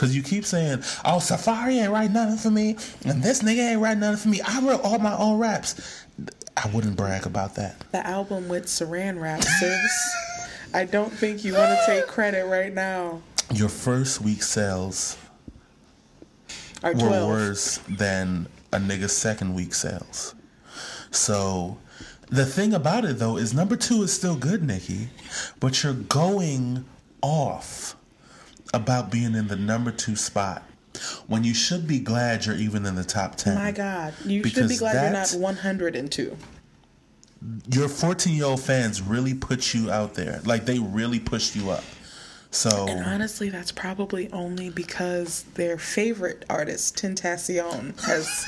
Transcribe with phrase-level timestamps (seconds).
[0.00, 3.82] Cause you keep saying, "Oh, Safaree ain't write nothing for me, and this nigga ain't
[3.82, 5.78] write nothing for me." I wrote all my own raps.
[6.56, 7.76] I wouldn't brag about that.
[7.92, 10.16] The album with Saran wrap, sis.
[10.74, 13.20] I don't think you want to take credit right now.
[13.52, 15.18] Your first week sales
[16.82, 20.34] Or were worse than a nigga's second week sales.
[21.10, 21.76] So
[22.30, 25.10] the thing about it though is number two is still good, Nikki,
[25.60, 26.86] but you're going
[27.20, 27.96] off
[28.72, 30.62] about being in the number two spot
[31.26, 33.54] when you should be glad you're even in the top ten.
[33.54, 36.36] My God, you should be glad you're not 102.
[37.72, 41.70] Your 14 year old fans really put you out there, like they really pushed you
[41.70, 41.84] up.
[42.50, 48.44] So And honestly, that's probably only because their favorite artist, Tentacion, has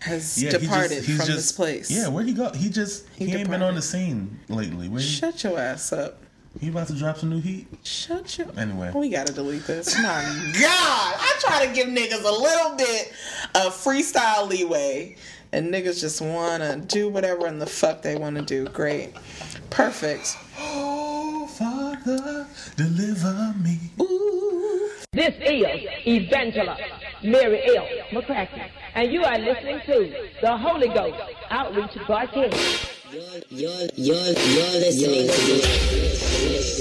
[0.00, 1.90] has yeah, he departed just- he's from just- this place.
[1.90, 2.52] Yeah, where'd he go?
[2.52, 4.88] He just he, He ain't been on the scene lately.
[4.88, 6.22] Where he, Shut your ass up.
[6.60, 7.66] He about to drop some new heat?
[7.84, 8.48] Shut your.
[8.56, 8.90] Anyway.
[8.94, 9.96] we gotta delete this.
[9.96, 10.22] My
[10.60, 13.12] God, I try to give niggas a little bit
[13.54, 15.16] of freestyle leeway,
[15.52, 18.66] and niggas just wanna do whatever in the fuck they wanna do.
[18.68, 19.12] Great,
[19.70, 20.36] perfect.
[20.58, 23.78] Oh, Father, deliver me.
[24.00, 24.90] Ooh.
[25.12, 26.82] This is Evangelist
[27.22, 27.86] Mary L.
[28.10, 31.16] McCracken, and you are listening to the Holy Ghost
[31.50, 32.97] Outreach Broadcast.
[33.10, 36.74] You're, you're, you're, listening to this.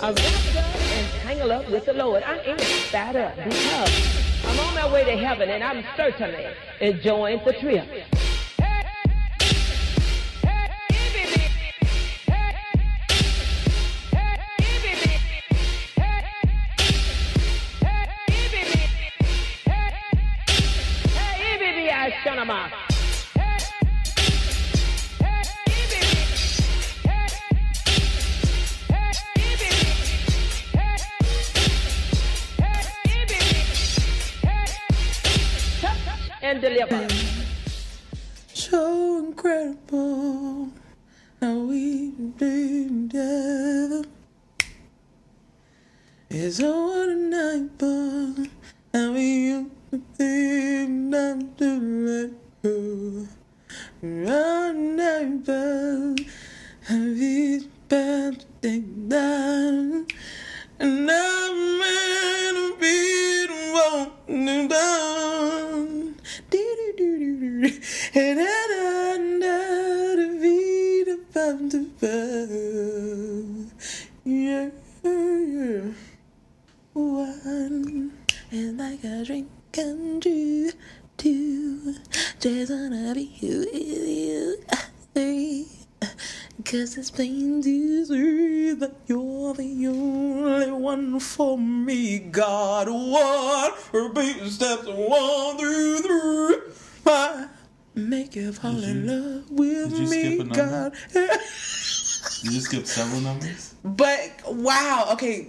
[0.00, 2.22] I'm wrapped up and tangled up with the Lord.
[2.22, 6.46] I am fired up because I'm on my way to heaven and I'm certainly
[6.80, 7.86] enjoying the trip.
[21.84, 22.91] Hey,
[36.42, 37.08] And deliver.
[38.52, 40.70] So incredible
[41.40, 44.04] how we've been together.
[46.28, 48.48] It's a night, but
[48.92, 52.32] how we used to be not to let
[52.62, 53.28] go.
[54.02, 56.20] All night, but
[57.92, 60.06] about to take down.
[60.80, 66.11] And I'm meant to be the one down.
[68.14, 71.70] And I know to be to bum.
[76.92, 78.12] One
[78.50, 80.70] is like a drink come true.
[81.16, 81.94] Two,
[82.38, 84.58] just wanna be with you.
[85.14, 85.68] Three,
[86.64, 92.18] cause it's plain to see that you're the only one for me.
[92.18, 96.72] God, one, baby steps one through three.
[97.06, 97.48] I
[97.94, 100.42] make you fall in love with me?
[100.44, 100.94] God.
[101.14, 103.74] You just skipped several numbers.
[103.84, 105.48] But wow, okay.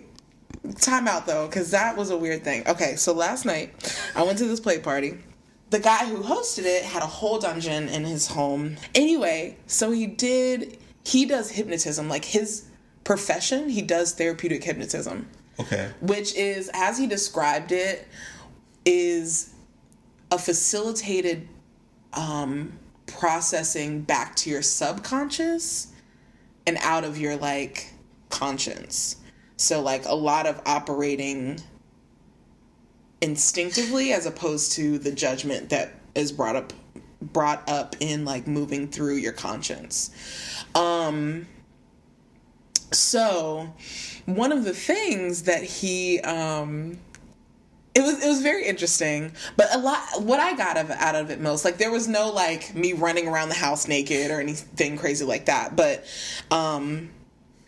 [0.79, 2.67] Time out though, because that was a weird thing.
[2.67, 3.73] Okay, so last night
[4.15, 5.19] I went to this play party.
[5.69, 8.77] The guy who hosted it had a whole dungeon in his home.
[8.95, 12.07] Anyway, so he did, he does hypnotism.
[12.09, 12.65] Like his
[13.03, 15.27] profession, he does therapeutic hypnotism,
[15.59, 15.91] Okay.
[16.01, 18.07] which is, as he described it,
[18.85, 19.53] is
[20.31, 21.47] a facilitated
[22.13, 22.71] um,
[23.07, 25.87] processing back to your subconscious
[26.65, 27.91] and out of your like
[28.29, 29.17] conscience.
[29.57, 31.59] So like a lot of operating
[33.21, 36.73] instinctively as opposed to the judgment that is brought up
[37.21, 40.62] brought up in like moving through your conscience.
[40.75, 41.47] Um
[42.91, 43.73] so
[44.25, 46.99] one of the things that he um
[47.95, 51.29] it was it was very interesting, but a lot what I got of out of
[51.29, 54.97] it most like there was no like me running around the house naked or anything
[54.97, 56.05] crazy like that, but
[56.49, 57.11] um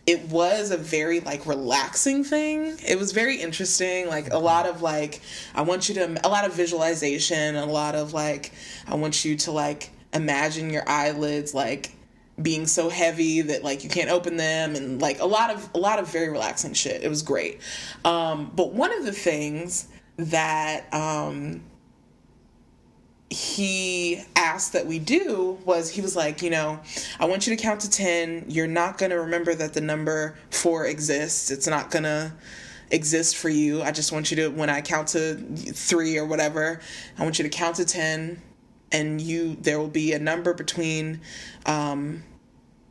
[0.06, 2.76] it was a very like relaxing thing.
[2.86, 5.20] It was very interesting, like a lot of like
[5.54, 8.52] I want you to a lot of visualization, a lot of like
[8.86, 11.95] I want you to like imagine your eyelids like
[12.40, 15.78] being so heavy that like you can't open them and like a lot of a
[15.78, 17.02] lot of very relaxing shit.
[17.02, 17.60] It was great.
[18.04, 19.88] Um but one of the things
[20.18, 21.62] that um
[23.30, 26.78] he asked that we do was he was like, you know,
[27.18, 28.44] I want you to count to 10.
[28.48, 31.50] You're not going to remember that the number 4 exists.
[31.50, 32.32] It's not going to
[32.90, 33.82] exist for you.
[33.82, 36.80] I just want you to when I count to 3 or whatever,
[37.18, 38.40] I want you to count to 10
[38.92, 41.20] and you there will be a number between
[41.66, 42.22] um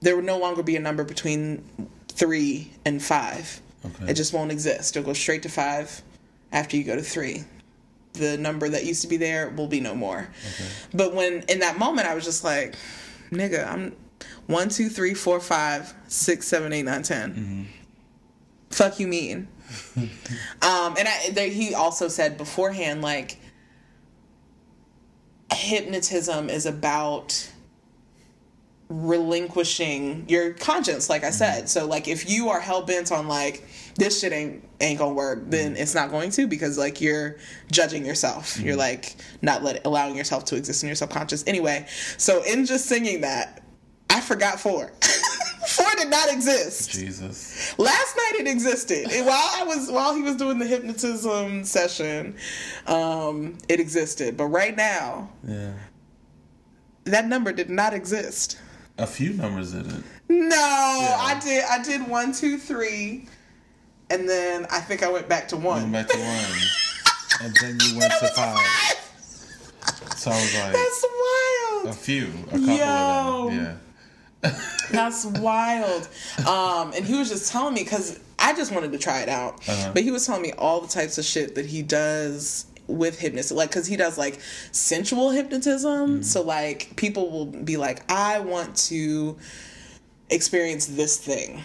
[0.01, 1.63] there will no longer be a number between
[2.09, 3.61] 3 and 5.
[3.85, 4.11] Okay.
[4.11, 4.95] It just won't exist.
[4.95, 6.01] It'll go straight to five
[6.51, 7.43] after you go to three.
[8.13, 10.29] The number that used to be there will be no more.
[10.93, 12.75] But when in that moment, I was just like,
[13.31, 13.95] nigga, I'm
[14.47, 17.67] one, two, three, four, five, six, seven, eight, nine, ten.
[18.69, 19.47] Fuck you mean?
[19.97, 20.09] um,
[20.61, 23.37] and I, there, he also said beforehand, like,
[25.65, 27.49] hypnotism is about
[28.87, 31.35] relinquishing your conscience like i mm-hmm.
[31.35, 31.69] said.
[31.69, 35.73] So like if you are hell-bent on like this shit ain't ain't gonna work then
[35.73, 35.81] mm-hmm.
[35.81, 37.37] it's not going to because like you're
[37.71, 38.53] judging yourself.
[38.53, 38.67] Mm-hmm.
[38.67, 41.43] You're like not let allowing yourself to exist in your subconscious.
[41.47, 41.87] Anyway
[42.17, 43.63] so in just singing that
[44.09, 44.91] i forgot four
[45.75, 47.77] four did not exist Jesus.
[47.77, 52.35] last night it existed And while i was while he was doing the hypnotism session
[52.87, 55.73] um it existed but right now Yeah.
[57.05, 58.57] that number did not exist
[58.97, 60.03] A few numbers in it.
[60.29, 61.63] No, I did.
[61.65, 63.27] I did one, two, three,
[64.09, 65.91] and then I think I went back to Went one.
[65.91, 66.57] back to one.
[67.43, 68.57] and then you went to five.
[70.15, 72.27] So I was like, That's wild." a few.
[72.47, 73.47] A couple Yo.
[73.49, 73.79] of them.
[74.43, 74.51] Yeah.
[74.91, 76.07] That's wild.
[76.47, 79.55] Um, and he was just telling me because I just wanted to try it out,
[79.67, 79.91] Uh-huh.
[79.93, 83.51] but he was telling me all the types of shit that he does with hypnosis
[83.51, 84.39] like because he does like
[84.71, 86.21] sensual hypnotism.
[86.21, 89.37] So like people will be like i want to
[90.29, 91.63] experience this thing.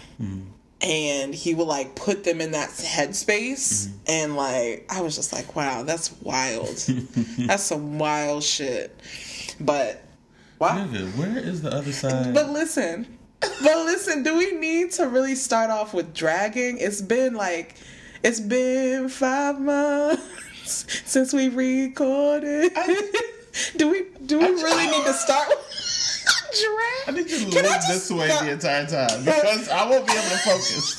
[0.83, 3.89] And he will like put them in that headspace.
[4.07, 6.67] And like i was just like wow that's wild.
[7.37, 8.99] That's some wild shit.
[9.59, 10.03] But
[10.61, 12.33] wow Nigga, where is the other side?
[12.33, 17.33] but listen but listen do we need to really start off with dragging it's been
[17.33, 17.75] like
[18.23, 20.21] it's been five months
[21.05, 22.71] since we recorded
[23.75, 25.57] do we do we really need to start with
[27.07, 28.45] I need you to Can look this way stop?
[28.45, 30.95] the entire time because I won't be able to focus.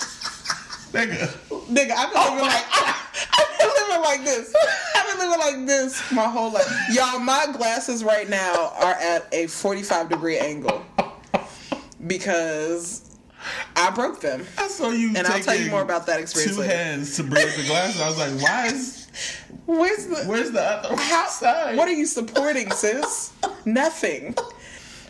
[0.93, 1.29] Nigga.
[1.71, 2.65] Nigga, I've been living like
[3.33, 4.55] I've been living like this.
[4.97, 6.67] I've been living like this my whole life.
[6.93, 10.85] Y'all, my glasses right now are at a 45 degree angle
[12.07, 13.17] because
[13.77, 14.47] I broke them.
[14.59, 16.75] I saw you And I'll tell you more about that experience Two later.
[16.75, 18.01] hands to break the glasses.
[18.01, 18.99] I was like, why is
[19.67, 21.77] Where's the where's the other how, side?
[21.77, 23.33] What are you supporting, sis?
[23.65, 24.35] Nothing.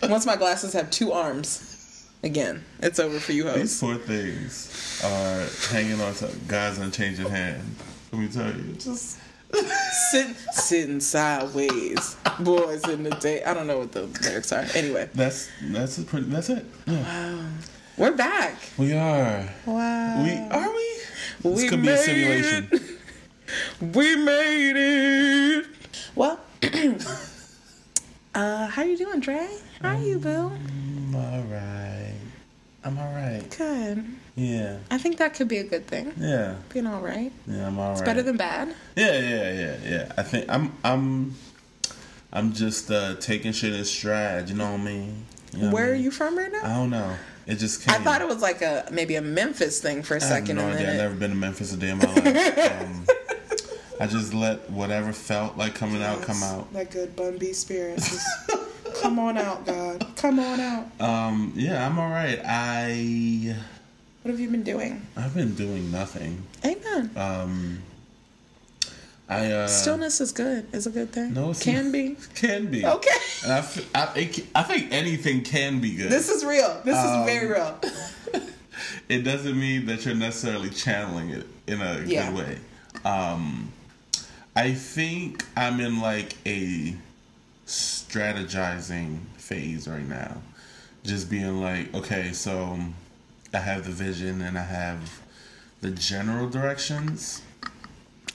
[0.03, 3.59] Once my glasses have two arms, again, it's over for you host.
[3.59, 7.63] These poor things are hanging on to guys unchanging hand.
[8.13, 8.75] Let me tell you.
[8.75, 9.19] Just
[10.11, 13.43] sitting, sitting sideways, boys in the day.
[13.43, 14.67] I don't know what the lyrics are.
[14.75, 16.67] Anyway, That's that's a pretty, that's it.
[16.87, 17.49] Yeah.
[17.97, 18.55] we're back.
[18.77, 19.49] We are.
[19.65, 20.23] Wow.
[20.23, 20.99] We are we?
[21.43, 22.69] This We could be a simulation.
[22.73, 22.83] it.
[23.97, 25.67] We made it.
[26.15, 26.39] Well,
[28.35, 29.49] uh, how you doing, Dre?
[29.81, 30.53] How are you, Bill?
[30.53, 32.15] I'm alright.
[32.85, 33.57] I'm alright.
[33.57, 34.05] Good.
[34.35, 34.79] Yeah.
[34.91, 36.13] I think that could be a good thing.
[36.19, 36.55] Yeah.
[36.73, 37.33] Being all right.
[37.47, 37.99] Yeah, I'm alright.
[37.99, 38.75] It's better than bad.
[38.97, 40.13] Yeah, yeah, yeah, yeah.
[40.17, 41.35] I think I'm I'm
[42.33, 45.27] I'm just uh taking shit in stride, you know what I mean?
[45.55, 46.63] You know Where I are you from right now?
[46.65, 47.15] I don't know.
[47.47, 47.95] It just came.
[47.95, 50.67] I thought it was like a maybe a Memphis thing for a I second, no
[50.67, 50.91] idea.
[50.93, 52.83] I've never been to Memphis a day in my life.
[52.83, 53.07] um,
[54.01, 56.73] I just let whatever felt like coming out come out.
[56.73, 58.03] That good Bun B spirit.
[59.01, 60.07] Come on out, God.
[60.17, 60.87] Come on out.
[61.01, 62.41] Um, yeah, I'm alright.
[62.45, 63.57] I
[64.23, 65.05] What have you been doing?
[65.17, 66.43] I've been doing nothing.
[66.65, 67.11] Amen.
[67.17, 67.83] Um,
[69.29, 70.67] I uh, Stillness is good.
[70.73, 71.35] Is a good thing.
[71.35, 71.93] No, it's can not.
[71.93, 72.17] be.
[72.35, 73.11] can be Okay.
[73.45, 76.11] And I, f- I, it I think anything can be good.
[76.11, 76.81] This is real.
[76.85, 77.79] This Um, is very real.
[79.09, 82.31] it doesn't mean that you're necessarily channeling it in a Yeah.
[82.31, 82.59] good way.
[83.05, 83.73] Um,
[84.55, 86.95] I think I'm in like a
[87.67, 90.37] strategizing phase right now.
[91.05, 92.79] Just being like, okay, so
[93.55, 95.21] I have the vision and I have
[95.81, 97.43] the general directions,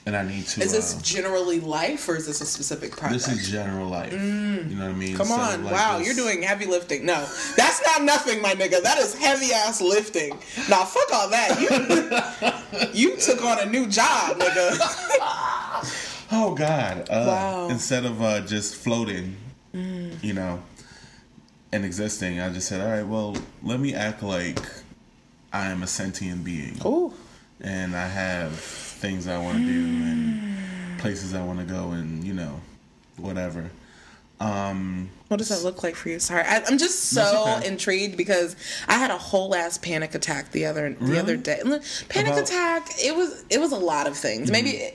[0.06, 0.60] and I need to.
[0.62, 3.24] Is this uh, generally life or is this a specific project?
[3.26, 4.12] this is general life.
[4.12, 5.14] You know what I mean?
[5.14, 5.16] Mm.
[5.16, 5.64] Come Instead on.
[5.64, 7.04] like, wow, this- you're doing heavy lifting.
[7.06, 8.82] No, that's not nothing, my nigga.
[8.82, 10.30] That is heavy ass lifting.
[10.68, 11.58] Nah, fuck all that.
[12.94, 15.84] You, you took on a new job, nigga.
[16.30, 17.08] Oh God!
[17.08, 17.68] Uh, Wow.
[17.70, 19.34] Instead of uh, just floating,
[19.72, 20.62] you know,
[21.72, 24.58] and existing, I just said, "All right, well, let me act like
[25.52, 27.12] I am a sentient being, Ooh.
[27.60, 32.24] and I have things I want to do and places I want to go, and
[32.24, 32.60] you know,
[33.16, 33.70] whatever."
[34.40, 36.20] Um, What does that look like for you?
[36.20, 37.66] Sorry, I, I'm just so okay.
[37.66, 38.54] intrigued because
[38.86, 41.18] I had a whole ass panic attack the other the Really?
[41.18, 41.60] other day.
[42.08, 42.88] Panic About- attack.
[43.02, 44.50] It was it was a lot of things.
[44.50, 44.52] Mm-hmm.
[44.52, 44.90] Maybe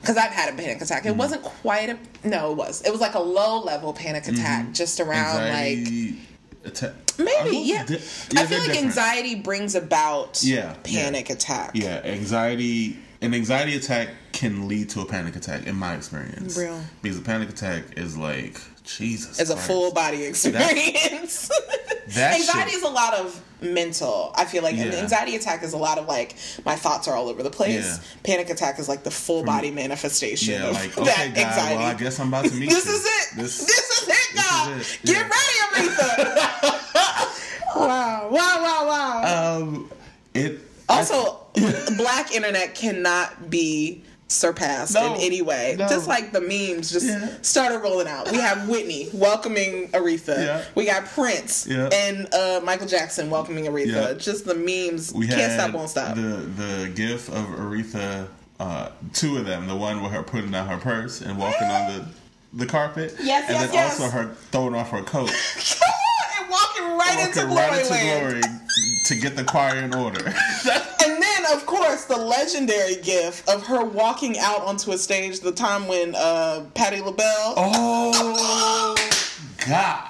[0.00, 1.06] because I've had a panic attack.
[1.06, 1.18] It mm-hmm.
[1.18, 2.52] wasn't quite a no.
[2.52, 2.82] It was.
[2.82, 4.72] It was like a low level panic attack, mm-hmm.
[4.72, 6.18] just around like anxiety,
[6.66, 7.84] atta- Are Maybe, yeah.
[7.84, 8.76] di- I feel like different.
[8.76, 11.34] anxiety brings about Yeah, panic yeah.
[11.34, 11.70] attack.
[11.74, 12.98] Yeah, anxiety.
[13.20, 16.56] An anxiety attack can lead to a panic attack, in my experience.
[16.58, 16.80] Real.
[17.02, 19.38] Because a panic attack is like Jesus.
[19.40, 21.48] It's a full body experience.
[22.08, 24.32] That anxiety shit- is a lot of mental.
[24.34, 26.34] I feel like an anxiety attack is a lot of like
[26.64, 27.84] my thoughts are all over the place.
[27.98, 28.04] Yeah.
[28.24, 31.44] Panic attack is like the full body manifestation Yeah, of like that okay, guys.
[31.46, 31.76] anxiety.
[31.78, 32.92] Well, I guess I'm about to meet this you.
[32.92, 33.36] is it.
[33.36, 34.80] This, is it, this God.
[34.80, 35.00] is it.
[35.06, 36.94] Get ready, Aretha.
[37.76, 38.28] wow!
[38.30, 38.62] Wow!
[38.62, 38.86] Wow!
[38.86, 39.56] Wow!
[39.62, 39.90] Um,
[40.34, 41.38] it also,
[41.96, 45.76] black internet cannot be surpassed No, in any way.
[45.78, 45.88] no.
[45.88, 47.28] Just like the memes just Yeah.
[47.42, 48.30] started rolling out.
[48.30, 50.36] We have Whitney welcoming Aretha.
[50.38, 50.62] Yeah.
[50.74, 51.88] We got Prince Yeah.
[51.92, 54.18] and uh, Michael Jackson welcoming Aretha.
[54.18, 55.12] Just the memes.
[55.12, 56.14] we Can't stop, won't stop.
[56.16, 56.20] the
[56.56, 58.26] the gif of Aretha.
[58.60, 59.66] Uh, two of them.
[59.66, 62.04] The one with her putting out her purse and walking on the
[62.54, 63.14] the carpet.
[63.20, 64.00] Yes, and yes, then yes.
[64.00, 65.30] also her throwing off her coat,
[66.38, 68.58] and walking right into walking glory right into glory
[69.06, 70.20] to get the choir in order.
[71.52, 76.14] Of course, the legendary gif of her walking out onto a stage the time when
[76.14, 77.54] uh, Patti LaBelle.
[77.56, 78.96] oh
[79.66, 80.08] God.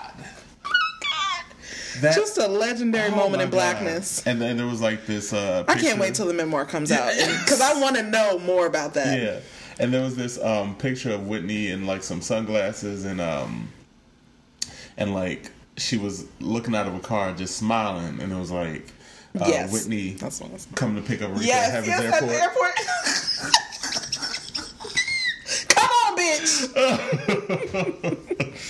[2.00, 3.56] That, Just a legendary oh moment in God.
[3.56, 4.26] blackness.
[4.26, 5.32] And then there was like this.
[5.32, 8.66] Uh, I can't wait till the memoir comes out because I want to know more
[8.66, 9.20] about that.
[9.20, 9.40] Yeah.
[9.78, 13.68] And there was this um, picture of Whitney in like some sunglasses and um
[14.96, 18.86] and like she was looking out of a car just smiling and it was like
[19.40, 19.72] uh, Yes.
[19.72, 22.30] Whitney That's what was- coming to pick up Rita Yes, at Heaven's yes, at Airport.
[22.30, 22.74] the airport.
[25.68, 26.52] Come on, bitch.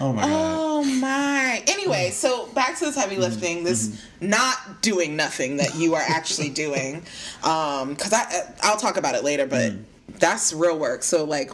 [0.00, 0.30] Oh my god.
[0.30, 1.60] Oh my.
[1.66, 6.50] Anyway, so back to this heavy lifting, this not doing nothing that you are actually
[6.50, 7.02] doing.
[7.42, 9.72] Um, cuz I I'll talk about it later, but
[10.20, 11.02] that's real work.
[11.02, 11.50] So like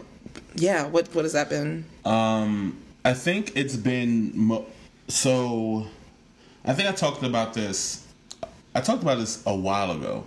[0.56, 1.86] yeah, what what has that been?
[2.04, 4.66] Um, I think it's been mo-
[5.08, 5.86] so.
[6.66, 8.03] I think I talked about this.
[8.74, 10.24] I talked about this a while ago.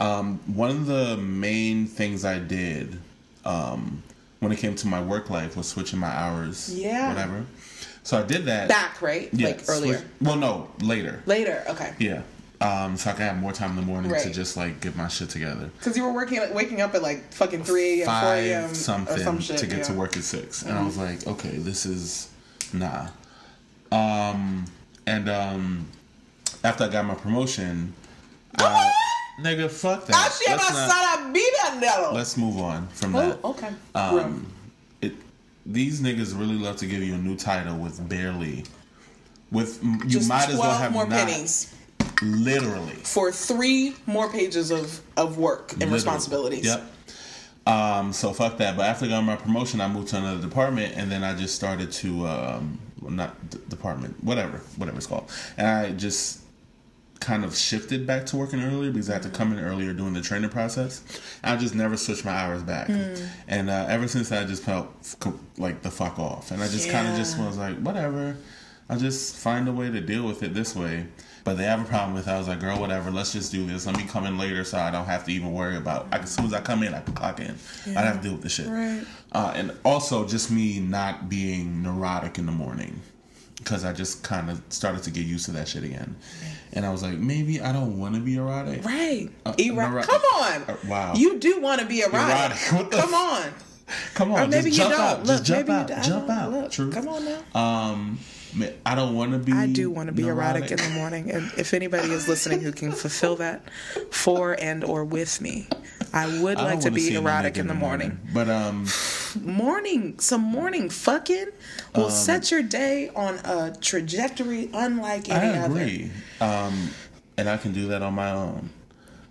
[0.00, 2.98] Um, one of the main things I did
[3.44, 4.02] um,
[4.40, 6.74] when it came to my work life was switching my hours.
[6.74, 7.08] Yeah.
[7.08, 7.44] Whatever.
[8.02, 8.68] So I did that.
[8.68, 9.28] Back, right?
[9.32, 9.98] Yeah, like earlier.
[9.98, 11.22] switch- well, no, later.
[11.26, 11.94] Later, okay.
[11.98, 12.22] Yeah.
[12.60, 15.08] Um, so I can have more time in the morning to just like get my
[15.08, 15.70] shit together.
[15.78, 18.70] Because you were working, waking up at like fucking three Five a.m.
[18.70, 19.84] or something some shit to get yeah.
[19.84, 22.30] to work at 6 and I was like, okay, this is
[22.72, 23.08] nah.
[23.90, 24.66] Um,
[25.06, 25.88] and um,
[26.64, 27.92] after I got my promotion,
[28.58, 28.90] I,
[29.40, 30.12] nigga, fuck that.
[30.12, 32.12] Let's not- abasada vida nelo.
[32.12, 33.44] Let's move on from Oh, that.
[33.44, 33.68] okay.
[33.94, 34.46] Um,
[35.00, 35.12] it
[35.66, 38.64] these niggas really love to give you a new title with barely.
[39.50, 41.26] With you Just might as well have more not.
[41.26, 41.74] pennies
[42.22, 42.94] Literally.
[42.94, 45.94] for three more pages of, of work and Literally.
[45.94, 46.64] responsibilities.
[46.64, 46.82] Yep.
[47.66, 48.76] Um, so fuck that.
[48.76, 51.54] But after I got my promotion, I moved to another department, and then I just
[51.54, 56.40] started to um, not d- department, whatever, whatever it's called, and I just
[57.22, 60.12] kind of shifted back to working earlier because I had to come in earlier doing
[60.12, 61.02] the training process.
[61.42, 63.14] I just never switched my hours back, Hmm.
[63.48, 64.88] and uh, ever since I just felt
[65.56, 68.36] like the fuck off, and I just kind of just was like, whatever.
[68.90, 71.06] I'll just find a way to deal with it this way.
[71.44, 72.30] But they have a problem with it.
[72.30, 73.10] I was like, girl, whatever.
[73.10, 73.84] Let's just do this.
[73.86, 76.06] Let me come in later so I don't have to even worry about.
[76.12, 77.56] I, as soon as I come in, I can clock in.
[77.86, 78.68] I don't have to deal with the shit.
[78.68, 79.02] Right.
[79.32, 83.00] Uh, and also just me not being neurotic in the morning
[83.56, 86.14] because I just kind of started to get used to that shit again.
[86.74, 88.84] And I was like, maybe I don't want to be erotic.
[88.84, 89.28] Right.
[89.44, 90.10] Uh, Ero- neurotic.
[90.10, 90.62] Come on.
[90.62, 91.12] Uh, wow.
[91.14, 92.56] You do want to be erotic.
[92.72, 92.90] Erotic.
[92.98, 93.52] Come on.
[94.14, 95.00] Come on, Or maybe you jump don't.
[95.00, 95.18] out.
[95.18, 96.04] Look, just jump maybe you out.
[96.04, 96.50] Jump out.
[96.52, 96.90] look, True.
[96.90, 97.42] come on now.
[97.54, 98.18] Um,
[98.86, 99.52] I don't want to be.
[99.52, 102.72] I do want to be erotic in the morning, and if anybody is listening who
[102.72, 103.62] can fulfill that
[104.10, 105.68] for and or with me,
[106.14, 108.18] I would I like to be erotic in the morning.
[108.32, 108.86] But um,
[109.40, 111.48] Morning, some morning fucking
[111.94, 116.10] will Um, set your day on a trajectory unlike I any other.
[116.42, 116.90] Um,
[117.36, 118.70] and I can do that on my own.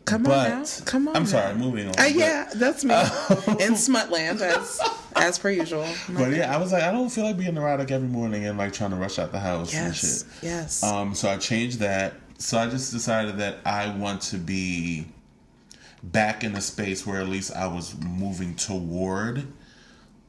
[0.05, 1.15] Come But on now, come on.
[1.15, 1.29] I'm now.
[1.29, 1.93] sorry, moving on.
[1.99, 4.81] Uh, yeah, that's me in Smutland as
[5.15, 5.87] as per usual.
[6.09, 8.73] But yeah, I was like, I don't feel like being neurotic every morning and like
[8.73, 10.23] trying to rush out the house and shit.
[10.41, 10.83] yes.
[10.83, 12.13] Um, so I changed that.
[12.39, 15.05] So I just decided that I want to be
[16.01, 19.45] back in a space where at least I was moving toward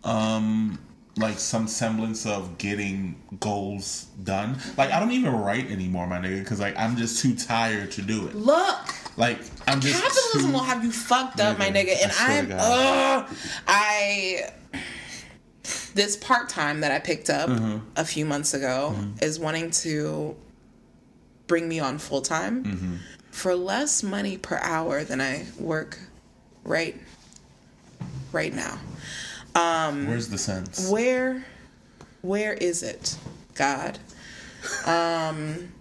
[0.04, 0.78] um
[1.16, 4.57] like some semblance of getting goals done.
[4.78, 8.02] Like I don't even write anymore, my nigga, because like I'm just too tired to
[8.02, 8.35] do it.
[8.35, 8.78] Look,
[9.19, 9.38] Like
[9.69, 12.21] I'm just capitalism will have you fucked up, my Nigga, nigga.
[12.21, 14.50] I And I'm, ugh, I.
[15.95, 17.78] This part time that I picked up Mm-hmm.
[17.97, 20.35] a few months ago is wanting to
[21.47, 22.97] bring me on full time Mm-hmm.
[23.31, 25.99] for less money per hour than I work
[26.64, 26.97] right
[28.33, 28.78] right now.
[29.54, 30.88] Where's the sense?
[30.90, 31.44] Where
[32.23, 33.16] where is it,
[33.54, 33.99] God?
[34.87, 35.73] Um,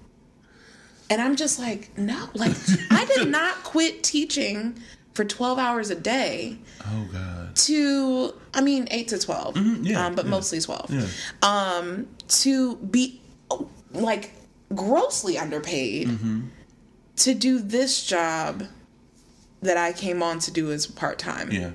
[1.10, 2.56] and I'm just like, no, like
[2.92, 4.80] I did not quit teaching
[5.14, 7.54] for 12 hours a day Oh God.
[7.58, 10.32] to, I mean, 8 to 12, yeah, um, but yeah.
[10.32, 11.08] mostly 12, Yeah.
[11.44, 14.32] um, to be oh, like
[14.74, 16.42] grossly underpaid Mm-hmm.
[17.18, 18.64] to do this job
[19.62, 21.52] that I came on to do as part time.
[21.52, 21.72] Yeah.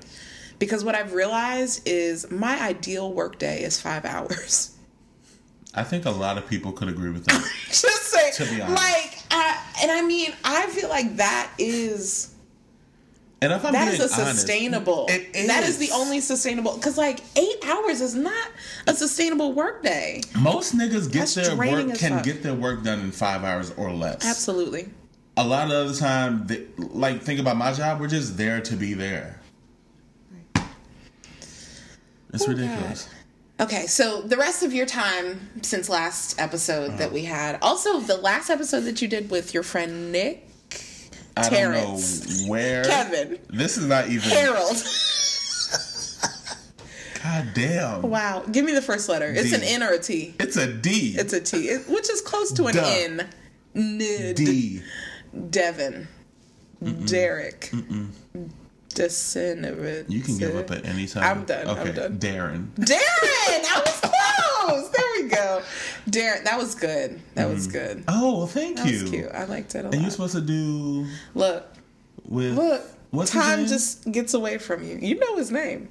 [0.59, 4.75] Because what I've realized is my ideal workday is five hours.
[5.75, 7.43] I think a lot of people could agree with that.
[7.67, 8.81] Just say, To be honest.
[8.81, 12.33] like, I, and I mean, I feel like that is
[13.43, 15.05] And if I'm that being is a honest, sustainable.
[15.09, 15.47] It is.
[15.47, 16.75] That is the only sustainable.
[16.75, 18.49] Because like eight hours is not
[18.87, 20.21] a sustainable workday.
[20.39, 22.23] Most niggas get That's their work can fuck.
[22.23, 24.25] get their work done in five hours or less.
[24.25, 24.89] Absolutely.
[25.35, 27.99] A lot of the time, they, like think about my job.
[27.99, 29.36] We're just there to be there.
[32.37, 33.09] It's Oh, ridiculous.
[33.59, 36.97] Okay, so the rest of your time since last episode Uh-huh.
[36.97, 40.47] that we had, also the last episode that you did with your friend Nick
[41.35, 42.19] I Terrence.
[42.19, 43.39] don't know where Kevin.
[43.49, 44.29] This is not even.
[44.29, 44.77] Harold.
[47.23, 48.01] God damn.
[48.03, 49.33] Wow, give me the first letter.
[49.35, 50.35] It's an N or a T.
[50.39, 51.15] It's a D.
[51.17, 52.85] It's a T, it- which is close to an Duh.
[52.85, 53.27] N.
[53.73, 54.35] Nid.
[54.37, 54.81] D.
[55.49, 56.07] Devin.
[57.05, 57.71] Derek.
[58.99, 61.23] You can give up at any time.
[61.23, 62.17] I'm done, I'm Okay, done.
[62.17, 62.67] Darren.
[62.75, 62.99] Darren!
[62.99, 64.89] I was close!
[64.91, 65.61] There we go.
[66.09, 67.19] Darren, that was good.
[67.35, 68.03] That was good.
[68.07, 68.83] Oh, well, thank you.
[68.83, 69.01] That you.
[69.03, 69.31] was cute.
[69.33, 69.93] I liked it a lot.
[69.93, 71.65] And you're supposed to do Look,
[72.25, 72.81] with look.
[73.11, 74.97] What's time just gets away from you.
[75.01, 75.89] You know his name.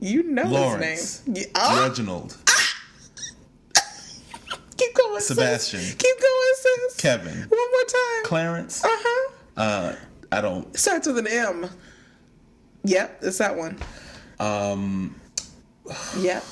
[0.00, 1.20] You know Lawrence.
[1.24, 1.44] his name.
[1.54, 2.36] Oh, Reginald,
[4.76, 5.28] keep going, sis.
[5.28, 5.80] Sebastian.
[5.80, 6.96] Keep going, sis.
[6.96, 8.24] Kevin, One more time.
[8.24, 8.84] Clarence.
[8.84, 9.32] Uh huh.
[9.56, 9.96] Uh,
[10.32, 10.76] I don't.
[10.76, 11.68] Starts with an M.
[12.84, 13.78] Yep, it's that one.
[14.38, 15.14] Um,
[16.18, 16.44] Yep.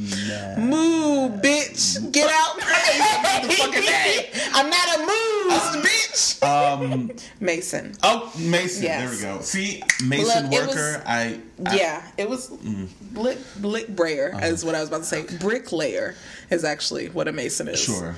[0.00, 2.10] Moo, bitch.
[2.12, 2.56] Get out.
[4.54, 6.42] I'm not a moose, bitch.
[6.42, 7.10] um.
[7.40, 7.94] Mason.
[8.02, 8.82] Oh, Mason.
[8.84, 9.20] Yes.
[9.20, 9.42] There we go.
[9.42, 10.74] See, Mason Look, worker.
[10.74, 11.76] was- I, I.
[11.76, 12.48] Yeah, it was
[13.12, 15.24] brick brick brayer is what I was about to say.
[15.38, 16.14] Bricklayer
[16.50, 17.80] is actually what a mason is.
[17.80, 18.14] Sure.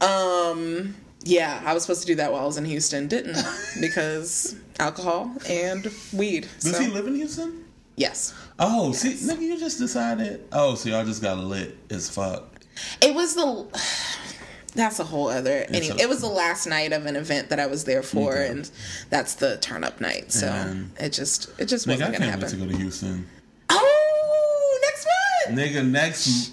[0.00, 0.94] Um.
[1.24, 3.36] Yeah, I was supposed to do that while I was in Houston, didn't
[3.80, 6.48] because alcohol and weed.
[6.60, 7.64] Does so, he live in Houston?
[7.96, 8.34] Yes.
[8.58, 10.46] Oh, see, nigga, you just decided.
[10.52, 12.44] Oh, so y'all just got lit as fuck.
[13.00, 13.66] It was the.
[14.74, 15.64] That's a whole other.
[15.68, 18.32] Anyway, a- it was the last night of an event that I was there for,
[18.32, 18.48] Okay.
[18.48, 18.70] and
[19.10, 20.32] that's the turn up night.
[20.32, 22.66] So And- it just it just Nigga, I wasn't gonna wait to happen.
[22.66, 23.26] go to Houston.
[23.70, 25.06] Oh, next
[25.46, 25.58] month!
[25.60, 26.50] Nigga, next.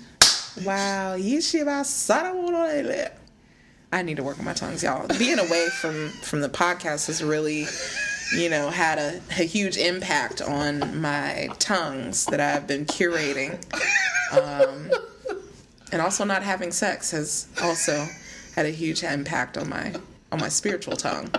[0.64, 3.12] Wow, you should buy Yeshiva Saramonole.
[3.94, 5.08] I need to work on my tongues, y'all.
[5.20, 7.66] Being away from from the podcast has really,
[8.36, 13.54] you know, had a, a huge impact on my tongues that I've been curating.
[14.32, 14.92] Um,
[15.92, 18.08] and also not having sex has also
[18.56, 19.94] had a huge impact on my
[20.32, 21.30] on my spiritual tongue.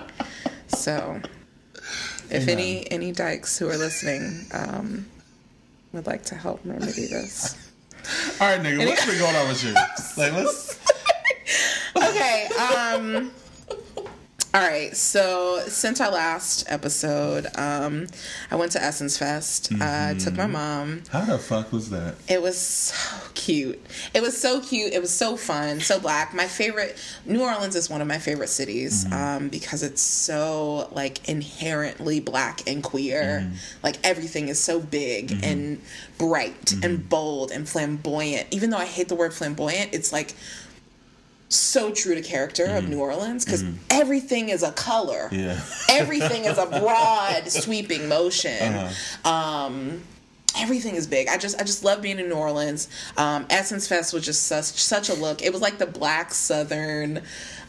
[0.68, 1.20] So,
[2.30, 5.06] if any any dykes who are listening um,
[5.92, 7.56] would like to help remedy this.
[8.40, 9.74] All right, nigga, what's been going on with you?
[10.18, 10.78] Like, let's.
[11.96, 13.30] Okay um
[14.54, 18.06] all right so since our last episode um
[18.50, 19.72] i went to essence fest.
[19.72, 21.02] Uh, i took my mom.
[21.10, 22.16] How the fuck was that?
[22.28, 23.80] it was so cute.
[24.14, 24.92] It was so cute.
[24.92, 25.80] It was so fun.
[25.80, 26.32] So black.
[26.34, 31.26] My favorite new orleans is one of my favorite cities um because it's so like
[31.28, 33.50] inherently black and queer.
[33.82, 35.80] Like everything is so big and
[36.18, 38.48] bright and bold and flamboyant.
[38.50, 40.34] Even though i hate the word flamboyant it's like
[41.54, 45.28] so true to character of New Orleans because everything is a color.
[45.32, 45.60] Yeah.
[45.90, 48.72] Everything is a broad, sweeping motion.
[48.74, 49.30] Uh-huh.
[49.30, 50.02] Um,
[50.58, 51.28] everything is big.
[51.28, 52.88] I just, I just love being in New Orleans.
[53.16, 55.42] Um, Essence Fest was just such, such a look.
[55.42, 57.22] It was like the Black Southern,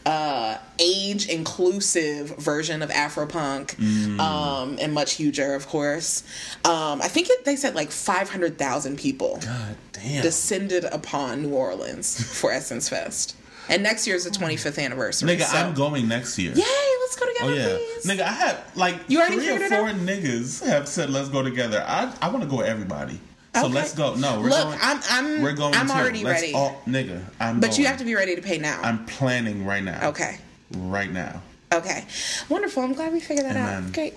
[0.06, 4.20] uh, age inclusive version of Afropunk, Mm.
[4.20, 6.22] um, and much huger, of course.
[6.64, 10.22] Um, I think it, they said like five hundred thousand people God damn.
[10.22, 13.34] descended upon New Orleans for Essence Fest.
[13.68, 15.28] And next year is the 25th anniversary.
[15.30, 16.52] Nigga, so- I'm going next year.
[16.52, 16.62] Yay,
[17.00, 18.04] let's go together, Oh yeah, please.
[18.06, 18.22] nigga.
[18.22, 21.84] I have like You already three or four niggas have said let's go together.
[21.86, 23.18] I I want to go with everybody.
[23.54, 23.74] So Okay.
[23.74, 24.14] let's go.
[24.16, 24.78] No, we're Look, going.
[24.82, 25.74] I'm- I'm- we're going.
[25.74, 26.54] I'm already Let's ready.
[26.54, 27.60] All, nigga, I'm.
[27.60, 28.80] but you have to be ready to pay now.
[28.82, 30.08] I'm planning right now.
[30.08, 30.38] okay.
[30.72, 31.40] Right now.
[31.74, 32.04] Okay.
[32.48, 32.82] Wonderful.
[32.82, 33.84] I'm glad we figured that Amen.
[33.84, 33.92] out.
[33.92, 34.14] Great.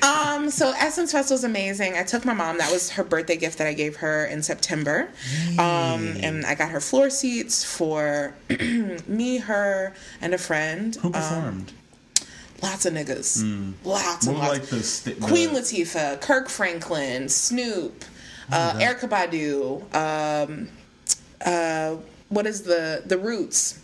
[0.02, 1.94] um, so Essence Fest was amazing.
[1.96, 2.58] I took my mom.
[2.58, 5.08] That was her birthday gift that I gave her in September.
[5.58, 8.34] Um, and I got her floor seats for
[9.08, 10.94] me, her, and a friend.
[10.96, 11.72] Who Um, performed?
[12.62, 13.74] lots of niggas.
[13.84, 14.52] Lots More and lots.
[14.52, 18.04] like the, the Queen Latifah, Kirk Franklin, Snoop,
[18.52, 20.68] uh, Erykah Badu, um,
[21.44, 21.96] uh,
[22.28, 23.79] what is the the Roots,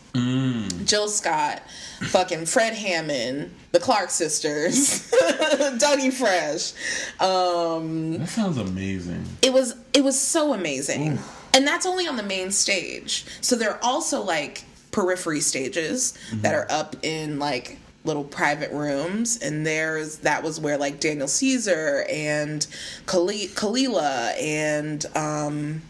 [0.84, 1.62] Jill Scott,
[2.00, 6.72] fucking Fred Hammond, the Clark sisters, Dougie Fresh.
[7.20, 9.24] Um, That sounds amazing.
[9.42, 11.18] it was it was so amazing.
[11.54, 13.24] And that's only on the main stage.
[13.40, 19.38] So there are also like periphery stages that are up in like little private rooms.
[19.42, 22.66] And there's that was where like daniel caesar and
[23.06, 25.82] Kali- kalila and um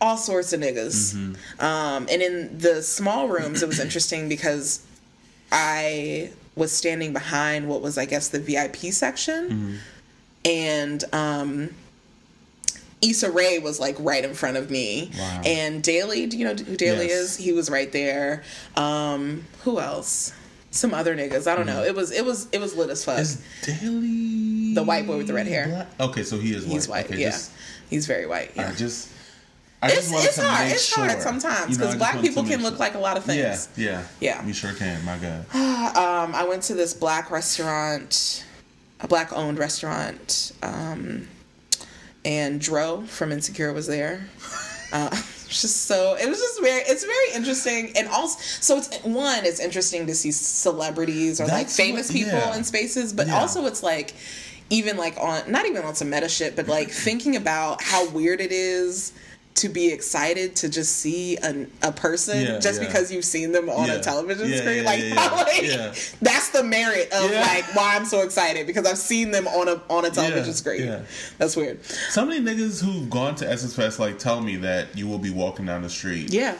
[0.00, 1.14] all sorts of niggas
[1.60, 4.84] um and in the small rooms it was interesting because
[5.50, 9.78] i was standing behind what was i guess the vip section
[10.44, 11.70] and um
[13.00, 15.42] Issa Rae was like right in front of me, Wow.
[15.46, 17.12] and Daly, do you know who Daly Yes.
[17.20, 17.36] is?
[17.36, 18.42] He was right there.
[18.74, 20.32] Um, who else?
[20.72, 21.46] Some other niggas.
[21.46, 21.84] I don't know.
[21.84, 23.20] It was it was it was lit as fuck.
[23.20, 25.68] Is Daly The white boy with the red hair.
[25.68, 26.10] black?
[26.10, 26.72] Okay, so he is white.
[26.72, 27.04] He's white.
[27.06, 27.52] Okay, yeah, just-
[27.88, 28.50] he's very white.
[28.56, 28.68] Yeah.
[28.68, 29.10] I just.
[29.80, 30.72] I it's just it's to hard.
[30.72, 31.04] It's sure.
[31.06, 32.70] hard sometimes You know, because black people can sure.
[32.70, 33.68] look like a lot of things.
[33.76, 34.44] yeah, Yeah.
[34.44, 35.04] We sure can.
[35.04, 35.44] My God.
[35.88, 38.44] Um, I went to this black restaurant,
[39.00, 41.28] a black owned restaurant, um,
[42.24, 44.28] and Dro from Insecure was there.
[44.90, 48.88] Uh, it's just so it was just very it's very interesting and also so it's
[49.04, 52.56] one it's interesting to see celebrities or like famous what- people yeah.
[52.56, 53.38] in spaces but Yeah.
[53.38, 54.14] also it's like
[54.70, 58.40] even like on not even on some meta shit but like thinking about how weird
[58.40, 59.12] it is
[59.58, 62.86] to be excited to just see an, a person Yeah, just yeah.
[62.88, 63.94] because you've seen them on Yeah.
[63.94, 68.86] a television screen like, like that's the merit of like why I'm so excited because
[68.86, 70.84] I've seen them on a on a television screen.
[70.86, 71.00] yeah.
[71.38, 71.84] That's weird.
[71.84, 75.30] So many niggas who've gone to Essence Fest like tell me that you will be
[75.30, 76.56] walking down the street Yeah,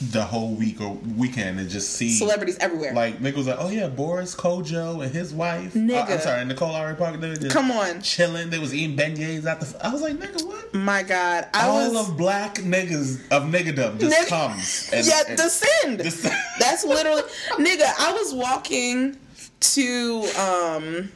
[0.00, 2.92] the whole week or weekend and just see celebrities everywhere.
[2.92, 5.72] Like niggas was like, oh yeah, Boris Kodjoe and his wife.
[5.74, 6.08] Nigga.
[6.10, 7.16] Uh, I'm sorry, Nicole Ari Parker.
[7.16, 8.02] They were just Come on.
[8.02, 8.50] chilling.
[8.50, 9.86] They was eating beignets at the.
[9.86, 10.74] I was like, nigga, what?
[10.74, 14.90] My God, I All was of black niggas of niggadom just Nigga- comes.
[14.92, 15.98] And, yeah and- descend.
[15.98, 16.34] Descend.
[16.60, 17.90] That's literally nigga.
[17.98, 19.16] I was walking
[19.60, 21.12] to um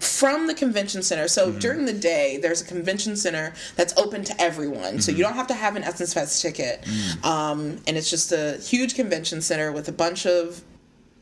[0.00, 1.28] from the convention center.
[1.28, 1.58] So Mm-hmm.
[1.58, 5.00] during the day, there's a convention center that's open to everyone.
[5.00, 5.18] So Mm-hmm.
[5.18, 6.82] you don't have to have an Essence Fest ticket.
[6.82, 7.24] Mm.
[7.24, 10.62] Um, and it's just a huge convention center with a bunch of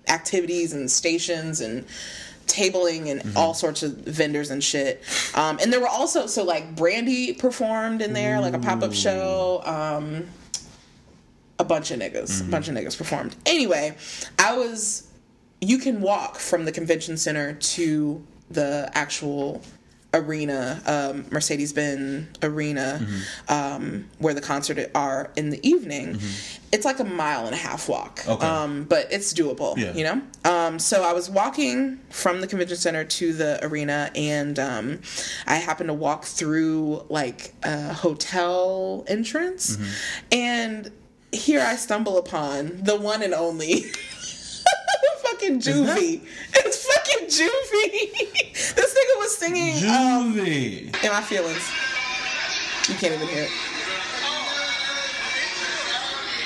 [0.09, 1.85] activities and stations and
[2.47, 3.37] tabling and Mm-hmm.
[3.37, 5.03] all sorts of vendors and shit.
[5.35, 8.93] Um, and there were also so like Brandy performed in there, like a pop up
[8.93, 9.63] show.
[9.65, 10.27] Um,
[11.59, 13.35] a bunch of niggas, a bunch of niggas performed.
[13.47, 13.97] Anyway,
[14.39, 15.09] I was.
[15.63, 19.63] You can walk from the convention center to the actual
[20.15, 23.07] arena, um, Mercedes Benz Arena,
[23.49, 26.19] um, where the concert are in the evening.
[26.73, 28.47] It's like a mile and a half walk, Okay.
[28.47, 29.77] um, but it's doable.
[29.77, 29.93] Yeah.
[29.93, 30.23] You know.
[30.51, 35.01] Um, so I was walking from the convention center to the arena, and um,
[35.47, 39.77] I happened to walk through like a hotel entrance,
[40.33, 40.91] and
[41.33, 43.87] here I stumble upon the one and only.
[45.37, 46.21] fucking Juvie.
[46.55, 48.75] It's fucking Juvie.
[48.75, 51.71] this nigga was singing um, In My Feelings.
[52.89, 53.51] You can't even hear it.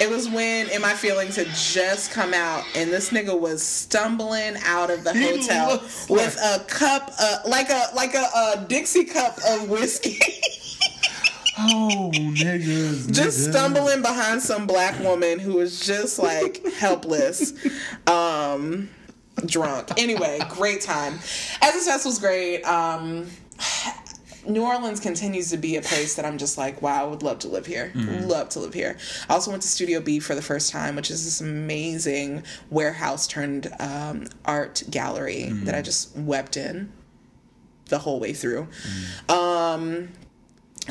[0.01, 4.57] It was when In My Feelings had just come out, and this nigga was stumbling
[4.65, 9.05] out of the He hotel with a cup, uh, like a like a, a Dixie
[9.05, 10.19] cup of whiskey.
[11.59, 13.13] Oh, niggas.
[13.13, 13.51] just niggas.
[13.51, 17.53] stumbling behind some black woman who was just like helpless
[18.07, 18.89] um
[19.47, 21.15] drunk anyway great time
[21.63, 23.27] Essence Fest was great um
[24.47, 27.41] New Orleans continues to be a place that I'm just like, wow, I would love
[27.41, 27.93] to live here.
[27.95, 28.97] Love to live here.
[29.29, 33.27] I also went to Studio Be for the first time, which is this amazing warehouse
[33.27, 36.91] turned um, art gallery that I just wept in
[37.91, 38.67] the whole way through.
[39.29, 40.09] Um,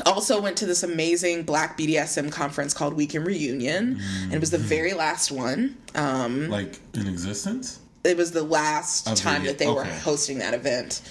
[0.06, 4.58] also went to this amazing black BDSM conference called Weekend Reunion, and it was the
[4.58, 5.76] very last one.
[5.94, 7.80] Um, Like in existence?
[8.04, 9.98] it was the last Of the- time that they were okay.
[9.98, 11.02] hosting that event.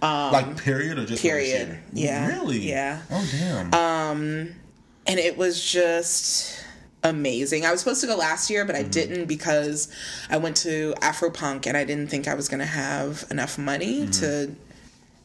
[0.00, 1.68] Um, like period or just period.
[1.92, 2.10] this year?
[2.12, 2.26] Yeah.
[2.38, 2.58] Really?
[2.60, 3.00] Yeah.
[3.10, 3.74] Oh damn.
[5.06, 6.64] and it was just
[7.02, 7.64] amazing.
[7.66, 9.88] I was supposed to go last year, but I didn't because
[10.30, 14.06] I went to Afropunk and I didn't think I was going to have enough money
[14.06, 14.54] to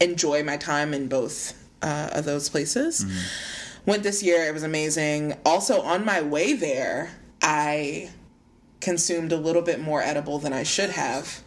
[0.00, 3.04] enjoy my time in both uh, of those places.
[3.86, 5.34] Went this year, it was amazing.
[5.44, 7.10] Also, on my way there,
[7.42, 8.10] I
[8.80, 11.42] consumed a little bit more edible than I should have.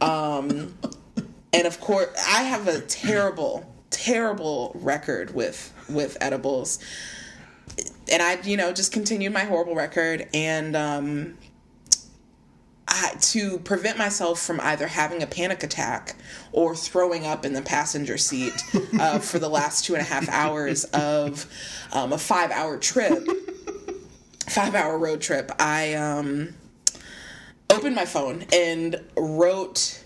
[0.00, 0.74] Um,
[1.52, 6.78] and of course, I have a terrible, terrible record with with edibles
[8.10, 10.28] and I, you know, just continued my horrible record.
[10.34, 11.38] And um,
[12.88, 16.16] I, to prevent myself from either having a panic attack
[16.50, 18.52] or throwing up in the passenger seat
[18.98, 21.46] uh, for the last two and a half hours of
[21.92, 23.26] um, a five hour trip,
[24.48, 26.54] five hour road trip, I um,
[27.70, 30.02] opened my phone and wrote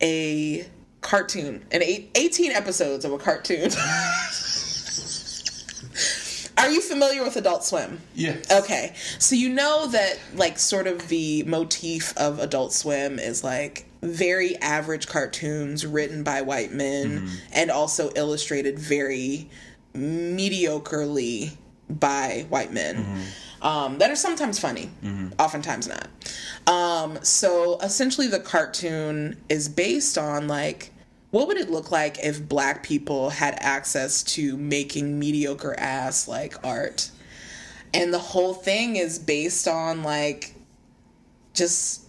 [0.00, 0.66] a
[1.00, 3.70] cartoon, an eight, 18 episodes of a cartoon.
[6.60, 8.00] Are you familiar with Adult Swim?
[8.14, 8.50] Yes.
[8.50, 8.94] Okay.
[9.18, 14.56] So you know that like sort of the motif of Adult Swim is like very
[14.56, 19.48] average cartoons written by white men and also illustrated very
[19.94, 21.52] mediocrely
[21.88, 23.22] by white men.
[23.62, 24.90] Um, that are sometimes funny,
[25.38, 26.08] oftentimes not.
[26.66, 30.89] Um, so essentially, the cartoon is based on like
[31.30, 36.54] what would it look like if black people had access to making mediocre ass like
[36.64, 37.10] art?
[37.94, 40.54] And the whole thing is based on like
[41.54, 42.02] just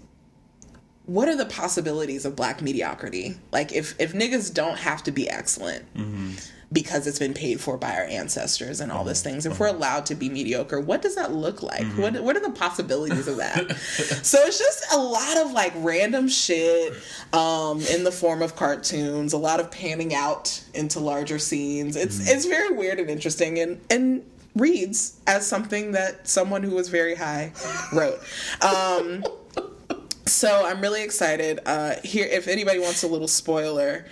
[1.05, 3.35] what are the possibilities of black mediocrity?
[3.51, 6.33] Like if if niggas don't have to be excellent mm-hmm.
[6.73, 9.45] Because it's been paid for by our ancestors and all these things.
[9.45, 11.85] If we're allowed to be mediocre what does that look like?
[11.97, 13.77] What what are the possibilities of that?
[14.23, 16.93] So it's just a lot of like random shit
[17.33, 21.95] um in the form of cartoons a lot of panning out into larger scenes.
[21.95, 24.23] It's it's very weird and interesting and and
[24.55, 27.51] reads as something that someone who was very high
[27.93, 28.19] wrote.
[28.61, 29.23] Um
[30.25, 31.59] so I'm really excited.
[31.65, 34.05] Uh, here, if anybody wants a little spoiler,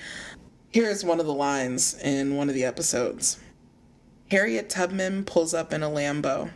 [0.72, 3.40] here's one of the lines in one of the episodes.
[4.30, 6.52] Harriet Tubman pulls up in a Lambo.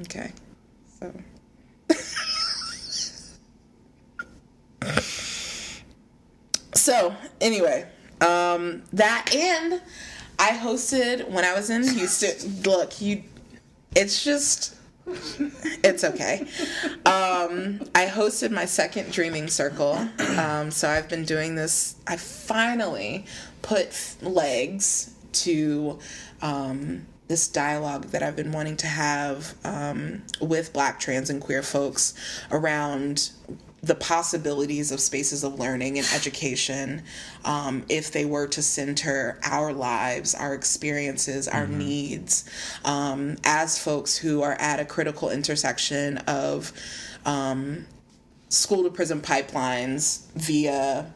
[0.00, 0.32] Okay,
[0.98, 1.12] so.
[6.74, 7.86] so anyway,
[8.20, 9.82] um, that and
[10.38, 12.62] I hosted when I was in Houston.
[12.62, 13.24] Look, you,
[13.94, 14.76] it's just
[15.82, 16.46] it's okay.
[17.06, 20.08] Um, I hosted my second dreaming circle.
[20.36, 21.96] Um, so I've been doing this.
[22.06, 23.24] I finally
[23.62, 25.98] put legs to
[26.42, 31.62] um, this dialogue that I've been wanting to have um, with Black, trans, and queer
[31.62, 32.14] folks
[32.50, 33.30] around
[33.82, 37.02] the possibilities of spaces of learning and education
[37.44, 42.44] um, if they were to center our lives, our experiences, our needs
[42.84, 46.72] um, as folks who are at a critical intersection of
[47.24, 47.86] um,
[48.48, 51.12] school to prison pipelines via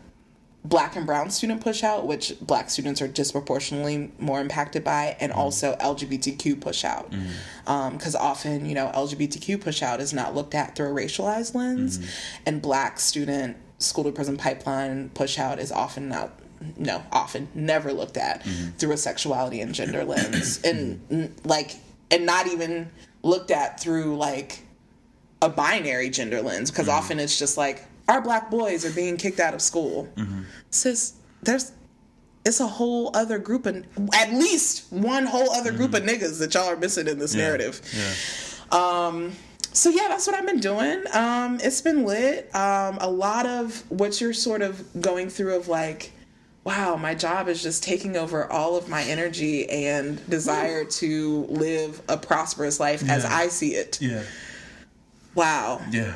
[0.65, 5.41] black and brown student pushout, which black students are disproportionately more impacted by, and mm-hmm.
[5.41, 7.11] also LGBTQ push out.
[7.11, 7.71] Mm-hmm.
[7.71, 11.99] Um, because often, you know, LGBTQ pushout is not looked at through a racialized lens,
[11.99, 12.43] mm-hmm.
[12.47, 16.39] and black student school to prison pipeline pushout is often not.
[16.77, 18.47] No, often never looked at
[18.79, 21.75] through a sexuality and gender lens, and n- like,
[22.09, 22.89] and not even
[23.25, 24.61] looked at through like
[25.41, 29.41] a binary gender lens because often it's just like our black boys are being kicked
[29.41, 30.09] out of school.
[30.71, 31.73] Sis, there's
[32.45, 36.53] it's a whole other group of at least one whole other group of niggas that
[36.55, 37.81] y'all are missing in this narrative.
[37.97, 38.15] Yeah.
[39.75, 41.05] So yeah, that's what I've been doing.
[41.15, 42.55] Um, it's been lit.
[42.55, 46.13] Um, a lot of what you're sort of going through of like,
[46.65, 52.03] wow, my job is just taking over all of my energy and desire to live
[52.09, 53.99] a prosperous life as I see it.
[54.01, 54.25] Yeah.
[55.35, 55.81] Wow.
[55.91, 56.15] Yeah.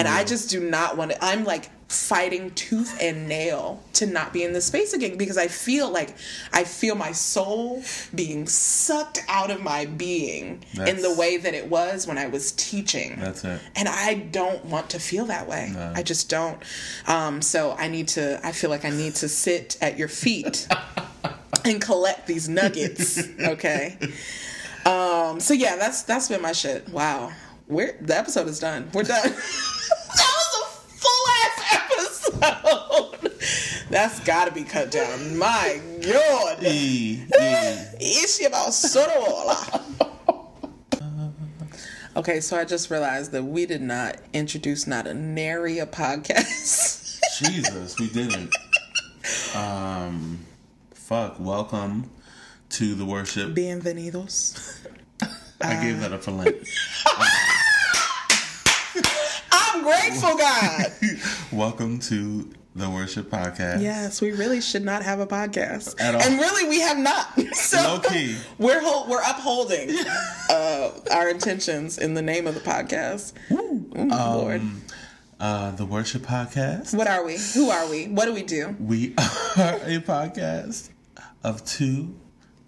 [0.00, 1.24] And I just do not want to.
[1.24, 5.48] I'm like fighting tooth and nail to not be in this space again because I
[5.48, 6.14] feel like
[6.52, 7.82] I feel my soul
[8.14, 12.52] being sucked out of my being in the way that it was when I was
[12.52, 13.16] teaching.
[13.18, 13.60] That's it.
[13.74, 15.74] And I don't want to feel that way.
[15.76, 16.62] I just don't.
[17.08, 20.68] Um, so I need to, I feel like I need to sit at your feet
[21.64, 23.20] and collect these nuggets.
[23.40, 23.98] Okay.
[24.86, 26.88] Um, so yeah, that's that's been my shit.
[26.88, 27.32] Wow.
[27.66, 28.90] We're the episode is done.
[28.94, 29.34] We're done.
[32.40, 33.90] that was a full ass episode.
[33.90, 35.36] That's gotta be cut down.
[35.36, 36.58] My God.
[38.46, 39.84] About Sorola.
[42.16, 47.20] Okay, so I just realized that we did not introduce not a nary a podcast.
[47.38, 48.52] Jesus, we didn't.
[49.54, 50.40] Um,
[50.92, 51.38] fuck.
[51.38, 52.10] Welcome
[52.70, 53.54] to the worship.
[53.54, 54.80] Bienvenidos.
[55.60, 56.56] I gave that up for Lent.
[59.82, 60.92] I'm grateful, God.
[61.52, 63.80] Welcome to the worship podcast.
[63.82, 67.28] yes, we really should not have a podcast, and really, we have not.
[67.54, 68.36] So Low key.
[68.58, 69.96] we're hol- we're upholding
[70.50, 73.32] uh, our intentions in the name of the podcast.
[73.50, 74.60] Ooh, Lord,
[75.40, 76.94] Uh, the worship podcast.
[76.94, 77.38] what are we?
[77.54, 78.06] Who are we?
[78.08, 78.76] What do we do?
[78.78, 80.90] We are a podcast
[81.42, 82.14] of two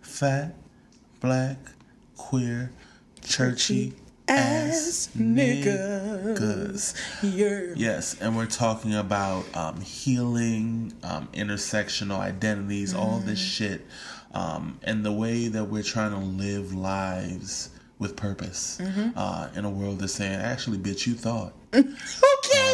[0.00, 0.54] fat,
[1.20, 1.58] black,
[2.16, 2.72] queer,
[3.22, 3.92] churchy
[4.28, 6.94] ass niggas.
[7.22, 7.74] Yeah.
[7.76, 13.86] Yes, and we're talking about um, healing, um, intersectional identities, all this shit,
[14.34, 18.80] um, and the way that we're trying to live lives with purpose
[19.16, 21.86] uh, in a world that's saying, actually, bitch, you thought Okay.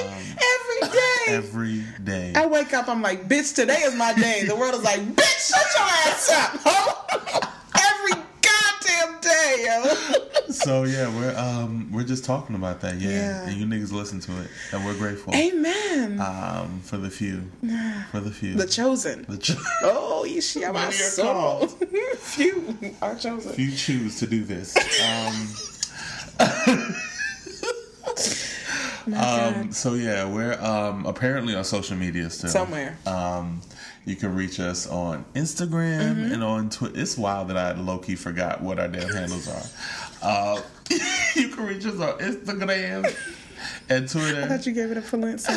[0.09, 1.25] every day.
[1.29, 2.33] every day.
[2.35, 4.45] I wake up, I'm like, bitch, today is my day.
[4.47, 6.95] The world is like, bitch, shut your ass up, ho.
[7.79, 10.28] Every goddamn day, yo.
[10.51, 13.11] So yeah, we're um, we're just talking about that, yeah.
[13.11, 13.49] Yeah.
[13.49, 16.21] and you niggas listen to it, and we're grateful Amen.
[16.21, 17.43] um, for the few,
[18.11, 19.25] for the few, the chosen.
[19.29, 21.67] the ch- Oh, What are soul.
[22.19, 23.55] Few are chosen.
[23.57, 24.77] you choose to do this.
[25.01, 25.49] Um,
[29.15, 32.51] um, so yeah, we're um, apparently on social media still.
[32.51, 32.99] Somewhere.
[33.07, 33.61] Um,
[34.09, 36.33] you can reach us on Instagram Mm-hmm.
[36.33, 37.01] and on Twitter.
[37.01, 39.63] It's wild that I low key forgot what our damn handles are.
[40.23, 40.61] Uh,
[41.37, 43.15] you can reach us on Instagram
[43.89, 44.43] and Twitter.
[44.43, 45.53] I thought you gave it a full answer.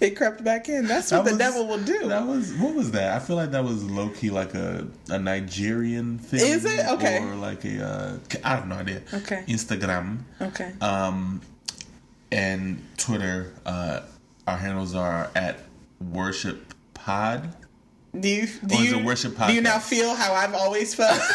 [0.00, 0.86] it crept back in.
[0.86, 2.08] That's what That the was- devil will do.
[2.08, 3.16] That was what was that?
[3.16, 6.40] I feel like that was low key like a, a Nigerian thing.
[6.40, 6.86] Is it?
[6.86, 7.18] Okay.
[7.22, 9.02] Or like a uh, I have no idea.
[9.12, 9.44] Okay.
[9.48, 10.20] Instagram.
[10.40, 10.72] okay.
[10.80, 11.40] Um,
[12.32, 13.52] and Twitter.
[13.66, 14.00] Uh,
[14.46, 15.58] our handles are at
[16.00, 16.69] Worship
[17.04, 17.54] Pod.
[18.18, 20.94] do you do or is you it worship do you now feel how I've always
[20.94, 21.20] felt?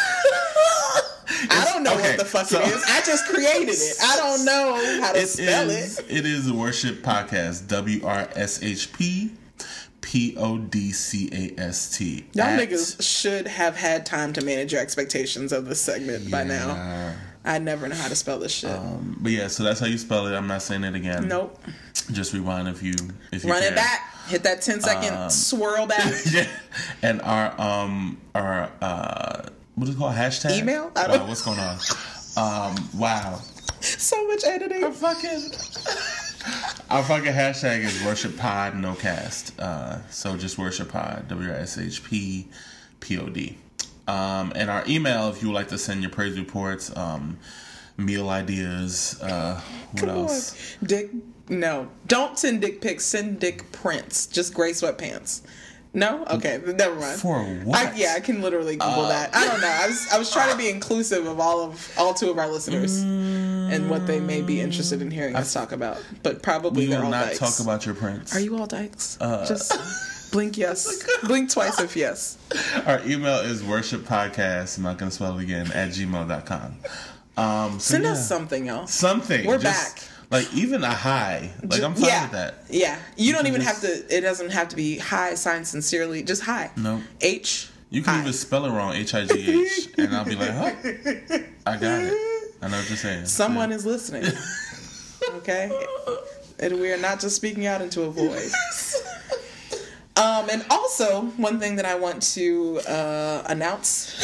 [1.49, 2.83] I don't know okay, what the fuck so- it is.
[2.87, 3.95] I just created it.
[4.01, 5.99] I don't know how to It spell is.
[5.99, 6.05] it.
[6.09, 7.67] It is a worship podcast.
[7.67, 9.31] W R S H P
[10.01, 12.25] P O D C A S T.
[12.33, 16.43] Y'all At- niggas should have had time to manage your expectations of this segment by
[16.43, 17.15] now.
[17.43, 18.71] I never know how to spell this shit.
[18.71, 20.35] Um, but yeah, so that's how you spell it.
[20.35, 21.27] I'm not saying it again.
[21.27, 21.59] nope.
[22.11, 22.93] Just rewind if you
[23.31, 23.73] if you Run can.
[23.73, 24.14] it back.
[24.27, 26.13] Hit that 10 second Um, swirl back.
[26.31, 26.47] yeah.
[27.01, 30.91] And our um our uh what is it called hashtag Email?
[30.95, 31.77] I don't- Wow, what's going on?
[32.37, 33.39] Um wow.
[33.81, 34.91] so much editing.
[34.91, 35.51] fucking
[36.89, 39.57] our fucking hashtag is worship pod no cast.
[39.59, 42.47] Uh so just worship pod W S H P
[42.99, 43.57] P O D.
[44.07, 47.37] Um and our email if you would like to send your praise reports, um
[47.97, 49.59] meal ideas, uh
[49.91, 50.15] what Come on.
[50.17, 50.75] else?
[50.83, 51.09] Dick.
[51.49, 51.89] No.
[52.07, 53.05] Don't send dick pics.
[53.05, 54.27] Send dick prints.
[54.27, 55.41] Just gray sweatpants.
[55.93, 56.25] No?
[56.25, 56.59] Okay.
[56.65, 57.19] Never mind.
[57.21, 57.93] For what?
[57.93, 59.33] I, yeah, I can literally Google that.
[59.33, 59.67] I don't know.
[59.69, 62.49] I was I was trying to be inclusive of all of all two of our
[62.49, 66.03] listeners and what they may be interested in hearing us talk about.
[66.21, 67.39] But probably We they're will all not dykes.
[67.39, 68.35] talk about your prints.
[68.35, 69.17] Are you all dykes?
[69.21, 71.01] Uh, Just blink yes.
[71.23, 72.37] blink twice if yes.
[72.85, 76.75] Our email is worshippodcast, I'm not going to spell it again, at gmail.com.
[77.37, 78.93] Um, so Send yeah, us something else.
[78.93, 79.45] Something.
[79.45, 80.03] We're just, back.
[80.31, 81.51] Like, even a hi.
[81.63, 82.23] Like, I'm fine yeah.
[82.23, 82.63] with that.
[82.69, 82.97] Yeah.
[83.17, 85.35] You, don't even just- have to it doesn't have to be hi.
[85.35, 86.23] signed sincerely.
[86.23, 86.71] Just hi.
[86.77, 87.01] No.
[87.21, 90.49] H You can even spell it wrong, H I G H, and I'll be like,
[90.49, 90.71] huh?
[91.65, 92.13] I got it.
[92.61, 93.25] I know what you're saying.
[93.25, 94.25] Someone is listening.
[95.37, 95.71] Okay?
[96.59, 98.51] And we are not just speaking out into a void.
[100.17, 104.15] Um, and also, one thing that I want to uh, announce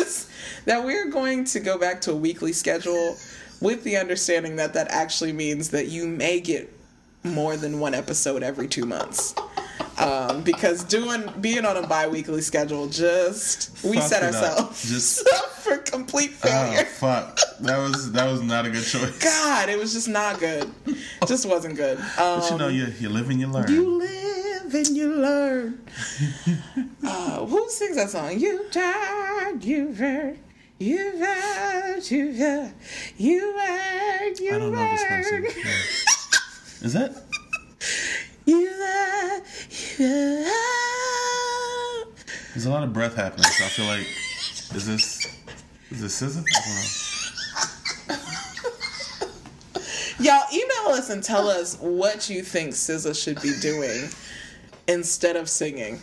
[0.00, 0.28] is
[0.64, 3.16] that we're going to go back to a weekly schedule
[3.62, 6.72] with the understanding that that actually means that you may get
[7.24, 9.34] more than one episode every two months.
[9.98, 15.28] Um, because doing being on a bi-weekly schedule just we set ourselves Just-
[15.62, 16.84] for complete Oh, failure.
[16.86, 17.38] fuck.
[17.60, 19.18] That was that was not a good choice.
[19.22, 20.68] God, it was just not good.
[21.28, 21.98] Just wasn't good.
[22.00, 23.70] Um, But you know, you, you live and you learn.
[23.70, 25.86] you live and you learn.
[27.06, 28.38] uh, who sings that song?
[28.40, 30.38] You tried, you've heard,
[30.82, 32.72] you've heard, you've heard,
[33.16, 35.44] you heard, you I don't know this person.
[35.44, 35.72] Yeah.
[36.86, 37.22] Is that?
[38.44, 38.70] You
[39.98, 40.42] you.
[42.54, 44.06] There's a lot of breath happening, so I feel like,
[44.76, 45.26] is this,
[45.90, 46.44] is this SZA?
[46.54, 46.60] I
[48.08, 48.24] don't know.
[50.24, 54.10] Y'all email us and tell us what you think SZA should be doing
[54.88, 55.94] instead of singing.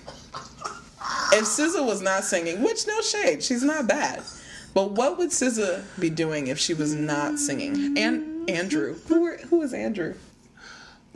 [1.32, 4.24] If SZA was not singing, which no shade, she's not bad.
[4.74, 7.98] But what would SZA be doing if she was not singing?
[7.98, 10.16] And Andrew, who were, who is Andrew?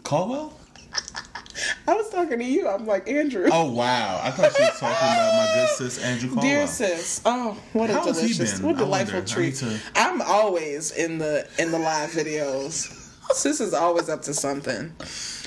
[0.04, 0.58] Caldwell?
[1.88, 2.68] I was talking to you.
[2.68, 3.48] I'm like Andrew.
[3.52, 4.20] Oh wow!
[4.24, 6.46] I thought she was talking about my good sis Andrew Caldwell.
[6.46, 9.24] Dear sis, oh what a How delicious, what delightful.
[9.24, 9.56] Treat!
[9.56, 13.00] to- I'm always in the in the live videos.
[13.34, 14.92] Sis is always up to something.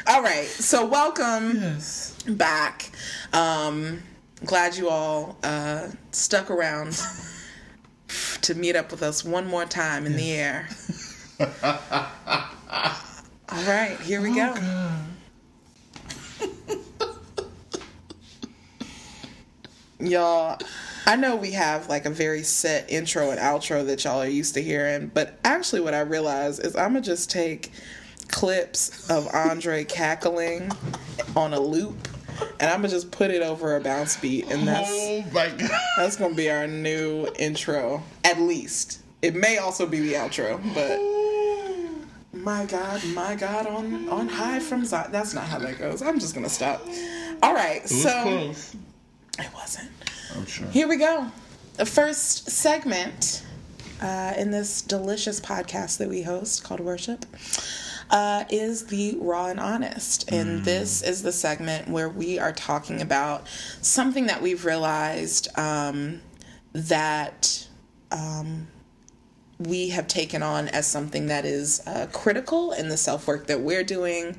[0.06, 2.14] All right, so welcome Yes.
[2.28, 2.90] back.
[3.32, 4.00] Um,
[4.44, 6.98] glad you all uh, stuck around
[8.42, 10.68] to meet up with us one more time in the air.
[11.40, 11.48] all
[13.66, 14.54] right, here we oh, go.
[19.98, 20.58] Y'all,
[21.06, 24.54] I know we have like a very set intro and outro that y'all are used
[24.54, 27.72] to hearing, but actually, what I realized is I'm gonna just take
[28.28, 30.70] clips of Andre cackling
[31.34, 32.08] on a loop,
[32.60, 35.70] and I'm gonna just put it over a bounce beat, and that's Oh my god.
[35.96, 38.02] that's gonna be our new intro.
[38.24, 40.98] At least it may also be the outro, but
[42.42, 45.10] my God, my God, on on high from Zion.
[45.12, 46.02] That's not how that goes.
[46.02, 46.86] I'm just gonna stop.
[47.42, 48.76] All right, It so close.
[49.38, 49.90] it wasn't.
[50.34, 50.66] I'm sure.
[50.68, 51.26] Here we go.
[51.74, 53.42] The first segment
[54.00, 57.24] uh, in this delicious podcast that we host called Worship
[58.10, 60.30] uh, is the Raw and Honest.
[60.30, 63.46] And this is the segment where we are talking about
[63.80, 66.20] something that we've realized um,
[66.72, 67.66] that
[68.12, 68.68] um,
[69.58, 73.60] we have taken on as something that is uh, critical in the self work that
[73.60, 74.36] we're doing.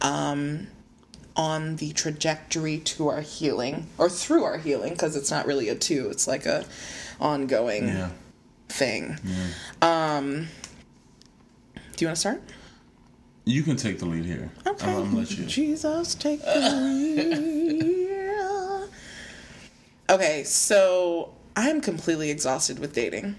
[0.00, 0.68] Um,
[1.36, 5.74] on the trajectory to our healing or through our healing because it's not really a
[5.74, 6.64] two it's like a
[7.20, 8.10] ongoing Yeah.
[8.68, 9.18] thing
[9.82, 10.46] um
[11.96, 12.40] do you want to start
[13.44, 14.50] You can take the lead here.
[14.66, 15.44] okay I'm, I'm gonna let you.
[15.44, 18.88] jesus take the lead.
[20.10, 23.34] okay so i'm completely exhausted with dating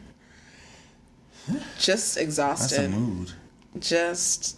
[1.80, 2.80] just exhausted.
[2.80, 3.32] That's a mood.
[3.80, 4.58] just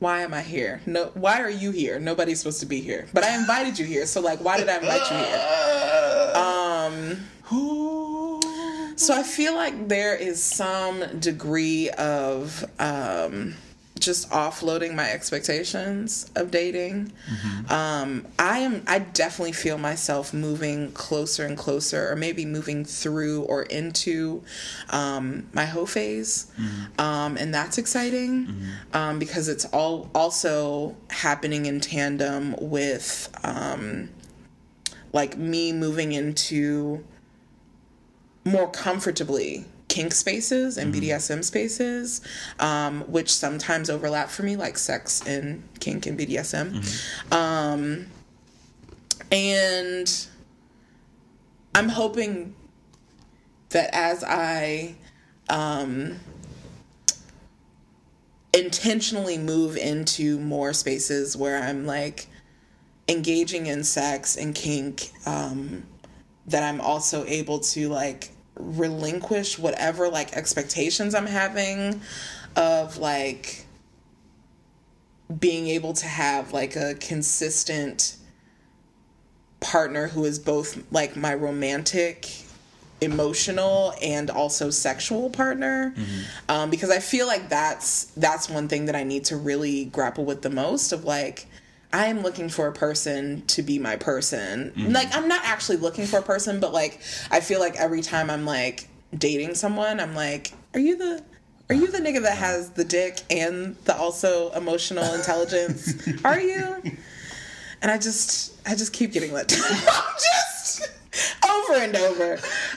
[0.00, 0.80] why am I here?
[0.84, 2.00] No, why are you here?
[2.00, 4.04] Nobody's supposed to be here, but I invited you here.
[4.06, 5.40] So like, why did I invite you here?
[7.44, 8.40] Who?
[8.96, 13.54] So I feel like there is some degree of um,
[14.00, 17.12] just offloading my expectations of dating.
[17.70, 18.82] Um, I am.
[18.88, 24.42] I definitely feel myself moving closer and closer, or maybe moving through or into
[24.90, 26.50] um, my hoe phase,
[26.98, 28.46] um, and that's exciting
[28.92, 34.10] um, because it's all also happening in tandem with um,
[35.12, 37.04] like me moving into
[38.44, 39.64] more comfortably
[39.94, 42.20] kink spaces and BDSM spaces,
[42.58, 47.32] um, which sometimes overlap for me, like sex and kink and BDSM.
[47.32, 48.06] Um,
[49.30, 50.26] and
[51.76, 52.56] I'm hoping
[53.68, 54.96] that as I
[55.48, 56.18] um,
[58.52, 62.26] intentionally move into more spaces where I'm like
[63.06, 65.84] engaging in sex and kink, um,
[66.48, 72.00] that I'm also able to like relinquish whatever like expectations I'm having
[72.56, 73.66] of like
[75.40, 78.16] being able to have like a consistent
[79.60, 82.28] partner who is both like my romantic
[83.00, 85.94] emotional and also sexual partner.
[86.48, 90.24] Um, because i feel like that's that's one thing that i need to really grapple
[90.24, 91.46] with the most of like
[91.94, 94.72] i am looking for a person to be my person.
[94.76, 94.92] Mm-hmm.
[94.92, 98.30] Like i'm not actually looking for a person but like i feel like every time
[98.30, 101.22] i'm like dating someone i'm like are you the
[101.70, 105.94] are you the nigga that has the dick and the also emotional intelligence?
[106.24, 106.82] Are you?
[107.80, 109.60] And I just I just keep getting let down.
[111.48, 112.32] over and over.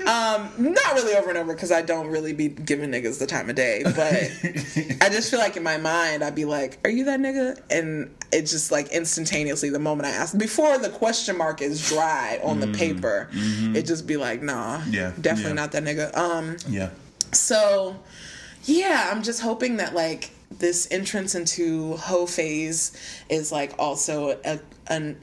[0.05, 3.49] Um, not really over and over because I don't really be giving niggas the time
[3.49, 3.97] of day, but
[5.01, 8.15] I just feel like in my mind I'd be like, "Are you that nigga?" And
[8.31, 12.59] it's just like instantaneously the moment I ask before the question mark is dry on
[12.59, 15.55] the paper, it just be like, "Nah, Yeah, definitely yeah.
[15.55, 16.89] not that nigga." Um, Yeah.
[17.31, 17.95] so,
[18.65, 22.91] yeah, I'm just hoping that like this entrance into hoe phase
[23.29, 25.17] is like also a, an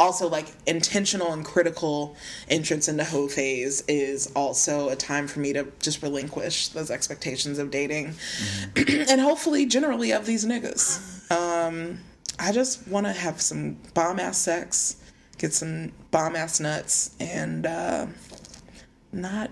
[0.00, 2.16] also like intentional and critical
[2.48, 7.58] entrance into hoe phase is also a time for me to just relinquish those expectations
[7.58, 8.14] of dating
[8.76, 11.30] and hopefully generally of these niggas.
[11.30, 12.00] Um,
[12.38, 14.96] I just want to have some bomb ass sex,
[15.38, 18.06] get some bomb ass nuts, and uh,
[19.12, 19.50] not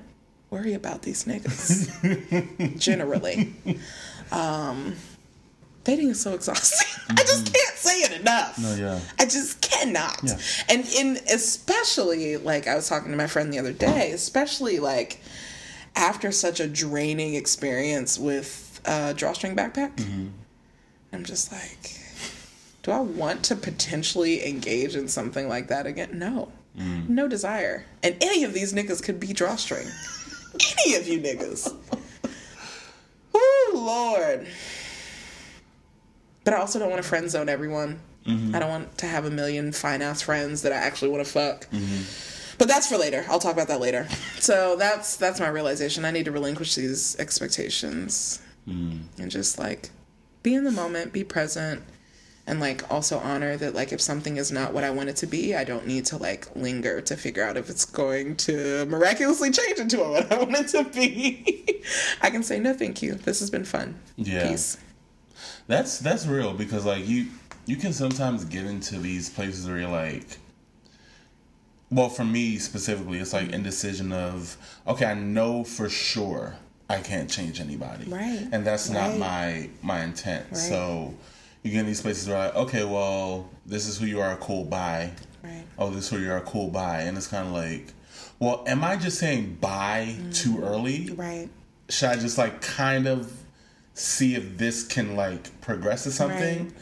[0.51, 3.55] worry about these niggas generally.
[4.31, 4.97] Um,
[5.87, 6.87] dating is so exhausting.
[7.11, 8.59] I just can't say it enough.
[8.59, 9.01] No, yeah.
[9.19, 10.21] I just cannot.
[10.25, 10.37] Yeah.
[10.69, 15.21] And in especially like I was talking to my friend the other day, especially like
[15.95, 20.27] after such a draining experience with uh, drawstring backpack, Mm-hmm.
[21.13, 21.99] I'm just like,
[22.83, 26.19] do I want to potentially engage in something like that again?
[26.19, 27.09] No, Mm.
[27.09, 27.87] no desire.
[28.03, 29.87] And any of these niggas could be drawstring.
[30.85, 31.75] any of you niggas.
[33.33, 34.47] Oh Lord.
[36.47, 37.99] But I also don't want to friend zone everyone.
[38.25, 38.55] Mm-hmm.
[38.55, 41.31] I don't want to have a million fine ass friends that I actually want to
[41.31, 41.69] fuck.
[41.71, 42.57] Mm-hmm.
[42.57, 43.27] But that's for later.
[43.29, 44.07] I'll talk about that later.
[44.39, 46.05] So that's that's my realization.
[46.05, 49.21] I need to relinquish these expectations mm-hmm.
[49.21, 49.91] and just like
[50.45, 51.83] be in the moment, be present,
[52.47, 55.27] and like also honor that like if something is not what I want it to
[55.27, 59.51] be, I don't need to like linger to figure out if it's going to miraculously
[59.51, 61.83] change into what I want it to be.
[62.23, 63.15] I can say no, thank you.
[63.15, 63.99] This has been fun.
[64.17, 64.49] Yeah.
[64.49, 64.79] Peace.
[65.67, 67.27] That's that's real because like you
[67.67, 70.39] you can sometimes get into these places where you're like
[71.91, 74.57] well for me specifically it's like indecision of
[74.87, 76.57] okay I know for sure
[76.89, 78.47] I can't change anybody Right.
[78.53, 79.19] and that's not Right.
[79.19, 80.57] my my intent Right.
[80.57, 81.15] so
[81.63, 84.65] you get in these places where like okay well this is who you are cool
[84.65, 85.11] bye
[85.43, 85.65] Right.
[85.79, 87.93] oh this is who you are cool bye and it's kind of like
[88.39, 90.63] well am I just saying bye too mm.
[90.63, 91.49] early Right.
[91.89, 93.33] should I just like kind of
[93.97, 96.65] see if this can like progress to something?
[96.67, 96.73] Right.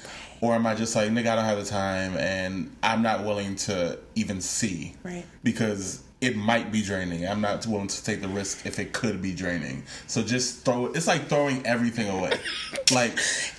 [0.40, 3.56] Or am I just like, nigga, I don't have the time and I'm not willing
[3.56, 4.94] to even see?
[5.02, 5.24] Right.
[5.42, 7.26] Because it might be draining.
[7.26, 9.84] I'm not willing to take the risk if it could be draining.
[10.06, 10.96] So just throw it.
[10.96, 12.32] It's like throwing everything away.
[12.92, 13.16] like,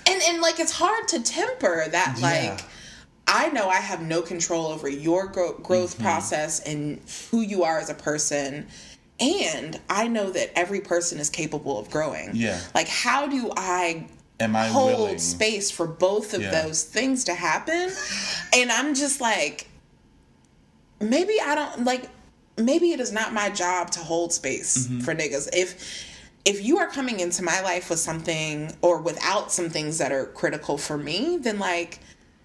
[0.08, 2.50] and and like it's hard to temper that Yeah.
[2.50, 2.60] like
[3.28, 6.04] i know i have no control over your gro- growth Mm-hmm.
[6.04, 7.00] process and
[7.32, 8.68] who you are as a person
[9.20, 12.60] and i know that every person is capable of growing Yeah.
[12.74, 14.06] like how do i
[14.40, 15.18] am I hold willing?
[15.18, 16.62] space for both of Yeah.
[16.62, 17.90] those things to happen
[18.52, 19.68] and i'm just like
[21.00, 22.08] maybe i don't like
[22.58, 25.00] maybe it is not my job to hold space Mm-hmm.
[25.00, 26.04] for niggas if
[26.44, 30.26] if you are coming into my life with something or without some things that are
[30.26, 32.00] critical for me then like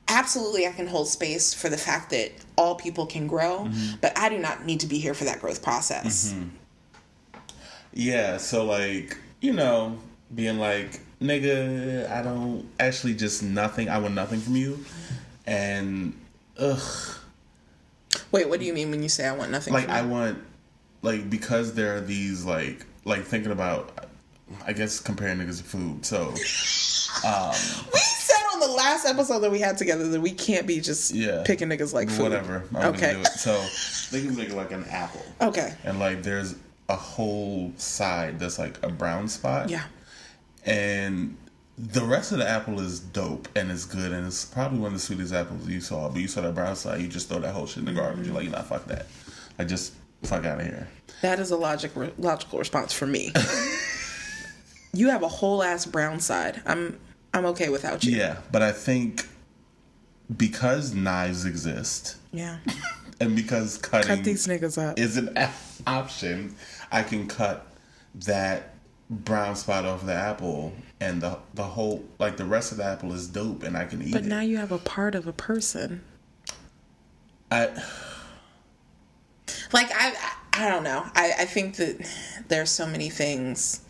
[0.08, 3.96] absolutely i can hold space for the fact that all people can grow Mm-hmm.
[4.02, 6.34] but i do not need to be here for that growth process
[7.94, 9.98] Yeah, so like, you know,
[10.34, 13.90] being like, nigga, I don't actually just nothing.
[13.90, 14.84] I want nothing from you.
[15.46, 16.14] And
[16.60, 17.16] ugh.
[18.32, 20.38] wait what do you mean when you say i want nothing like I want
[21.02, 24.06] like because there are these like like thinking about
[24.66, 26.06] I guess comparing niggas to food.
[26.06, 26.28] So
[27.28, 27.52] um
[27.94, 31.12] We said on the last episode that we had together that we can't be just
[31.14, 31.42] Yeah.
[31.46, 32.24] picking niggas like food.
[32.24, 32.64] whatever.
[32.76, 33.14] I'm okay.
[33.14, 33.28] gonna do it.
[33.28, 33.54] So
[34.10, 35.26] think of nigga like an apple.
[35.42, 35.74] Okay.
[35.84, 36.56] And like there's
[36.90, 39.70] a whole side that's like a brown spot.
[39.70, 39.84] Yeah.
[40.66, 41.38] And
[41.78, 44.94] the rest of the apple is dope and it's good and it's probably one of
[44.94, 46.10] the sweetest apples you saw.
[46.10, 48.26] But you saw that brown side, you just throw that whole shit in the garbage.
[48.26, 49.08] You're like, nah, fuck that.
[49.58, 50.88] Like just fuck out of here.
[51.22, 53.32] That is a logic logical response for me.
[54.94, 56.62] you have a whole ass brown side.
[56.66, 57.00] I'm
[57.34, 58.16] I'm okay without you.
[58.18, 59.28] Yeah, but I think
[60.36, 62.58] because knives exist Yeah.
[63.22, 65.00] And because cutting Cut these niggas up.
[65.00, 65.38] is an
[65.88, 66.56] option,
[66.92, 67.68] I can cut
[68.16, 68.74] that
[69.10, 73.12] brown spot off the apple and the the whole like the rest of the apple
[73.14, 74.14] is dope and I can eat it.
[74.14, 74.28] but it.
[74.28, 76.02] now you have a part of a person.
[77.52, 77.68] I
[79.74, 80.14] Like I
[80.54, 81.04] I, don't know.
[81.16, 82.06] I I think that
[82.50, 83.82] there's so many things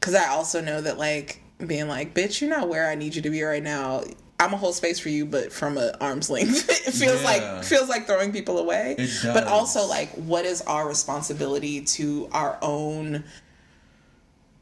[0.00, 3.22] cuz I also know that like being like, "Bitch, you're not where I need you
[3.22, 4.04] to be right now."
[4.40, 6.68] I'm a whole space for you, but from an arm's length.
[6.88, 7.24] it feels Yeah.
[7.24, 8.96] like feels like throwing people away.
[9.22, 13.22] But also like what is our responsibility to our own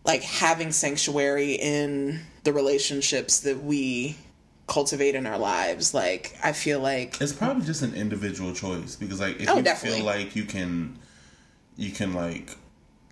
[0.05, 4.17] like having sanctuary in the relationships that we
[4.67, 5.95] cultivate in our lives.
[5.95, 9.63] Like I feel like it's probably just an individual choice because like if Oh, you
[9.63, 9.99] definitely.
[10.01, 10.99] feel like you can
[11.77, 12.57] you can like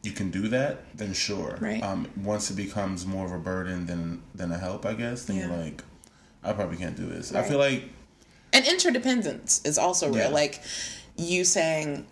[0.02, 1.82] you can do that then sure Right.
[1.82, 5.36] um once it becomes more of a burden than than a help i guess then
[5.36, 5.46] Yeah.
[5.48, 5.82] you're like
[6.46, 7.82] i probably can't do this i feel like
[8.52, 10.16] and interdependence is also real.
[10.18, 10.28] Yeah.
[10.28, 10.62] Like
[11.18, 12.06] you saying,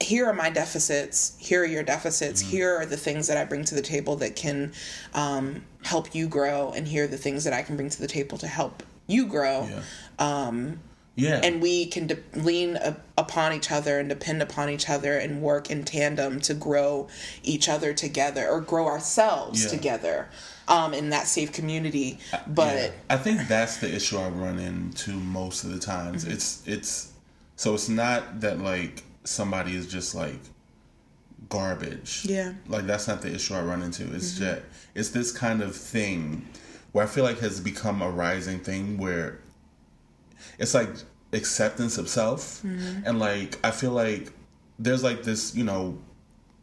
[0.00, 2.50] here are my deficits, here are your deficits, Mm-hmm.
[2.50, 4.72] here are the things that I bring to the table that can
[5.14, 8.08] um, help you grow, and here are the things that I can bring to the
[8.08, 9.68] table to help you grow.
[10.18, 10.62] yeah
[11.14, 15.16] yeah And we can de- lean a- upon each other and depend upon each other
[15.18, 17.08] and work in tandem to grow
[17.42, 19.70] each other together or grow ourselves Yeah.
[19.70, 20.28] together
[20.72, 22.18] um, in that safe community.
[22.46, 22.90] But Yeah.
[23.10, 26.24] I think that's the issue I run into most of the times.
[26.24, 26.32] Mm-hmm.
[26.32, 27.12] It's it's
[27.56, 30.40] so it's not that like somebody is just like
[31.48, 32.24] garbage.
[32.24, 32.50] Yeah.
[32.50, 32.72] Mm-hmm.
[32.72, 34.12] Like that's not the issue I run into.
[34.14, 34.62] It's just
[34.94, 36.46] it's this kind of thing
[36.92, 39.38] where I feel like has become a rising thing where
[40.58, 40.90] it's like
[41.32, 43.06] acceptance of self Mm-hmm.
[43.06, 44.32] and like I feel like
[44.78, 45.98] there's like this, you know,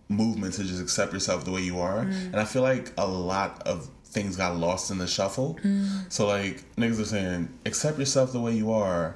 [0.10, 2.03] movement to just accept yourself the way you are.
[2.03, 2.26] Mm.
[2.32, 5.57] And I feel like a lot of things got lost in the shuffle.
[5.64, 6.12] Mm.
[6.12, 9.16] So like niggas are saying, accept yourself the way you are,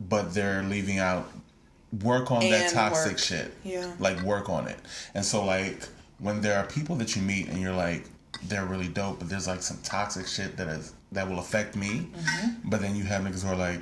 [0.00, 1.30] but they're leaving out
[2.02, 3.18] work on that toxic work.
[3.18, 3.54] shit.
[3.64, 3.92] Yeah.
[3.98, 4.78] Like work on it.
[5.14, 5.88] And so like
[6.18, 8.04] when there are people that you meet and you're like,
[8.44, 12.08] they're really dope, but there's like some toxic shit that is that will affect me.
[12.12, 12.68] Mm-hmm.
[12.68, 13.80] But then you have niggas who are like,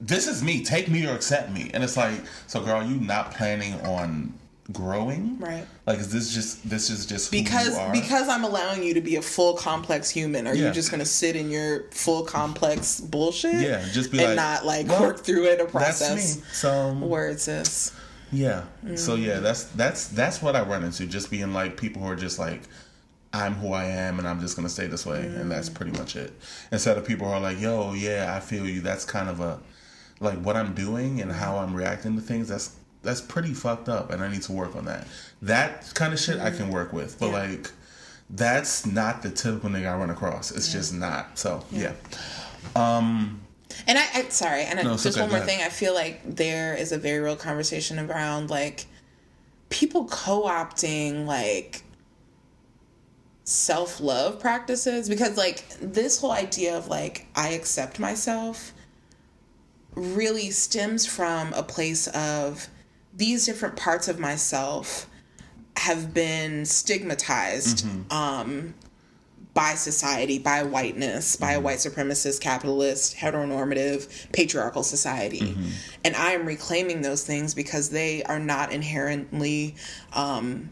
[0.00, 1.70] this is me, take me or accept me.
[1.72, 4.34] And it's like, so girl, you not planning on
[4.72, 5.38] growing?
[5.38, 5.66] Right.
[5.86, 9.22] Like, is this just this is just because because I'm allowing you to be a
[9.22, 10.46] full complex human.
[10.46, 10.68] Are Yeah.
[10.68, 13.54] you just gonna sit in your full complex bullshit?
[13.60, 16.40] Yeah, just be and like, not like well, work through it or process.
[16.52, 17.92] So words is.
[18.32, 18.62] Yeah.
[18.96, 19.24] So Mm.
[19.24, 21.06] yeah, that's that's that's what I run into.
[21.06, 22.62] Just being like people who are just like,
[23.32, 26.16] I'm who I am, and I'm just gonna stay this way, and that's pretty much
[26.16, 26.32] it.
[26.72, 28.80] Instead of people who are like, Yo, yeah, I feel you.
[28.80, 29.60] That's kind of a
[30.18, 32.48] like what I'm doing and how I'm reacting to things.
[32.48, 32.70] That's
[33.06, 35.06] that's pretty fucked up, and I need to work on that.
[35.40, 37.32] That kind of shit I can work with, but Yeah.
[37.32, 37.70] like.
[38.28, 40.50] That's not the typical nigga I run across.
[40.50, 41.38] It's just not.
[41.38, 41.92] So yeah.
[42.74, 43.40] um
[43.86, 45.60] And I, I sorry, and No, it's just okay, one more thing.
[45.62, 48.86] I feel like there is a very real conversation around like
[49.68, 51.84] people co-opting like
[53.44, 58.72] self-love practices because like this whole idea of like I accept myself
[59.94, 62.66] really stems from a place of
[63.16, 65.08] these different parts of myself
[65.76, 68.74] have been stigmatized um,
[69.54, 75.56] by society, by whiteness, by a white supremacist, capitalist, heteronormative, patriarchal society.
[76.04, 79.76] And I am reclaiming those things because they are not inherently
[80.12, 80.70] um,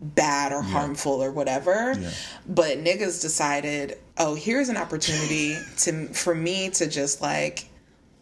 [0.00, 1.94] bad or harmful or whatever.
[1.98, 2.10] Yeah.
[2.46, 7.68] But niggas decided, oh, here's an opportunity to for me to just like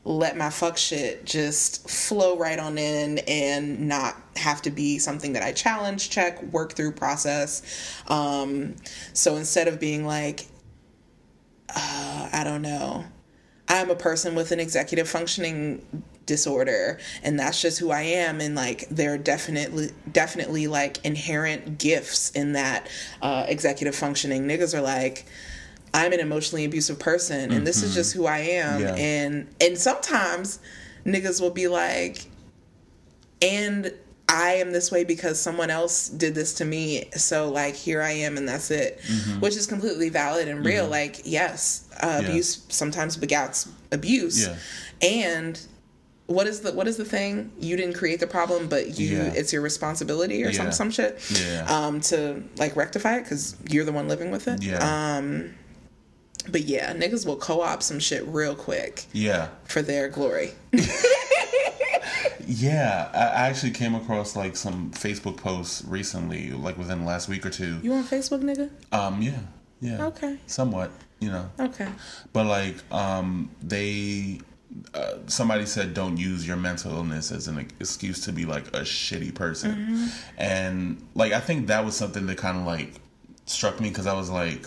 [0.05, 5.35] let my fuck shit just flow right on in and not have to be something
[5.35, 7.63] that I challenge, check, work through, process.
[8.09, 8.75] Um,
[9.13, 10.47] so instead of being like,
[11.69, 13.05] uh, I don't know,
[13.69, 18.55] I'm a person with an executive functioning disorder and that's just who I am and
[18.55, 22.89] like there are definitely definitely like inherent gifts in that
[23.21, 25.27] uh, executive functioning niggas are like
[25.95, 28.95] I'm an emotionally abusive person and this is just who I am Yeah.
[28.97, 30.59] and and sometimes
[31.05, 32.27] niggas will be like
[33.41, 33.93] and
[34.29, 38.13] I am this way because someone else did this to me so like here I
[38.13, 39.01] am and that's it
[39.41, 42.23] which is completely valid and real like yes uh, Mm-hmm.
[42.23, 42.29] Yeah.
[42.31, 44.57] abuse sometimes begats abuse Yeah.
[45.03, 45.61] and
[46.27, 49.33] what is the what is the thing you didn't create the problem but you Yeah.
[49.35, 50.57] it's your responsibility or Yeah.
[50.57, 51.67] some some shit Yeah.
[51.69, 54.79] um to like rectify it because you're the one living with it Yeah.
[55.19, 55.53] um
[56.51, 59.49] but yeah niggas will co-op some shit real quick yeah.
[59.65, 60.53] for their glory
[62.45, 67.29] Yeah, I I actually came across like some Facebook posts recently, like within the last
[67.29, 67.79] week or two.
[67.83, 69.39] you on facebook nigga Um, yeah,
[69.81, 70.37] yeah, Okay.
[70.47, 70.91] somewhat,
[71.21, 71.89] you know, okay
[72.33, 74.41] but like, um, they,
[74.95, 78.81] uh, somebody said don't use your mental illness as an excuse to be like a
[78.81, 80.07] shitty person, Mm-hmm.
[80.39, 82.95] and like I think that was something that kind of like
[83.47, 84.67] struck me because I was like,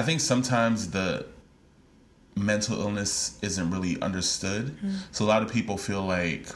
[0.00, 1.26] I think sometimes the
[2.34, 4.68] mental illness isn't really understood.
[4.78, 4.94] Mm-hmm.
[5.12, 6.46] So a lot of people feel like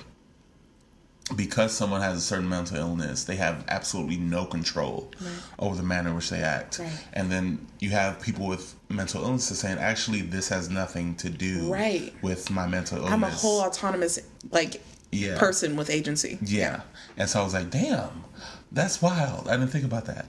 [1.36, 5.10] because someone has a certain mental illness, they have absolutely no control
[5.58, 6.78] over the manner in which they act.
[6.78, 6.90] Right.
[7.12, 11.70] And then you have people with mental illnesses saying, actually, this has nothing to do
[11.70, 12.14] Right.
[12.22, 13.12] with my mental illness.
[13.12, 14.18] i'm a whole autonomous
[14.52, 14.82] like
[15.12, 15.38] Yeah.
[15.38, 16.80] person with agency Yeah.
[17.18, 18.24] And so I was like, damn,
[18.72, 19.48] that's wild.
[19.48, 20.26] I didn't think about that.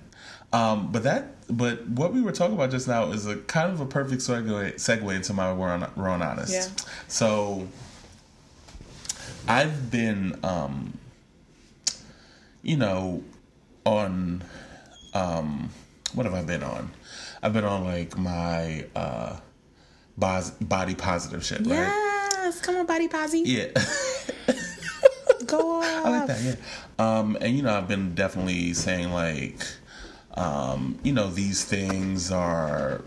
[0.53, 3.81] Um, but that, but what we were talking about just now is a kind of
[3.81, 6.53] a perfect segue, segue into my We're on, We're on Honest.
[6.53, 6.67] Yeah.
[7.07, 7.67] So
[9.47, 10.97] I've been, um,
[12.63, 13.23] you know,
[13.85, 14.43] on,
[15.13, 15.69] um,
[16.13, 16.91] what have I been on?
[17.43, 19.37] I've been on like my, uh,
[20.17, 21.67] body positive shit, right?
[22.45, 23.67] yes come on body posy Yeah.
[25.45, 26.55] go on I like that, yeah.
[26.97, 29.59] Um, and you know, I've been definitely saying like,
[30.35, 33.01] um, you know, these things are.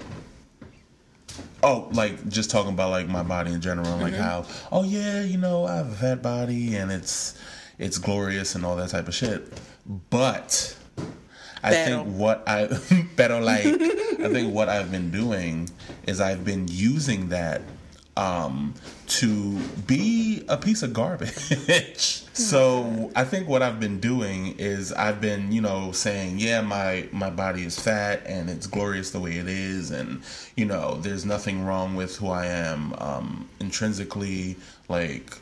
[1.62, 5.38] Oh, like just talking about like my body in general, like how, oh yeah, you
[5.38, 7.36] know, I have a fat body and it's
[7.78, 9.60] it's glorious and all that type of shit.
[10.10, 10.76] But
[11.62, 12.04] I Pero.
[12.04, 12.66] think what I
[13.16, 15.68] better like I think what I've been doing
[16.06, 17.62] is I've been using that
[18.18, 18.74] um
[19.06, 21.32] to be a piece of garbage.
[22.34, 27.08] so I think what I've been doing is I've been, you know, saying, yeah, my
[27.12, 30.20] my body is fat and it's glorious the way it is and
[30.56, 34.56] you know, there's nothing wrong with who I am um intrinsically
[34.88, 35.38] like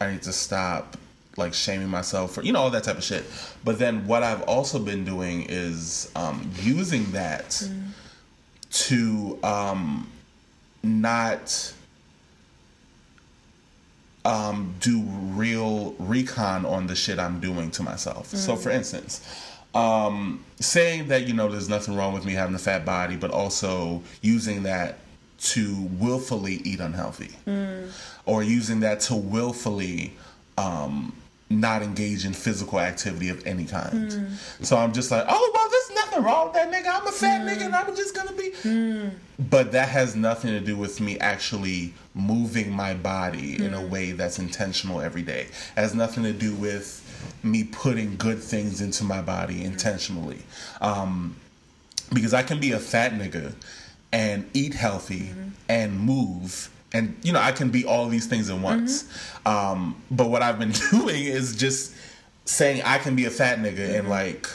[0.00, 0.96] I need to stop
[1.36, 3.24] like shaming myself for you know all that type of shit.
[3.64, 7.62] But then what I've also been doing is um, using that
[8.70, 10.10] to um,
[10.82, 11.74] not
[14.24, 18.26] um, do real recon on the shit I'm doing to myself.
[18.28, 19.20] So, for instance,
[19.74, 23.30] um, saying that you know there's nothing wrong with me having a fat body, but
[23.30, 24.98] also using that
[25.38, 27.30] to willfully eat unhealthy,
[28.26, 30.12] or using that to willfully
[30.58, 31.14] um,
[31.50, 34.38] not engage in physical activity of any kind.
[34.62, 37.00] So I'm just like, oh well, there's nothing wrong with that nigga.
[37.00, 37.50] I'm a fat mm.
[37.50, 38.50] nigga, and I'm just gonna be.
[38.62, 39.10] Mm.
[39.50, 43.88] But that has nothing to do with me actually moving my body in a mm.
[43.88, 45.48] way that's intentional every day.
[45.76, 46.98] It has nothing to do with
[47.42, 50.42] me putting good things into my body intentionally.
[50.80, 51.36] Um,
[52.12, 53.54] because I can be a fat nigga
[54.12, 55.48] and eat healthy mm-hmm.
[55.68, 59.08] and move and you know I can be all these things at once.
[59.46, 61.94] Um, but what I've been doing is just
[62.44, 64.48] saying I can be a fat nigga and like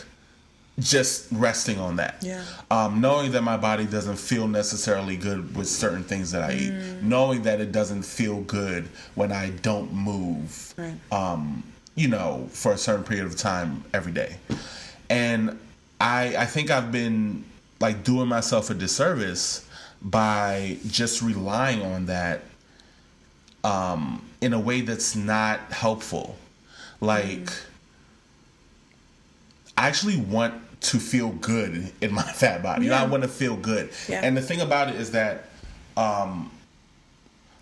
[0.79, 2.17] just resting on that.
[2.21, 2.43] Yeah.
[2.69, 6.73] Um, knowing that my body doesn't feel necessarily good with certain things that I eat.
[7.01, 10.73] Knowing that it doesn't feel good when I don't move.
[10.77, 10.95] Right.
[11.11, 11.63] Um,
[11.95, 14.35] you know, for a certain period of time every day.
[15.09, 15.57] And
[16.01, 17.45] I I think I've been
[17.79, 19.64] like doing myself a disservice
[20.05, 22.43] by just relying on that
[23.63, 26.37] um in a way that's not helpful.
[27.01, 27.49] Like
[29.77, 32.85] I actually want to feel good in my fat body.
[32.85, 33.89] You know, I want to feel good.
[34.07, 34.21] Yeah.
[34.23, 35.49] And the thing about it is that
[35.97, 36.51] um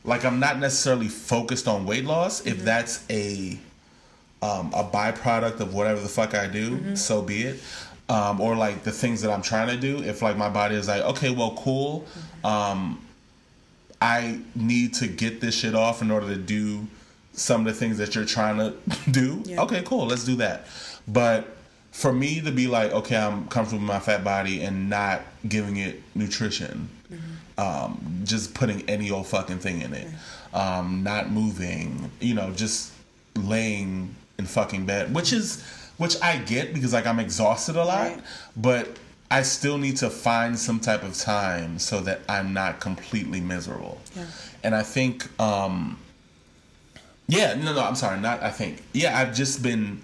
[0.04, 2.46] like I'm not necessarily focused on weight loss.
[2.46, 3.58] If that's a
[4.42, 7.60] um, a byproduct of whatever the fuck I do, so be it.
[8.10, 10.04] Um, or like the things that I'm trying to do.
[10.04, 12.06] If like my body is like, okay, well, cool.
[12.44, 13.02] Um,
[14.02, 16.86] I need to get this shit off in order to do
[17.32, 18.74] some of the things that you're trying to
[19.12, 19.42] do.
[19.46, 19.62] Yeah.
[19.62, 20.06] Okay, cool.
[20.06, 20.68] Let's do that.
[21.08, 21.56] But
[21.92, 25.78] for me to be like, okay, I'm comfortable with my fat body and not giving
[25.78, 26.90] it nutrition,
[27.58, 30.08] um, just putting any old fucking thing in it,
[30.54, 32.92] um, not moving, you know, just
[33.36, 35.64] laying in fucking bed, which is
[35.98, 38.22] which I get because like I'm exhausted a lot, Right.
[38.56, 38.98] but
[39.32, 44.00] I still need to find some type of time so that I'm not completely miserable.
[44.16, 44.26] Yeah.
[44.64, 46.00] And I think um
[47.28, 48.82] yeah, no no, I'm sorry, not I think.
[48.94, 50.02] Yeah, I've just been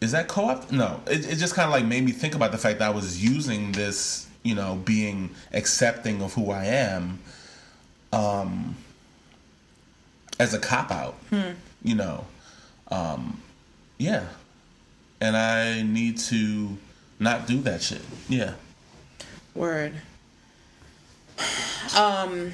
[0.00, 0.70] is that co-op?
[0.70, 2.90] No, it, it just kind of like made me think about the fact that I
[2.90, 7.18] was using this, you know, being accepting of who I am,
[8.12, 8.76] um,
[10.38, 11.52] as a cop out, hmm.
[11.82, 12.26] you know,
[12.90, 13.40] um,
[13.98, 14.26] yeah,
[15.20, 16.76] and I need to
[17.18, 18.02] not do that shit.
[18.28, 18.54] Yeah,
[19.54, 19.94] Word.
[21.96, 22.52] Um,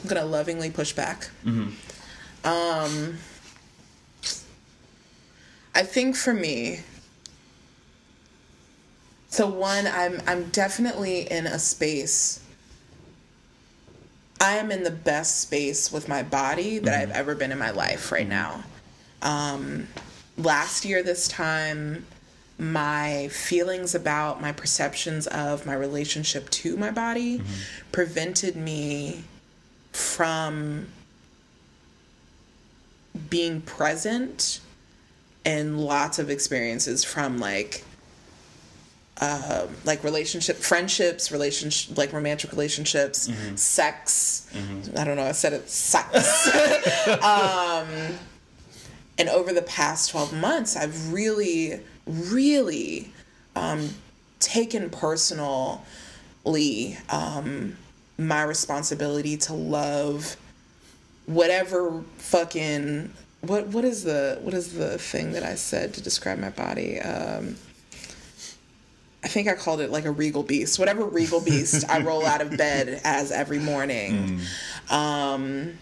[0.00, 1.24] I'm gonna lovingly push back.
[1.42, 1.70] Hmm.
[2.44, 3.18] Um,
[5.74, 6.80] I think for me,
[9.28, 12.40] so one, I'm I'm definitely in a space.
[14.40, 17.70] I am in the best space with my body that I've ever been in my
[17.70, 18.62] life right now.
[19.22, 19.88] Um,
[20.36, 22.06] last year, this time,
[22.58, 27.42] my feelings about my perceptions of my relationship to my body
[27.92, 29.24] prevented me
[29.92, 30.86] from
[33.28, 34.60] being present
[35.44, 37.84] in lots of experiences from like
[39.20, 44.46] um, like relationship friendships relationship like romantic relationships sex.
[44.98, 46.50] I don't know i said it sex.
[47.22, 47.86] Um
[49.18, 53.10] and over the past 12 months i've really really
[53.56, 53.88] um,
[54.38, 55.80] taken personally
[57.08, 57.76] um,
[58.18, 60.36] my responsibility to love
[61.26, 66.38] whatever fucking what what is the what is the thing that I said to describe
[66.38, 67.00] my body?
[67.00, 67.56] Um,
[69.22, 70.78] I think I called it like a regal beast.
[70.78, 74.40] Whatever regal beast I roll out of bed as every morning.
[74.90, 75.78] Um,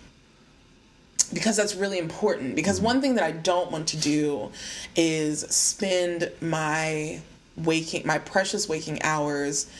[1.32, 2.56] because that's really important.
[2.56, 2.86] Because mm-hmm.
[2.86, 4.50] one thing that I don't want to do
[4.96, 7.20] is spend my
[7.56, 9.70] waking my precious waking hours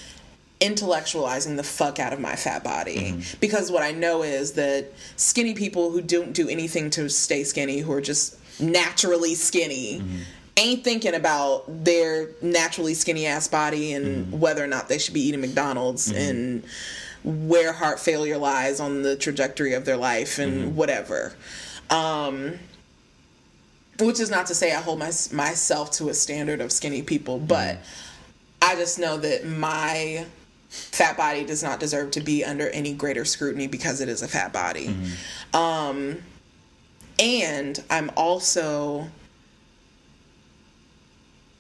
[0.61, 3.13] intellectualizing the fuck out of my fat body.
[3.13, 3.39] Mm-hmm.
[3.41, 4.87] Because what i know is that
[5.17, 10.19] skinny people who don't do anything to stay skinny who are just naturally skinny mm-hmm.
[10.57, 15.21] ain't thinking about their naturally skinny ass body and whether or not they should be
[15.21, 16.65] eating mcdonald's and
[17.25, 21.35] where heart failure lies on the trajectory of their life and whatever
[21.91, 22.59] um
[24.01, 27.39] which is not to say I hold my, myself to a standard of skinny people,
[27.39, 27.79] but
[28.61, 30.27] I just know that my
[30.69, 34.29] fat body does not deserve to be under any greater scrutiny because it is a
[34.29, 34.89] fat body.
[35.53, 36.19] Um,
[37.19, 39.09] and I'm also.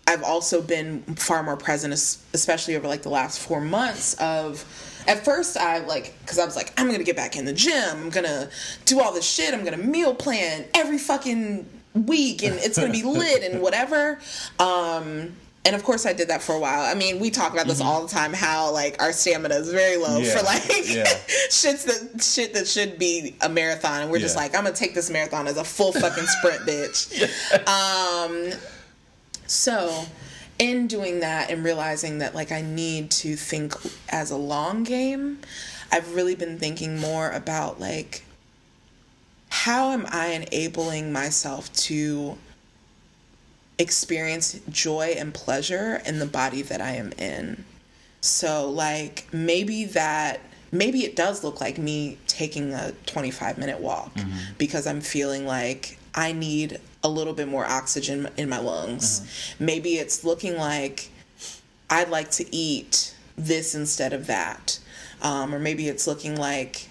[0.07, 4.15] I've also been far more present, especially over like the last four months.
[4.15, 4.65] Of
[5.07, 7.75] at first, I like because I was like, I'm gonna get back in the gym.
[7.91, 8.49] I'm gonna
[8.85, 9.55] do all this shit.
[9.55, 14.19] I'm gonna meal plan every fucking week, and it's gonna be lit and whatever.
[14.59, 15.37] Um,
[15.67, 16.85] and of course I did that for a while.
[16.85, 19.97] I mean, we talk about this all the time how like our stamina is very
[19.97, 20.25] low Mm-hmm.
[20.25, 21.05] Yeah, for like yeah.
[21.49, 24.79] shits that shit that should be a marathon and we're just like I'm going to
[24.79, 27.11] take this marathon as a full fucking sprint, bitch.
[27.67, 28.59] Um
[29.47, 30.05] so
[30.59, 33.75] in doing that and realizing that like I need to think
[34.09, 35.39] as a long game,
[35.91, 38.25] I've really been thinking more about like
[39.49, 42.37] how am I enabling myself to
[43.79, 47.65] experience joy and pleasure in the body that I am in.
[48.21, 50.41] So like maybe that
[50.73, 54.55] maybe it does look like me taking a 25 minute walk mm-hmm.
[54.59, 59.55] because I'm feeling like I need a little bit more oxygen in my lungs.
[59.61, 61.11] Maybe it's looking like
[61.91, 64.81] I'd like to eat this instead of that.
[65.23, 66.89] Um, or maybe it's looking like,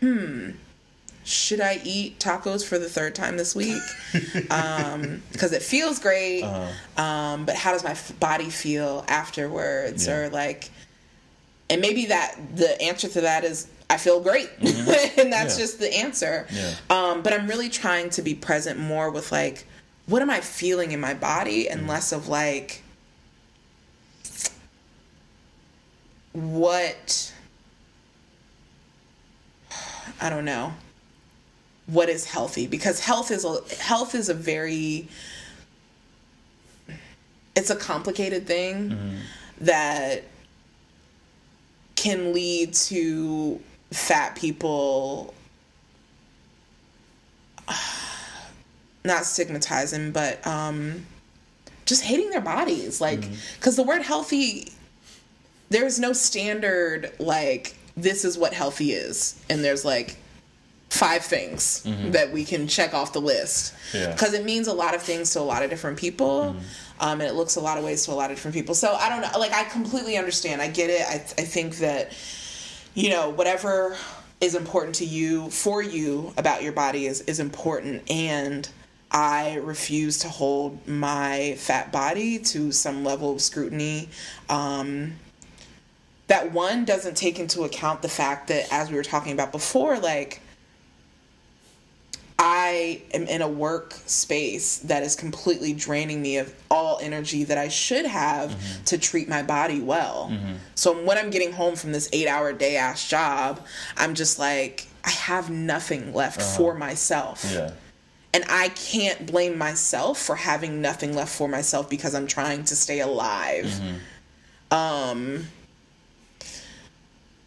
[0.00, 0.50] hmm,
[1.24, 3.82] should I eat tacos for the third time this week?
[5.32, 6.42] Because it feels great,
[6.96, 10.06] um, but how does my f- body feel afterwards?
[10.06, 10.16] Yeah.
[10.16, 10.70] Or like,
[11.68, 15.20] and maybe that the answer to that is I feel great, mm-hmm.
[15.20, 15.64] and that's Yeah.
[15.64, 16.46] just the answer.
[16.50, 16.74] Yeah.
[16.88, 19.66] Um, but I'm really trying to be present more with like,
[20.06, 21.90] what am I feeling in my body, and mm-hmm.
[21.90, 22.82] less of like,
[26.32, 27.32] what
[30.20, 30.74] I don't know
[31.86, 35.08] what is healthy because health is a health is a very
[37.56, 39.16] it's a complicated thing mm-hmm.
[39.60, 40.22] that
[41.96, 43.60] can lead to
[43.92, 45.34] fat people
[49.04, 51.06] not stigmatizing but um
[51.86, 53.24] just hating their bodies like
[53.56, 54.70] because the word healthy
[55.70, 60.16] there's no standard like this is what healthy is and there's like
[60.90, 63.74] five things that we can check off the list.
[63.94, 64.10] Yeah.
[64.10, 66.56] because it means a lot of things to a lot of different people
[66.98, 68.74] um, and it looks a lot of ways to a lot of different people.
[68.74, 70.60] So i don't know like i completely understand.
[70.60, 71.02] I get it.
[71.02, 72.12] I, I think that
[72.94, 73.96] you know whatever
[74.40, 78.68] is important to you for you about your body is is important and
[79.10, 84.08] I refuse to hold my fat body to some level of scrutiny.
[84.48, 85.14] Um,
[86.28, 89.98] that one doesn't take into account the fact that, as we were talking about before,
[89.98, 90.40] like
[92.42, 97.58] I am in a work space that is completely draining me of all energy that
[97.58, 98.84] I should have mm-hmm.
[98.84, 100.30] to treat my body well.
[100.32, 100.54] Mm-hmm.
[100.74, 103.60] So when I'm getting home from this eight hour day ass job,
[103.98, 106.56] I'm just like, I have nothing left uh-huh.
[106.56, 107.46] for myself.
[107.52, 107.72] Yeah.
[108.32, 112.74] And I can't blame myself for having nothing left for myself because I'm trying to
[112.74, 113.66] stay alive.
[113.66, 114.74] Mm-hmm.
[114.74, 115.46] Um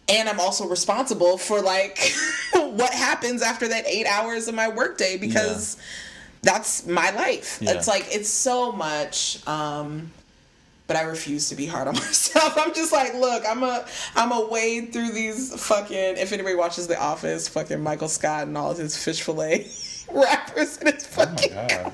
[0.10, 1.99] and I'm also responsible for like
[2.54, 5.78] what happens after that 8 hours of my workday because
[6.41, 7.60] that's my life.
[7.62, 7.72] Yeah.
[7.72, 10.12] It's like it's so much um
[10.86, 12.58] but I refuse to be hard on myself.
[12.58, 13.86] I'm just like, look, I'm a
[14.16, 18.58] I'm a wade through these fucking if anybody watches The Office, fucking Michael Scott and
[18.58, 19.68] all of his fish fillet
[20.12, 21.93] wrappers and it's Oh my fucking god.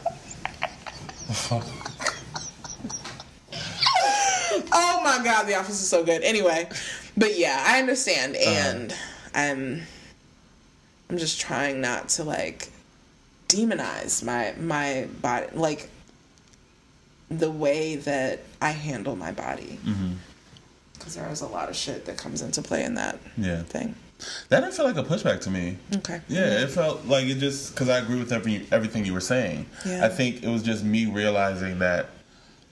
[4.72, 6.24] Oh my god, The Office is so good.
[6.24, 6.70] Anyway,
[7.20, 8.96] but yeah, I understand, and
[9.36, 9.82] I'm
[11.10, 12.70] I'm just trying not to like
[13.48, 15.90] demonize my my body, like
[17.30, 19.80] the way that I handle my body,
[20.94, 23.62] because there is a lot of shit that comes into play in that Yeah.
[23.64, 23.96] thing.
[24.50, 25.78] That didn't feel like a pushback to me.
[25.98, 26.20] Okay.
[26.28, 29.66] Yeah, it felt like it just because I agree with every, everything you were saying.
[29.86, 30.06] Yeah.
[30.06, 32.08] I think it was just me realizing that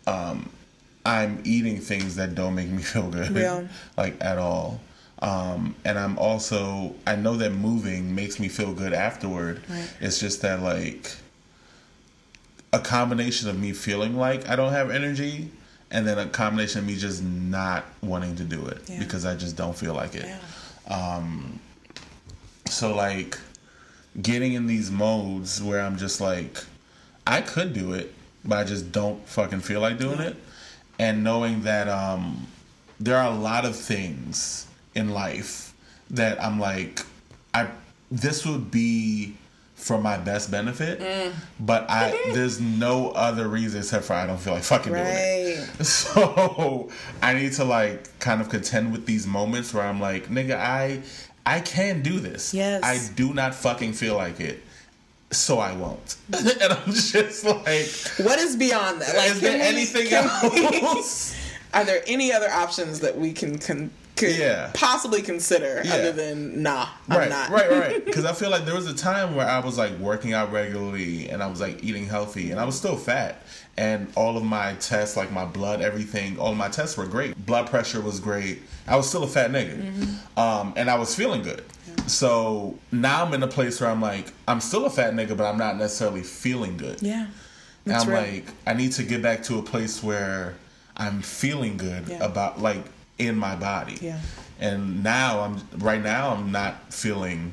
[0.08, 0.50] um,
[1.08, 3.68] I'm eating things that don't make me feel good, Yeah.
[3.97, 4.82] like at all.
[5.20, 9.62] Um, and I'm also I know that moving makes me feel good afterward.
[9.70, 9.89] Right.
[9.99, 11.12] It's just that like
[12.74, 15.49] a combination of me feeling like I don't have energy,
[15.89, 18.99] and then a combination of me just not wanting to do it Yeah.
[18.99, 20.26] because I just don't feel like it.
[20.26, 21.22] Yeah.
[22.70, 23.39] So like
[24.22, 26.58] getting in these modes where I'm just like
[27.26, 30.36] I could do it, but I just don't fucking feel like doing it.
[31.00, 32.48] And knowing that um
[33.00, 35.74] there are a lot of things in life
[36.10, 37.02] that I'm like
[37.54, 37.68] I
[38.12, 39.36] this would be
[39.76, 41.00] for my best benefit,
[41.60, 45.70] but I there's no other reason except for I don't feel like fucking doing it.
[45.86, 46.89] So
[47.22, 51.04] I need to like kind of contend with these moments where I'm like, nigga, I
[51.45, 52.54] I can do this.
[52.54, 52.84] Yes.
[52.84, 54.64] I do not fucking feel like it.
[55.32, 56.16] So I won't.
[56.34, 57.88] and I'm just like
[58.26, 59.16] What is beyond that?
[59.16, 60.24] Like, is there we- anything can
[60.54, 61.36] we- else?
[61.74, 64.72] Are there any other options that we can con- could Yeah.
[64.74, 65.94] possibly consider Yeah.
[65.96, 67.50] other than nah, I'm right, not.
[67.50, 68.06] right, right.
[68.06, 71.30] Because I feel like there was a time where I was like working out regularly
[71.30, 73.44] and I was like eating healthy and I was still fat.
[73.78, 77.46] And all of my tests, like my blood, everything, all of my tests were great.
[77.46, 78.64] Blood pressure was great.
[78.88, 79.78] I was still a fat nigga.
[79.78, 80.40] Mm-hmm.
[80.40, 81.64] Um, and I was feeling good.
[82.08, 85.45] So now I'm in a place where I'm like, I'm still a fat nigga, but
[85.45, 87.01] I'm not necessarily feeling good.
[87.01, 87.26] Yeah.
[87.86, 88.22] And That's I'm real.
[88.22, 90.55] like, I need to get back to a place where
[90.95, 92.24] I'm feeling good Yeah.
[92.24, 92.84] about like
[93.18, 93.97] in my body.
[94.01, 94.20] Yeah.
[94.60, 97.51] And now I'm right now I'm not feeling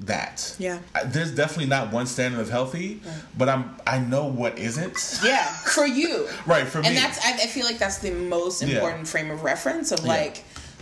[0.00, 0.54] that.
[0.58, 0.80] Yeah.
[1.06, 3.00] There's definitely not one standard of healthy,
[3.38, 5.20] but I'm I know what isn't.
[5.24, 6.28] Yeah, for you.
[6.46, 6.88] Right, for me.
[6.88, 8.74] And that's I, I feel like that's the most Yeah.
[8.76, 10.06] important frame of reference of Yeah.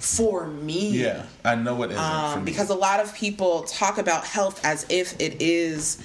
[0.03, 0.91] For me.
[0.91, 1.25] Yeah.
[1.45, 5.15] I know what isn't Um, because a lot of people talk about health as if
[5.21, 5.99] it is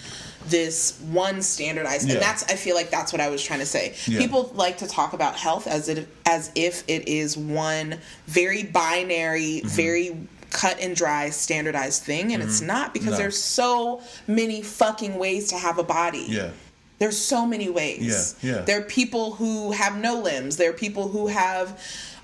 [0.49, 2.13] this one standardized Yeah.
[2.13, 4.19] and that's i feel like that's what i was trying to say Yeah.
[4.19, 9.59] people like to talk about health as it as if it is one very binary
[9.61, 9.67] Mm-hmm.
[9.67, 10.17] very
[10.51, 13.11] cut and dry standardized thing and it's not because Mm-hmm.
[13.13, 13.17] No.
[13.17, 16.51] there's so many fucking ways to have a body yeah.
[16.99, 18.35] there's so many ways.
[18.41, 18.61] Yeah, yeah.
[18.61, 20.55] There are people who have no limbs.
[20.57, 21.77] There are people who have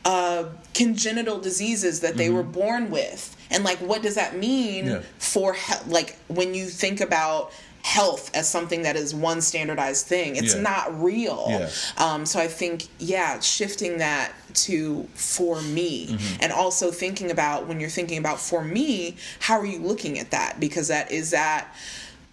[0.05, 3.35] uh, congenital diseases that they were born with.
[3.51, 4.93] And like, what does that mean Mm-hmm.
[4.95, 5.01] Yeah.
[5.19, 7.51] for he- like when you think about
[7.83, 10.35] health as something that is one standardized thing?
[10.35, 10.61] It's Yeah.
[10.61, 11.45] not real.
[11.49, 11.69] Yeah.
[11.97, 14.31] Um, so I think, yeah, shifting that
[14.65, 16.41] to for me, Mm-hmm.
[16.43, 20.31] and also thinking about when you're thinking about for me, how are you looking at
[20.31, 20.59] that?
[20.59, 21.67] Because that is that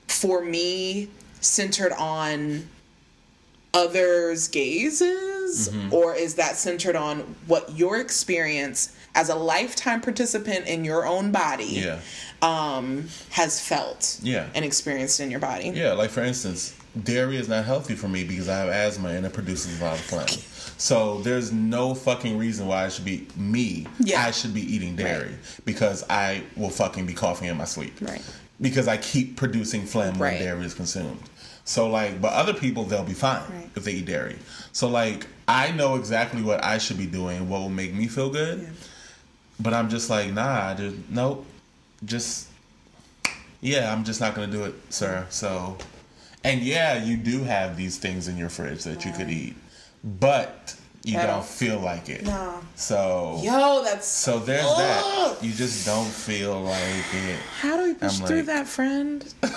[0.09, 1.09] for me
[1.41, 2.69] centered on
[3.75, 5.93] others' gazes, Mm-hmm.
[5.93, 11.33] or is that centered on what your experience as a lifetime participant in your own
[11.33, 11.99] body Yeah.
[12.41, 14.47] um, has felt Yeah.
[14.55, 15.71] and experienced in your body?
[15.75, 19.27] Yeah, like for instance, dairy is not healthy for me because I have asthma and
[19.27, 20.29] it produces a lot of phlegm.
[20.79, 23.89] So there's no fucking reason why I should be me.
[23.99, 24.25] Yeah.
[24.25, 27.95] I should be eating dairy because I will fucking be coughing in my sleep.
[28.01, 28.23] Right.
[28.61, 30.35] Because I keep producing phlegm Right.
[30.35, 31.19] when dairy is consumed.
[31.71, 33.71] So like, but other people they'll be fine Right.
[33.77, 34.37] if they eat dairy.
[34.73, 38.29] So like, I know exactly what I should be doing, what will make me feel
[38.29, 38.69] good.
[39.61, 41.47] But I'm just like, nah, just nope.
[42.05, 42.49] Just
[43.61, 45.27] yeah, I'm just not gonna do it, sir.
[45.31, 45.77] So,
[46.43, 49.55] and yeah, you do have these things in your fridge that you could eat,
[50.03, 52.25] but you I don't don't- feel like it.
[52.25, 52.61] No.
[52.75, 54.77] So, Yo, that's so there's Ugh.
[55.37, 55.45] that.
[55.45, 57.39] You just don't feel like it.
[57.61, 59.25] How do we push I'm through like- that, friend?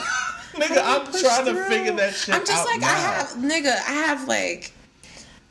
[0.53, 2.41] Nigga, I'm trying to figure that shit out.
[2.41, 2.87] I'm just like now.
[2.87, 3.71] I have, nigga.
[3.87, 4.71] I have like,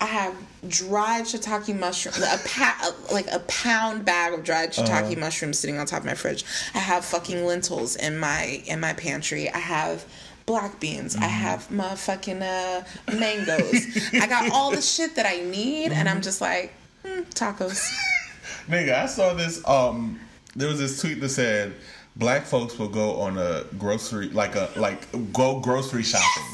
[0.00, 0.34] I have
[0.68, 5.20] dried shiitake mushroom, a pa- like a pound bag of dried shiitake Uh-huh.
[5.20, 6.44] mushrooms sitting on top of my fridge.
[6.74, 9.50] I have fucking lentils in my in my pantry.
[9.50, 10.04] I have
[10.46, 11.14] black beans.
[11.14, 11.24] Mm-hmm.
[11.24, 12.84] I have motherfucking uh,
[13.16, 14.12] mangoes.
[14.14, 16.08] I got all the shit that I need, and Mm-hmm.
[16.16, 16.72] I'm just like
[17.04, 17.90] hmm, tacos.
[18.68, 19.66] Nigga, I saw this.
[19.66, 20.20] Um,
[20.54, 21.72] there was this tweet that said,
[22.16, 26.44] "Black folks will go on a grocery, like a like go grocery shopping,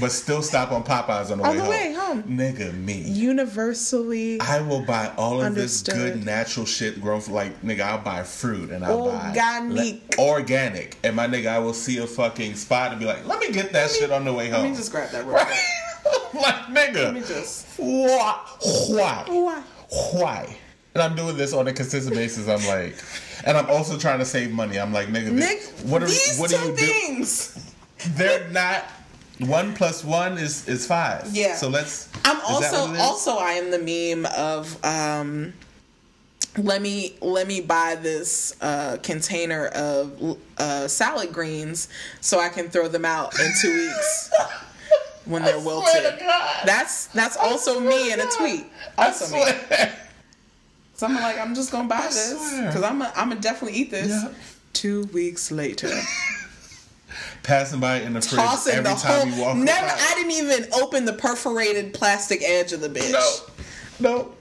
[0.00, 1.70] but still stop on Popeyes on the, On way, the home.
[1.70, 2.22] way home.
[2.24, 7.62] Nigga, me, Universally I will buy all of this good natural shit grown from like
[7.62, 7.80] nigga.
[7.80, 10.16] I'll buy fruit and I'll Organic.
[10.16, 13.40] buy organic, and my nigga, I will see a fucking spot and be like, "Let
[13.40, 15.58] me get that shit on the way home." Let me just grab that real quick.
[16.34, 17.66] like nigga, Let me just.
[17.78, 18.40] why,
[18.88, 19.62] why, Why?
[20.12, 20.56] why?
[20.94, 22.48] And I'm doing this on a consistent basis.
[22.48, 22.94] I'm like,
[23.44, 24.78] and I'm also trying to save money.
[24.78, 26.86] I'm like, nigga, Nick, what are these what do two you do?
[26.86, 27.72] things.
[28.10, 28.84] They're not.
[29.38, 31.28] One plus one is is five.
[31.32, 31.56] Yeah.
[31.56, 32.08] So let's.
[32.24, 35.52] I'm is that what also also I am the meme of um
[36.58, 41.88] let me let me buy this uh, container of uh, salad greens
[42.20, 44.30] so I can throw them out in two weeks
[45.24, 46.18] when they're swear wilted.
[46.18, 46.66] to God.
[46.66, 48.32] That's that's also me in a God.
[48.36, 48.66] tweet.
[48.98, 49.44] I Also me.
[50.94, 53.78] So I'm like, I'm just gonna buy I this because I'm a, I'm gonna definitely
[53.78, 54.08] eat this.
[54.08, 54.32] Yeah.
[54.72, 55.90] Two weeks later,
[57.42, 58.40] Passing by in the fridge
[58.72, 59.36] every the time whole.
[59.36, 59.56] you walk.
[59.56, 59.96] never, by.
[59.98, 63.12] I didn't even open the perforated plastic edge of the bitch.
[63.12, 64.08] No.
[64.08, 64.32] No.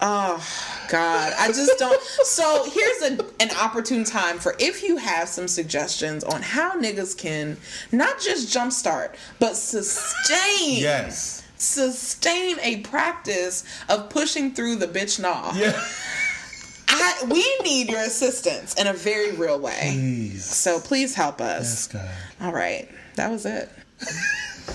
[0.00, 2.00] Oh ah, God, I just don't.
[2.24, 7.16] So here's a, an opportune time for if you have some suggestions on how niggas
[7.16, 7.56] can
[7.92, 11.43] not just jumpstart but sustain, Yes.
[11.64, 15.52] Sustain a practice of pushing through the bitch nah.
[15.54, 15.72] Yeah.
[16.88, 19.90] I, we need your assistance in a very real way.
[19.92, 20.44] Please.
[20.44, 21.92] So please help us.
[21.92, 22.02] Yes,
[22.40, 22.46] God.
[22.46, 23.68] All right, that was it.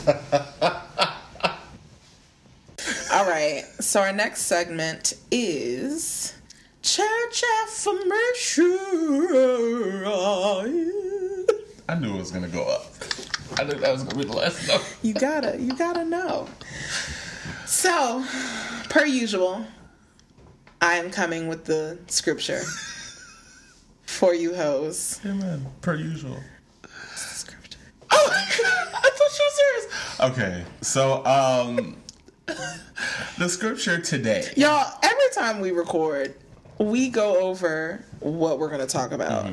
[3.11, 6.33] All right, so our next segment is
[6.81, 8.77] Church Affirmation.
[11.87, 12.85] I knew it was gonna go up.
[13.57, 14.83] I knew that was gonna be the last note.
[15.01, 16.47] You gotta, you gotta know.
[17.65, 18.23] So,
[18.89, 19.65] per usual,
[20.81, 22.61] I am coming with the scripture
[24.05, 25.19] for you hoes.
[25.25, 25.65] Amen.
[25.81, 26.37] Per usual.
[27.15, 27.79] Scripture.
[28.11, 30.19] Oh, I thought you were serious.
[30.21, 31.97] Okay, so um,
[33.37, 34.51] the scripture today.
[34.57, 36.35] Y'all, every time we record,
[36.79, 39.51] we go over what we're going to talk about.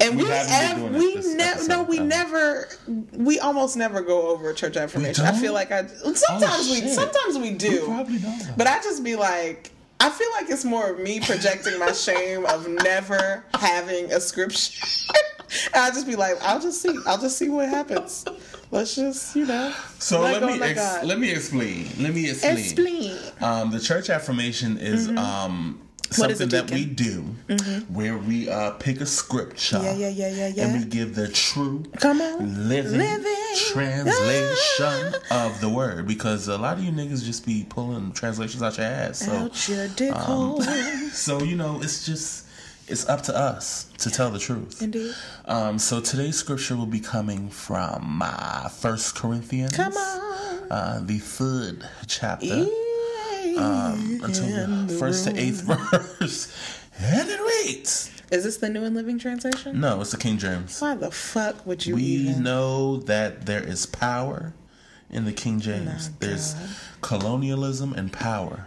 [0.00, 0.16] And.
[0.16, 2.06] We we, haven't ev- doing we never no we we?
[2.06, 2.68] never
[3.12, 5.24] we almost never go over church affirmation.
[5.24, 7.82] I feel like I sometimes we sometimes we do.
[7.82, 8.56] We probably don't.
[8.56, 9.70] But I just be like
[10.00, 14.86] I feel like it's more of me projecting my shame of never having a scripture.
[15.72, 16.94] and I just be like, I'll just see.
[17.06, 18.24] I'll just see what happens.
[18.70, 19.72] Let's just, you know.
[19.98, 21.88] So let let, me let ex- let me explain.
[22.00, 22.58] Let me explain.
[22.58, 23.18] Explain.
[23.40, 25.80] Um, the church affirmation is um Mm-hmm.
[25.80, 25.83] Is
[26.14, 27.22] something that we do
[27.88, 29.80] where we uh pick a scripture.
[29.82, 30.64] Yeah, yeah, yeah, yeah, yeah.
[30.66, 32.68] And we give the true Come on.
[32.68, 33.56] living, Living.
[33.72, 38.76] translation of the word because a lot of you niggas just be pulling translations out
[38.78, 39.18] your ass.
[39.24, 40.60] So Out your dick um,
[41.12, 42.46] so you know it's just
[42.86, 44.82] it's up to us to tell the truth.
[44.82, 45.14] Indeed.
[45.46, 49.74] Um, so today's scripture will be coming from uh, First Corinthians.
[49.74, 50.70] Come on.
[50.70, 52.66] Uh, the third chapter.
[53.58, 55.62] Um, until In the the first to eighth
[56.20, 56.52] verse.
[57.00, 58.10] And it reads.
[58.30, 59.80] Is this the New and Living Translation?
[59.80, 60.80] No, it's the King James.
[60.80, 62.42] Why the fuck would you We even?
[62.42, 64.54] know that there is power
[65.10, 66.10] in the King James.
[66.18, 66.54] There's
[67.00, 68.66] colonialism and power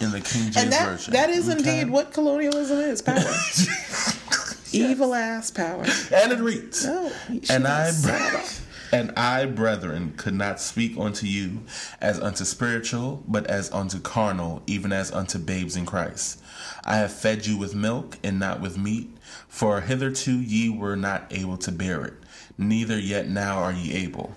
[0.00, 1.12] in the King James and that version.
[1.12, 3.02] that is indeed what colonialism is.
[3.02, 3.18] Power.
[4.72, 5.84] Evil ass power.
[6.12, 6.86] And it reads.
[6.86, 7.12] No,
[7.50, 7.90] and I,
[8.92, 11.62] and I, brethren, could not speak unto you
[11.98, 16.42] as unto spiritual, but as unto carnal, even as unto babes in Christ.
[16.84, 19.16] I have fed you with milk and not with meat,
[19.48, 22.14] for hitherto ye were not able to bear it,
[22.58, 24.34] neither yet now are ye able.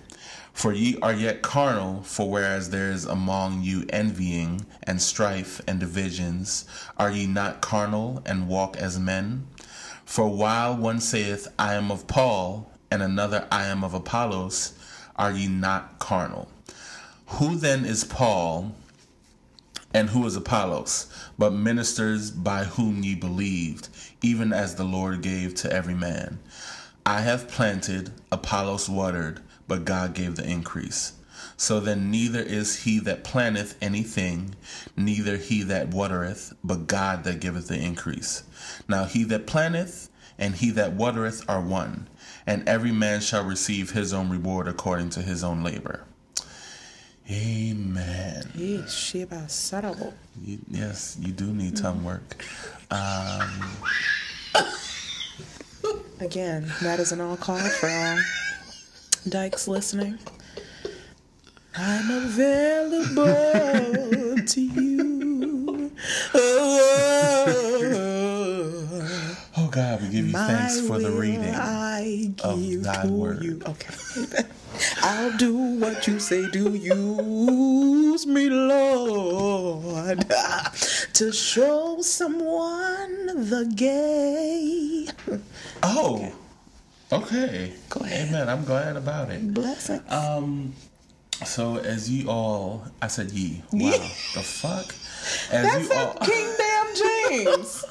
[0.54, 5.82] For ye are yet carnal, for whereas there is among you envying and strife and
[5.82, 6.64] divisions,
[6.98, 9.48] are ye not carnal and walk as men?
[10.06, 14.72] For while one saith, I am of Paul, and another, I am of Apollos,
[15.18, 16.48] are ye not carnal?
[17.28, 18.74] Who then is Paul,
[19.94, 23.90] and who is Apollos, but ministers by whom ye believed,
[24.22, 26.40] even as the Lord gave to every man?
[27.06, 31.14] I have planted, Apollos watered, but God gave the increase.
[31.58, 34.56] So then neither is he that planteth anything,
[34.96, 38.44] neither he that watereth, but God that giveth the increase.
[38.88, 42.08] Now he that planteth and he that watereth are one,
[42.48, 46.04] and every man shall receive his own reward according to his own labor.
[47.30, 48.52] Amen.
[48.54, 50.14] Yeah, Sheba Sarabo.
[50.44, 51.82] You, yes, you do need mm.
[51.82, 52.44] tongue work.
[52.92, 53.72] Um,
[56.20, 58.18] Again, that is an all call for all
[59.28, 60.18] dykes listening.
[61.78, 63.26] I'm available
[64.46, 65.92] to you.
[66.34, 67.02] Oh
[69.76, 71.54] God, we give you my thanks for the reading.
[71.54, 73.44] I of give thy to word.
[73.44, 73.62] you.
[73.68, 74.44] Okay.
[75.04, 76.50] I'll do what you say.
[76.50, 80.26] Do use me, Lord,
[81.14, 85.08] to show someone the gay.
[85.84, 86.32] Oh,
[87.12, 87.74] okay.
[87.90, 88.30] Go ahead.
[88.30, 88.48] Amen.
[88.48, 89.54] I'm glad about it.
[89.54, 90.10] Blessings.
[90.10, 90.74] Um,
[91.44, 93.62] so as you all, I said ye.
[93.74, 93.92] Wow,
[94.34, 94.96] the fuck.
[95.52, 97.86] As That's a King Damn James.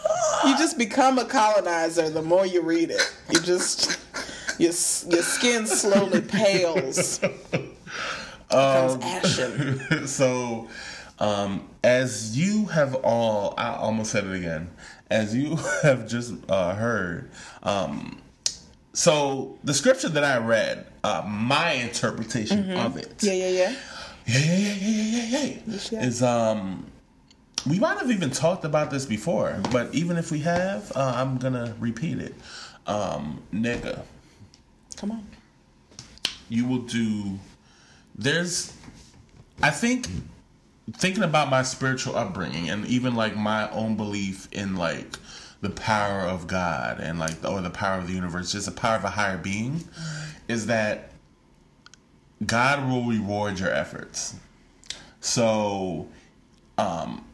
[0.45, 3.15] you just become a colonizer the more you read it.
[3.33, 3.99] You just
[4.59, 4.73] your
[5.13, 7.19] your skin slowly pales,
[8.49, 10.07] becomes ashen.
[10.07, 10.69] so,
[11.19, 14.71] um, as you have all, I almost said it again.
[15.11, 17.31] As you have just uh, heard,
[17.63, 18.21] um,
[18.93, 23.77] so the scripture that I read, uh, my interpretation of it, Yeah, yeah, yeah.
[24.27, 26.03] yeah, yeah, yeah, yeah, yeah, yeah, yeah, yeah.
[26.05, 26.87] is um,
[27.69, 31.39] we might have even talked about this before, but even if we have, uh, I'm
[31.39, 32.35] gonna repeat it.
[32.87, 34.03] Um, nigga,
[34.97, 35.27] Come on.
[36.49, 37.39] you will do
[38.15, 38.73] there's
[39.63, 40.07] i think
[40.93, 45.17] thinking about my spiritual upbringing and even like my own belief in like
[45.63, 48.95] the power of god and like or the power of the universe just the power
[48.97, 49.83] of a higher being
[50.47, 51.11] is that
[52.47, 54.37] god will reward your efforts
[55.21, 56.07] so
[56.79, 57.25] um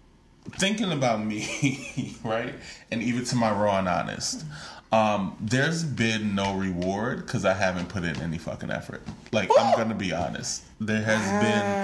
[0.52, 2.54] thinking about me right?
[2.90, 4.44] And even to my raw and honest
[4.92, 9.02] um there's been no reward because i haven't put in any fucking effort.
[9.32, 10.64] Like i'm gonna be honest.
[10.80, 11.38] There has Wow.
[11.38, 11.78] been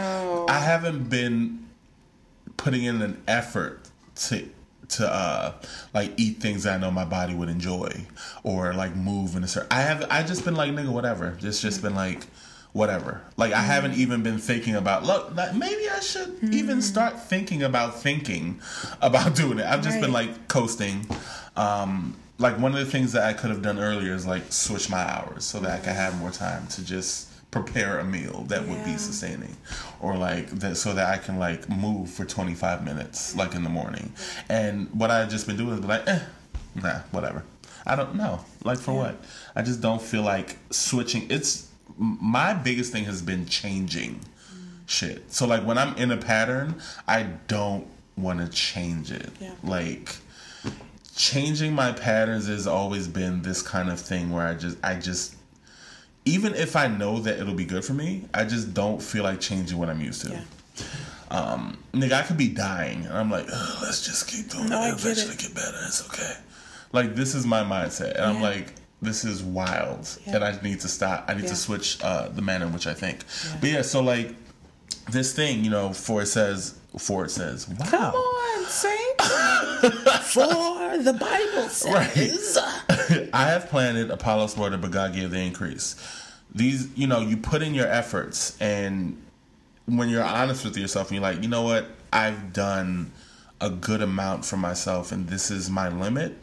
[0.48, 1.68] i haven't been
[2.56, 4.48] putting in an effort to
[4.88, 5.52] to uh
[5.94, 8.06] like eat things that I know my body would enjoy
[8.44, 11.32] or like move in a certain I have I just been like nigga whatever.
[11.40, 12.26] Just just been like
[12.76, 13.22] whatever.
[13.38, 17.62] Like I haven't even been thinking about look, like, maybe I should even start thinking
[17.62, 18.60] about thinking
[19.00, 19.66] about doing it.
[19.66, 21.06] I've just been like coasting.
[21.56, 24.90] Um like one of the things that I could have done earlier is like switch
[24.90, 28.68] my hours so that I could have more time to just prepare a meal that
[28.68, 29.56] would be sustaining
[30.00, 33.70] or like that so that I can like move for 25 minutes like in the
[33.70, 34.12] morning.
[34.50, 36.20] And what I've just been doing is be like, eh,
[36.74, 37.42] nah, whatever.
[37.86, 38.44] I don't know.
[38.64, 39.18] Like for what?
[39.54, 41.30] I just don't feel like switching.
[41.30, 44.20] It's my biggest thing has been changing
[44.86, 45.32] shit.
[45.32, 47.86] So like when I'm in a pattern, I don't
[48.16, 49.30] want to change it.
[49.40, 49.52] Yeah.
[49.62, 50.16] Like
[51.16, 55.34] changing my patterns has always been this kind of thing where I just I just
[56.24, 59.40] even if I know that it'll be good for me, I just don't feel like
[59.40, 60.30] changing what I'm used to.
[60.32, 60.42] Yeah.
[61.30, 64.80] Um, nigga, I could be dying, and I'm like, "Ugh, let's just keep doing No,
[64.82, 64.88] it.
[64.88, 65.40] It'll get eventually it.
[65.40, 65.76] get better.
[65.86, 66.34] It's okay.
[66.92, 68.72] Like this is my mindset, and I'm like,
[69.06, 70.36] this is wild, Yeah.
[70.36, 71.24] and I need to stop.
[71.28, 71.50] I need Yeah.
[71.50, 73.24] to switch uh, the manner in which I think.
[73.60, 74.34] But yeah, so like
[75.10, 77.86] this thing, you know, for it says, for it says, wow.
[77.86, 79.20] Come on, saint.
[80.22, 82.58] For the Bible says.
[83.32, 85.96] I have planted, Apollos watered, but God gave the increase.
[86.54, 89.22] These, you know, you put in your efforts, and
[89.86, 93.12] when you're honest with yourself, and you're like, you know what, I've done
[93.60, 96.36] a good amount for myself, and this is my limit.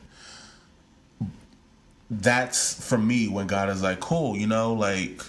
[2.22, 5.22] That's for me when God is like, cool, you know, like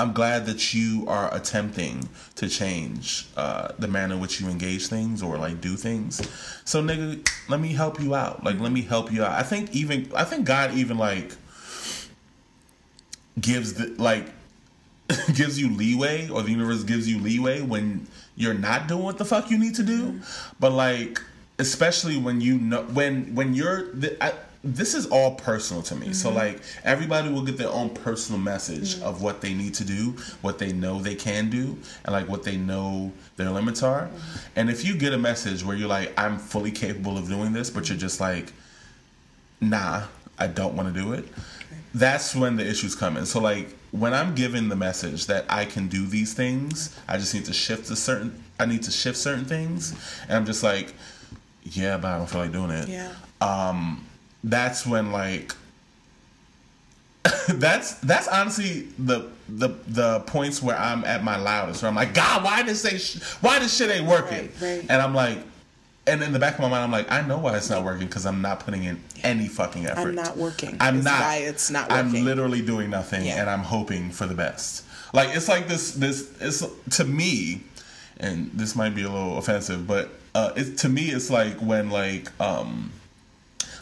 [0.00, 4.86] I'm glad that you are attempting to change uh, the manner in which you engage
[4.86, 6.22] things or like do things.
[6.64, 8.44] So, nigga, let me help you out.
[8.44, 9.32] Like, let me help you out.
[9.32, 11.32] I think even I think God even like
[13.40, 14.26] gives the like
[15.34, 19.24] gives you leeway, or the universe gives you leeway when you're not doing what the
[19.24, 20.20] fuck you need to do.
[20.60, 21.20] But like,
[21.58, 24.32] especially when you know when when you're the, I,
[24.64, 26.12] this is all personal to me.
[26.12, 30.16] So like, everybody will get their own personal message of what they need to do,
[30.42, 34.10] what they know they can do, and like what they know their limits are.
[34.56, 37.70] And if you get a message where you're like, I'm fully capable of doing this,
[37.70, 38.52] but you're just like,
[39.60, 40.04] nah,
[40.38, 41.26] I don't want to do it.
[41.94, 43.26] That's when the issues come in.
[43.26, 47.34] So like when I'm given the message that I can do these things, I just
[47.34, 49.92] need to shift a certain I need to shift certain things
[50.28, 50.94] and I'm just like,
[51.62, 52.88] yeah, but I don't feel like doing it.
[52.88, 53.12] Yeah.
[53.40, 54.04] Um
[54.44, 55.54] that's when like
[57.48, 61.82] that's that's honestly the the the points where I'm at my loudest.
[61.82, 64.50] Where I'm like, God, why this say sh- why this shit ain't working?
[64.60, 64.86] Right, right.
[64.88, 65.38] And I'm like,
[66.06, 68.06] and in the back of my mind, I'm like, I know why it's not working
[68.06, 70.08] because I'm not putting in any fucking effort.
[70.10, 70.76] I'm not working.
[70.80, 71.20] I'm It's not.
[71.20, 72.16] why it's not Working.
[72.16, 73.40] I'm literally doing nothing, Yeah.
[73.40, 74.84] and I'm hoping for the best.
[75.12, 75.92] Like it's like this.
[75.92, 76.64] This it's
[76.96, 77.62] to me,
[78.18, 81.90] and this might be a little offensive, but uh, it to me it's like when
[81.90, 82.92] like um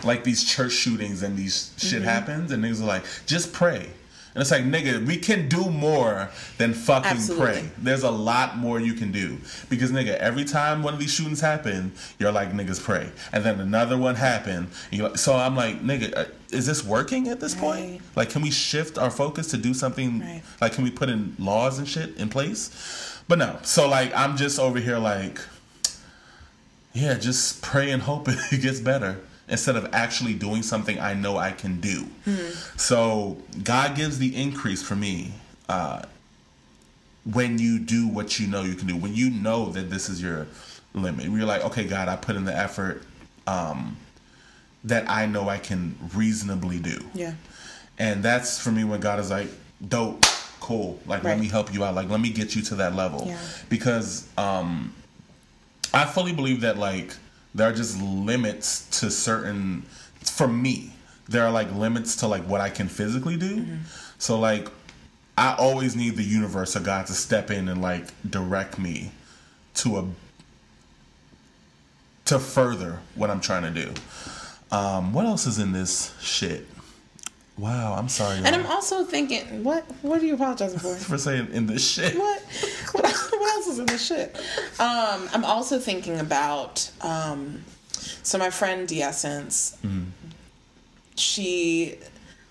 [0.04, 2.04] like these church shootings and these shit Mm-hmm.
[2.04, 3.88] happens, and niggas are like, just pray.
[4.34, 6.28] And it's like, nigga, we can do more
[6.58, 7.46] than fucking Absolutely.
[7.46, 7.70] pray.
[7.78, 9.38] There's a lot more you can do.
[9.70, 13.10] Because, nigga, every time one of these shootings happen, you're like, niggas pray.
[13.32, 14.68] And then another one happened.
[14.92, 18.02] like- So I'm like, nigga, uh, is this working at this point?
[18.14, 20.20] Like, can we shift our focus to do something?
[20.20, 20.42] Right.
[20.60, 23.22] Like, can we put in laws and shit in place?
[23.28, 23.58] But no.
[23.62, 25.40] So, like, I'm just over here, like,
[26.92, 29.18] yeah, just pray and hope it gets better
[29.48, 32.06] instead of actually doing something I know I can do.
[32.76, 35.32] So God gives the increase for me
[35.68, 36.02] uh,
[37.32, 38.96] when you do what you know you can do.
[38.96, 40.46] When you know that this is your
[40.94, 43.02] limit, you're like, okay, God, I put in the effort
[43.46, 43.96] um,
[44.84, 46.98] that I know I can reasonably do.
[47.14, 47.34] Yeah.
[47.98, 49.48] And that's for me when God is like,
[49.88, 50.24] dope,
[50.60, 50.98] cool.
[51.06, 51.94] Like, let me help you out.
[51.94, 53.24] Like, let me get you to that level.
[53.26, 53.38] Yeah.
[53.68, 54.94] Because um,
[55.94, 57.14] I fully believe that, like,
[57.56, 59.82] there are just limits to certain,
[60.20, 60.92] for me,
[61.28, 63.66] there are like limits to like what I can physically do.
[64.18, 64.68] So, like,
[65.38, 69.10] I always need the universe or God to step in and like direct me
[69.74, 70.04] to a
[72.26, 73.94] to further what I'm trying to do.
[74.70, 76.66] Um, what else is in this shit?
[77.58, 78.36] Wow, I'm sorry.
[78.38, 78.48] And.
[78.48, 79.84] I'm also thinking, what?
[80.02, 80.94] What are you apologizing for?
[80.96, 82.14] for saying in this shit.
[82.16, 82.42] what?
[82.92, 84.36] What else, what else is in this shit?
[84.78, 86.90] Um, I'm also thinking about.
[87.00, 87.62] Um,
[88.22, 89.76] so my friend D'Essence,
[91.16, 91.96] she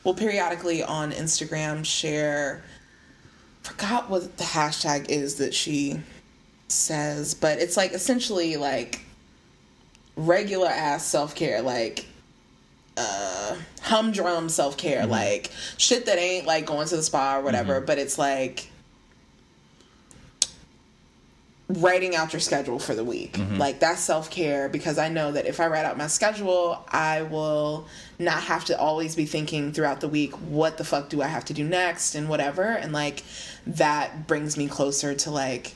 [0.04, 2.64] will periodically on Instagram share.
[3.64, 6.00] Forgot what the hashtag is that she
[6.68, 9.02] says, but it's like essentially like
[10.16, 12.06] regular ass self care, like
[12.98, 15.12] uh humdrum self care, mm-hmm.
[15.12, 17.86] like shit that ain't like going to the spa or whatever, mm-hmm.
[17.86, 18.70] but it's like
[21.68, 23.34] writing out your schedule for the week.
[23.34, 23.58] Mm-hmm.
[23.58, 27.24] Like that's self care because I know that if I write out my schedule, I
[27.24, 27.88] will
[28.20, 31.46] not have to always be thinking throughout the week, what the fuck do I have
[31.46, 32.64] to do next and whatever.
[32.64, 33.24] And like
[33.68, 35.74] that brings me closer to like,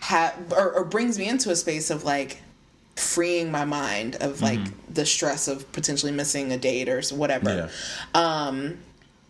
[0.00, 2.41] ha- or, or brings me into a space of like
[2.96, 4.94] freeing my mind of like mm-hmm.
[4.94, 7.70] the stress of potentially missing a date or whatever.
[8.14, 8.18] Yeah.
[8.20, 8.78] Um,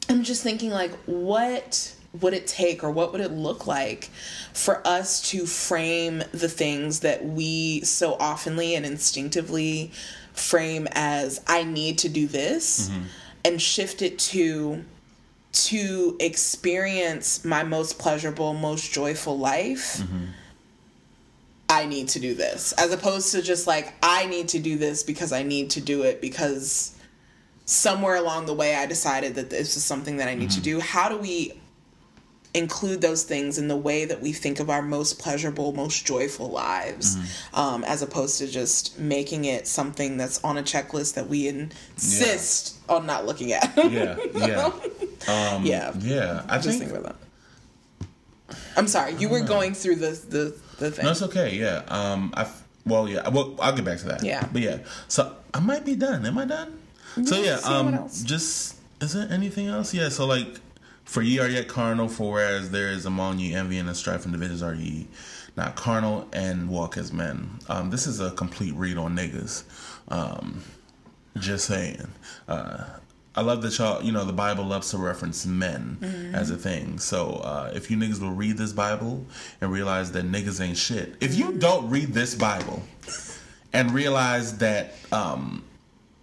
[0.09, 4.11] I'm just thinking like what would it take or what would it look like
[4.53, 9.91] for us to frame the things that we so oftenly and instinctively
[10.35, 13.05] frame as I need to do this mm-hmm.
[13.45, 14.85] and shift it to
[15.53, 19.99] to experience my most pleasurable, most joyful life.
[19.99, 20.25] Mm-hmm.
[21.73, 25.03] I need to do this as opposed to just like I need to do this
[25.03, 26.94] because I need to do it because
[27.65, 30.81] somewhere along the way I decided that this is something that I need to do.
[30.81, 31.55] How do we
[32.53, 36.51] include those things in the way that we think of our most pleasurable, most joyful
[36.51, 37.16] lives,
[37.55, 42.77] um, as opposed to just making it something that's on a checklist that we insist
[42.90, 43.73] on not looking at?
[43.90, 44.16] Yeah.
[44.35, 44.73] Yeah.
[45.28, 45.93] Um, yeah.
[46.01, 46.44] Yeah.
[46.49, 48.09] I Just think think about that.
[48.77, 51.05] I'm sorry, you were going through the the the thing.
[51.05, 51.57] No, it's okay.
[51.57, 51.82] Yeah.
[51.89, 52.32] Um.
[52.36, 52.51] I.
[52.85, 53.28] Well, yeah.
[53.28, 54.24] Well, I'll get back to that.
[54.24, 54.49] Yeah.
[54.53, 54.78] But yeah.
[55.09, 56.27] So I might be done.
[56.27, 56.78] Am I done?
[57.24, 57.61] So yeah.
[57.65, 58.09] Um.
[58.24, 59.94] Just is there anything else?
[59.94, 60.09] Yeah.
[60.09, 60.61] So like,
[61.05, 64.32] for ye are yet carnal, for whereas there is among you envy and strife and
[64.32, 65.09] divisions, are ye
[65.57, 67.59] not carnal and walk as men.
[67.69, 67.90] Um.
[67.90, 69.65] This is a complete read on niggas.
[70.09, 70.62] Um.
[71.39, 72.09] Just saying.
[72.49, 72.85] Uh.
[73.35, 76.99] I love that y'all, you know, the Bible loves to reference men as a thing.
[76.99, 79.25] So uh, if you niggas will read this Bible
[79.61, 82.83] and realize that niggas ain't shit, if you don't read this Bible
[83.73, 85.65] and realize that um,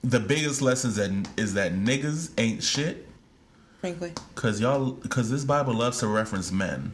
[0.03, 3.07] the biggest lessons that is that niggas ain't shit,
[3.81, 6.91] Frankly, because y'all, because this Bible loves to reference men,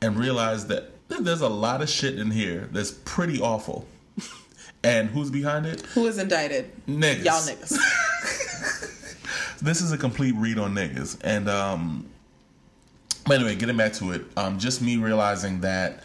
[0.00, 3.86] and realize that there's a lot of shit in here that's pretty awful.
[4.84, 5.80] And who's behind it?
[5.86, 6.70] who is indicted?
[6.86, 7.24] Niggas.
[7.24, 7.76] Y'all niggas.
[9.60, 11.18] This is a complete read on niggas.
[11.22, 12.08] And um
[13.26, 16.02] but anyway, getting back to it, um just me realizing that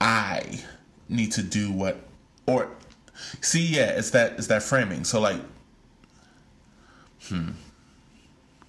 [0.00, 0.62] I
[1.08, 2.00] need to do what
[2.46, 2.70] or
[3.40, 5.04] see, yeah, it's that it's that framing.
[5.04, 5.40] So like
[7.28, 7.50] hmm.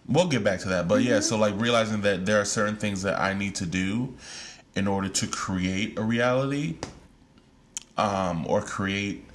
[0.08, 0.88] We'll get back to that.
[0.88, 4.16] But yeah, so like realizing that there are certain things that I need to do
[4.76, 6.78] in order to create a reality
[7.98, 9.26] um or create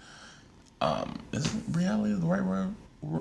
[0.80, 2.74] um is reality the right word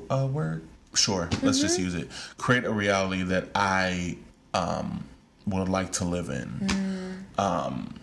[0.10, 0.68] uh, word?
[0.94, 2.08] Sure let's just use it.
[2.38, 4.18] Create a reality that i
[4.54, 5.04] um
[5.46, 7.26] would like to live in.
[7.38, 8.00] Um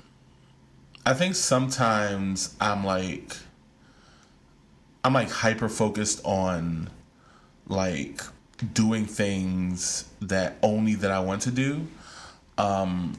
[1.06, 3.34] i think sometimes i'm like
[5.02, 6.90] i'm like hyper focused on
[7.68, 8.20] like
[8.74, 11.86] doing things that only that i want to do
[12.58, 13.14] um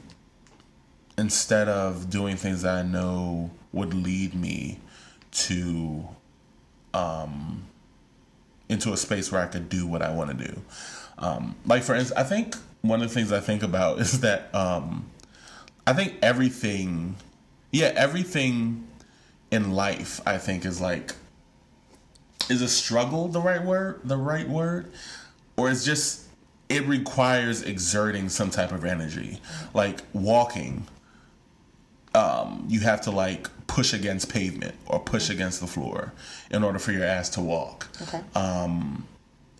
[1.18, 4.78] instead of doing things that i know would lead me
[5.32, 6.06] to
[6.94, 7.64] um
[8.72, 10.62] into a space where I could do what I want to do.
[11.18, 14.52] Um, like for instance, I think one of the things I think about is that
[14.54, 15.10] um,
[15.86, 17.16] I think everything,
[17.70, 18.88] yeah, everything
[19.50, 21.14] in life, I think is like
[22.48, 24.92] is a struggle the right word, the right word,
[25.56, 26.26] or it's just
[26.68, 29.40] it requires exerting some type of energy,
[29.74, 30.86] like walking.
[32.14, 36.12] Um, you have to like push against pavement or push against the floor
[36.50, 38.20] in order for your ass to walk Okay.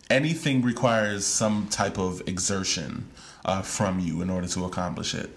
[0.09, 3.09] anything requires some type of exertion
[3.45, 5.29] uh, from you in order to accomplish it.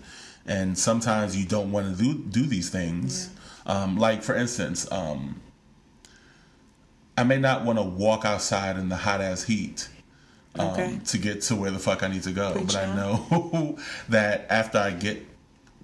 [0.46, 3.30] And sometimes you don't want to do do these things.
[3.64, 5.40] Um, like for instance, um,
[7.16, 9.88] I may not want to walk outside in the hot ass heat
[10.58, 11.00] um, Okay.
[11.06, 12.52] to get to where the fuck I need to go.
[12.52, 13.78] Preach but I know
[14.10, 15.26] that after I get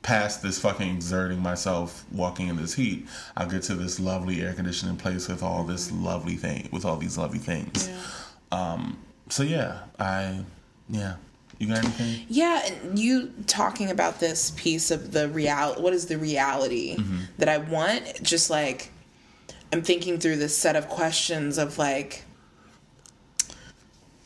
[0.03, 3.07] past this fucking exerting myself walking in this heat,
[3.37, 6.97] I'll get to this lovely air conditioning place with all this lovely thing with all
[6.97, 7.89] these lovely things.
[8.51, 8.99] Um,
[9.29, 10.45] so yeah, I
[10.89, 11.17] yeah.
[11.59, 12.27] You got anything?
[12.29, 16.97] Yeah, and you talking about this piece of the real what is the reality
[17.39, 18.23] that I want?
[18.23, 18.91] Just like
[19.73, 22.25] I'm thinking through this set of questions of like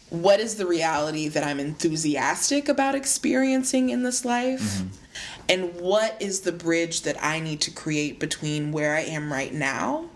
[0.09, 4.81] what is the reality that I'm enthusiastic about experiencing in this life?
[5.49, 9.53] And what is the bridge that I need to create between where I am right
[9.53, 10.07] now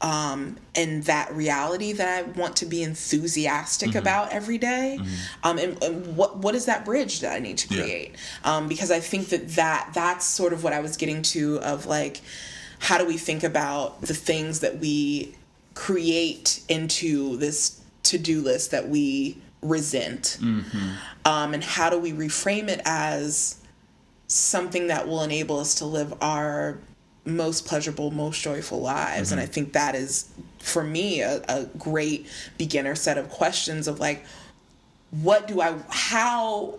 [0.00, 5.00] um, and that reality that I want to be enthusiastic about every day.
[5.42, 7.82] Um, and, and what what is that bridge that I need to Yeah.
[7.82, 8.16] create?
[8.44, 11.86] Um, because I think that that that's sort of what I was getting to of
[11.86, 12.20] like,
[12.78, 15.34] how do we think about the things that we
[15.74, 20.38] create into this to do list that we resent,
[21.24, 23.56] um, and how do we reframe it as
[24.28, 26.78] something that will enable us to live our
[27.24, 29.32] most pleasurable, most joyful lives.
[29.32, 30.28] And I think that is,
[30.60, 32.26] for me, a, a great
[32.56, 34.24] beginner set of questions of like,
[35.10, 36.78] what do I, how,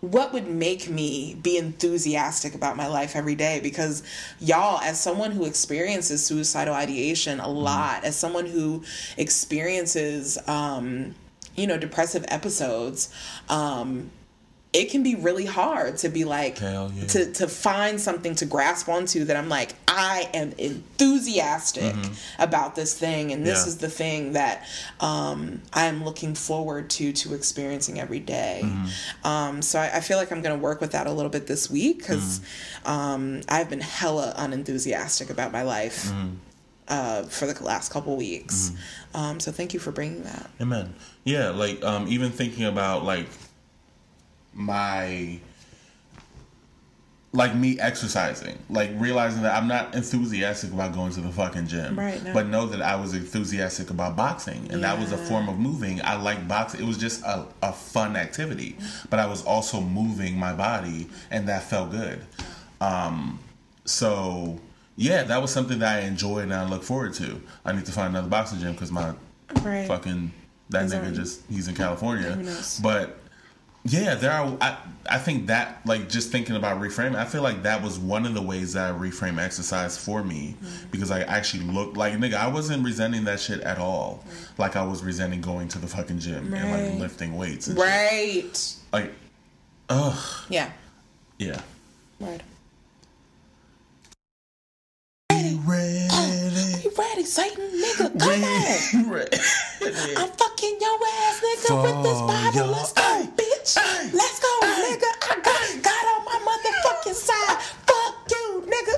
[0.00, 3.60] what would make me be enthusiastic about my life every day?
[3.60, 4.02] Because
[4.38, 8.84] y'all, as someone who experiences suicidal ideation a lot, as someone who
[9.16, 11.14] experiences, um,
[11.56, 13.12] you know, depressive episodes,
[13.48, 14.10] um,
[14.80, 16.88] it can be really hard to be like yeah.
[17.08, 21.94] to to find something to grasp onto that I'm like I am enthusiastic
[22.38, 23.68] about this thing and this Mm-hmm.
[23.68, 23.68] Yeah.
[23.68, 24.66] is the thing that
[25.00, 28.60] um, I'm looking forward to to experiencing every day.
[28.64, 29.26] Mm-hmm.
[29.26, 31.46] Um, so I, I feel like I'm going to work with that a little bit
[31.46, 32.90] this week because Mm-hmm.
[32.90, 36.06] um, I've been hella unenthusiastic about my life.
[36.06, 36.34] Mm-hmm.
[36.88, 38.70] Uh, for the last couple weeks,
[39.12, 40.48] um, so thank you for bringing that.
[40.60, 40.94] Amen.
[41.24, 43.26] Yeah, like um, even thinking about like
[44.56, 45.38] my
[47.32, 51.98] like me exercising, like realizing that I'm not enthusiastic about going to the fucking gym,
[51.98, 52.32] Right, no.
[52.32, 56.00] But know that I was enthusiastic about boxing, and that was a form of moving.
[56.02, 58.76] I like boxing; it was just a, a fun activity,
[59.10, 62.20] but I was also moving my body, and that felt good.
[62.80, 63.38] Um,
[63.84, 64.58] so
[64.96, 67.40] yeah, that was something that I enjoyed and I look forward to.
[67.66, 69.12] I need to find another boxing gym because my
[69.62, 69.86] Right.
[69.86, 70.32] fucking
[70.70, 72.36] that He's nigga just he's in California.
[72.82, 73.18] But
[73.88, 74.56] yeah, there are.
[74.60, 74.76] I,
[75.08, 78.34] I think that like just thinking about reframing, I feel like that was one of
[78.34, 80.90] the ways that I reframe exercise for me Mm-hmm.
[80.90, 82.34] because I actually looked like nigga.
[82.34, 84.24] I wasn't resenting that shit at all.
[84.58, 87.68] Like I was resenting going to the fucking gym and like lifting weights.
[87.68, 87.86] And shit.
[87.86, 88.74] Right.
[88.92, 89.12] Like,
[89.88, 90.70] ugh, Yeah.
[91.38, 91.60] yeah.
[92.18, 92.40] Right.
[95.28, 96.08] Be ready.
[96.98, 98.18] Ready, Satan, nigga?
[98.18, 99.10] Come on.
[99.12, 99.36] ready.
[100.16, 102.54] I'm fucking your ass, nigga, with this Bible.
[102.56, 103.78] your- Let's go, Hey, bitch.
[103.78, 105.10] hey, Let's go, nigga.
[105.30, 107.60] I got God on my motherfucking side.
[107.86, 108.96] Fuck you, nigga.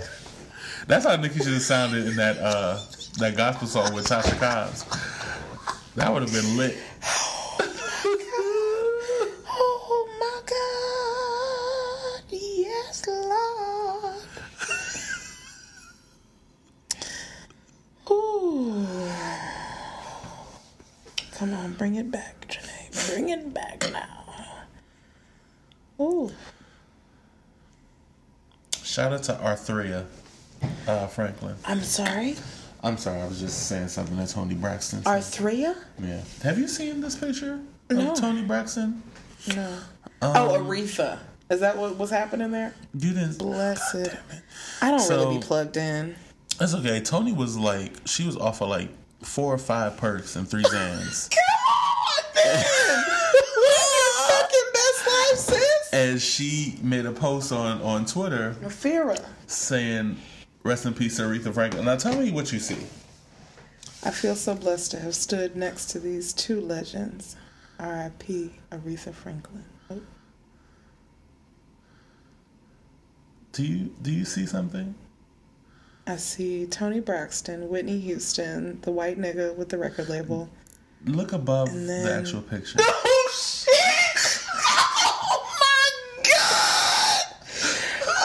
[0.87, 2.79] That's how Nicki should have sounded in that uh
[3.19, 4.85] that gospel song with Tasha Cobbs.
[5.97, 6.79] That would have been lit.
[9.51, 12.23] Oh my God.
[12.31, 13.78] Yes, Lord.
[18.11, 18.87] Ooh.
[21.33, 23.15] Come on, bring it back, Janae.
[23.15, 24.25] Bring it back now.
[26.01, 26.31] Ooh.
[28.83, 30.07] Shout out to Arthria
[30.87, 31.55] uh, Franklin.
[31.65, 32.37] I'm sorry.
[32.83, 35.03] I'm sorry, I was just saying something to Toni Braxton.
[35.03, 35.11] said.
[35.11, 35.77] Arthria?
[36.01, 36.23] yeah.
[36.43, 37.61] Have you seen this picture
[37.91, 38.13] No.
[38.13, 39.03] of Toni Braxton?
[39.55, 39.79] No.
[40.23, 41.19] oh, Aretha.
[41.51, 42.75] Is that what was happening there?
[42.95, 43.39] You didn't.
[43.39, 44.09] Blessed.
[44.83, 46.15] I don't So- really be plugged in.
[46.59, 47.01] That's okay.
[47.01, 48.91] Toni was like, she was off of like
[49.23, 51.33] four or five perks and three Xans.
[54.29, 55.93] fucking best life, sis.
[55.93, 59.25] and she made a post on on Twitter Rafira.
[59.47, 60.17] saying,
[60.63, 62.79] "Rest in peace, Aretha Franklin." Now tell me what you see.
[64.05, 67.35] I feel so blessed to have stood next to these two legends.
[67.81, 68.53] R.I.P.
[68.71, 69.65] Aretha Franklin.
[69.91, 70.01] Oh,
[73.53, 74.95] Do you do you see something?
[76.09, 80.49] I see Toni Braxton, Whitney Houston, the white nigga with the record label.
[81.05, 82.79] Look above And the actual picture.
[82.89, 84.41] Oh shit!
[85.21, 85.91] Oh my
[86.25, 87.25] god!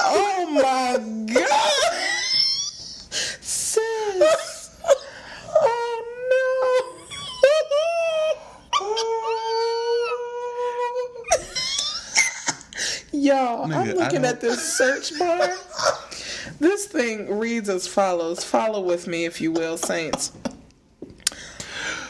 [0.06, 0.98] Oh my
[1.34, 1.72] god!
[3.42, 4.70] Sis!
[5.54, 6.00] Oh
[13.12, 13.20] no!
[13.20, 15.50] Y'all, Nigga, I'm looking at this search bar.
[16.60, 18.44] This thing reads as follows.
[18.44, 20.32] Follow with me, if you will, saints.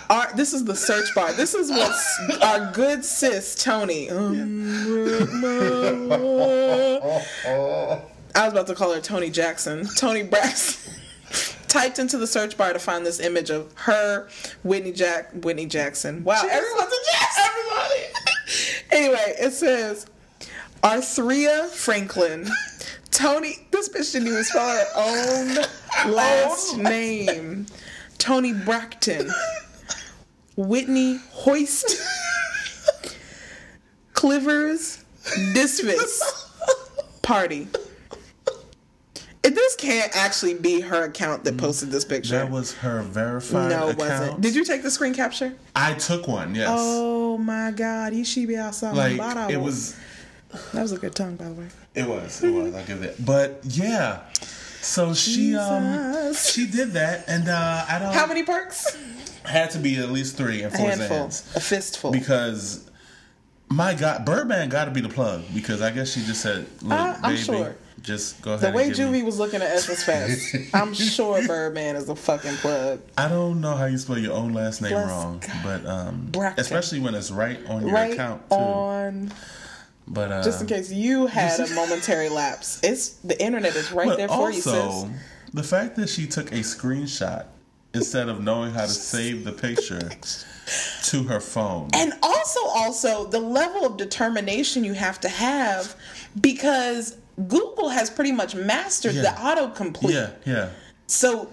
[0.09, 1.33] Our, this is the search bar.
[1.33, 4.09] This is what our good sis Toni.
[4.09, 5.01] Um,
[8.35, 9.87] I was about to call her Tony Jackson.
[9.97, 10.93] Toni Braxton
[11.67, 14.27] typed into the search bar to find this image of her,
[14.63, 16.23] Whitney Jack, Whitney Jackson.
[16.23, 17.43] Wow, everyone's a Jackson.
[17.45, 18.01] Everybody.
[18.91, 20.05] anyway, it says
[20.83, 22.47] Arthria Franklin.
[23.13, 25.55] Toni, this bitch didn't even spell her own
[26.11, 26.81] last oh.
[26.81, 27.67] name.
[28.17, 29.29] Toni Braxton.
[30.57, 32.01] Whitney Hoist.
[34.13, 35.03] Clivers
[35.53, 36.21] Disvis.
[37.21, 37.67] Party.
[39.43, 42.37] If this can't actually be her account that posted this picture.
[42.37, 44.21] That was her verified no, it account.
[44.21, 44.41] wasn't.
[44.41, 45.53] Did you take the screen capture?
[45.75, 46.55] I took one.
[46.55, 46.69] Yes.
[46.71, 48.95] Oh my God, he should be outside.
[48.95, 49.97] like it was.
[50.73, 51.67] That was a good tongue, by the way.
[51.95, 52.43] It was.
[52.43, 52.73] It was.
[52.73, 53.23] I'll give it.
[53.23, 54.21] But yeah.
[54.81, 55.83] So she um
[56.23, 56.51] Jesus.
[56.51, 58.13] she did that, and uh I don't.
[58.13, 58.97] How many perks?
[59.45, 62.11] Had to be at least three and four Xans a fistful.
[62.11, 62.89] because
[63.69, 66.91] My God, Birdman got to be the plug because I guess she just said, Look,
[66.97, 67.75] I- I'm baby, sure.
[68.01, 68.73] Just go ahead.
[68.73, 72.55] The way give me- was looking at Essence Fest, I'm sure Birdman is a fucking
[72.57, 72.99] plug.
[73.17, 75.59] I don't know how you spell your own last name Bless wrong, God.
[75.63, 76.59] but um, Bracken.
[76.59, 78.55] especially when it's right on your Right account too.
[78.55, 79.31] on,
[80.07, 84.07] but uh, just in case you had a momentary lapse, it's the internet is right
[84.07, 85.09] but there for you, also, sis.
[85.53, 87.45] the fact that she took a screenshot
[87.93, 90.09] instead of knowing how to save the picture
[91.03, 91.89] to her phone.
[91.93, 95.95] And also, also the level of determination you have to have
[96.41, 97.17] because
[97.47, 99.35] Google has pretty much mastered the Yeah.
[99.55, 100.11] autocomplete.
[100.11, 100.69] yeah, yeah.
[101.07, 101.49] So,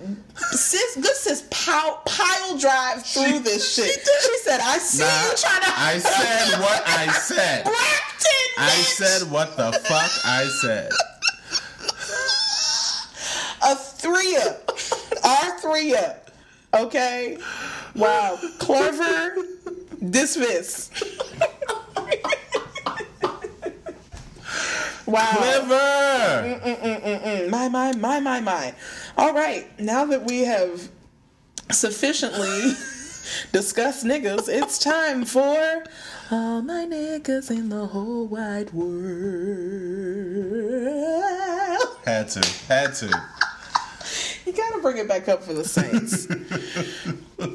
[0.52, 4.04] sis, good sis pile, pile drive through She- this shit.
[4.04, 4.22] did.
[4.22, 7.64] She said, "I see Nah, you trying to." I said what I said.
[7.64, 8.30] Brampton.
[8.58, 10.90] I said what the fuck I said.
[13.62, 14.56] a threea,
[15.24, 15.58] our
[15.98, 16.30] up.
[16.72, 17.36] Okay,
[17.96, 19.34] wow, clever.
[20.08, 20.88] Dismiss.
[25.06, 25.32] wow.
[25.36, 26.60] Clever.
[27.50, 28.72] My, my, my, my, my.
[29.16, 30.88] All right, now that we have
[31.70, 32.48] sufficiently
[33.52, 35.84] discussed niggas, it's time for
[36.30, 38.90] all my niggas in the whole wide world.
[42.04, 42.48] Had to.
[42.68, 43.06] Had to.
[44.46, 46.26] You gotta bring it back up for the Saints.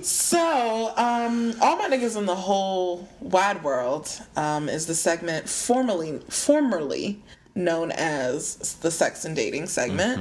[0.07, 6.19] so, um, all my niggas in the whole wide world um, is the segment formerly
[6.29, 7.21] formerly
[7.55, 10.19] known as the sex and dating segment.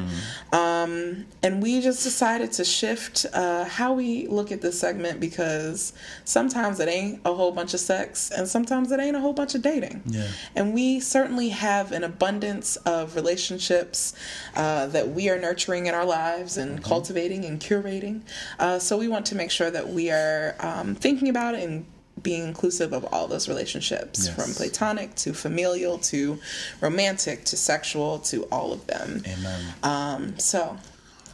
[0.52, 5.92] Um, and we just decided to shift uh, how we look at this segment because
[6.24, 9.56] sometimes it ain't a whole bunch of sex and sometimes it ain't a whole bunch
[9.56, 10.02] of dating.
[10.06, 10.28] Yeah.
[10.54, 14.14] And we certainly have an abundance of relationships
[14.54, 18.22] uh, that we are nurturing in our lives and cultivating and curating.
[18.60, 21.84] Uh, so we want to make sure that we are um, thinking about it and
[22.22, 24.34] being inclusive of all those relationships Yes.
[24.34, 26.38] from platonic to familial to
[26.80, 29.22] romantic to sexual to all of them.
[29.26, 29.74] Amen.
[29.82, 30.78] Um, so,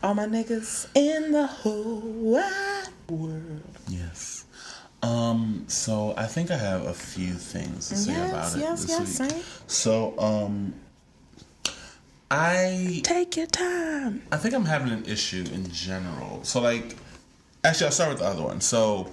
[0.03, 3.63] all my niggas in the whole wide world.
[3.89, 4.45] Yes.
[5.03, 8.85] Um, so I think I have a few things to say Yes, about it yes,
[8.85, 9.45] this yes, week.
[9.67, 10.75] So, um,
[12.31, 14.23] I Take your time.
[14.31, 16.41] I think I'm having an issue in general.
[16.45, 16.97] So, like,
[17.65, 18.61] actually, I'll start with the other one.
[18.61, 19.11] So,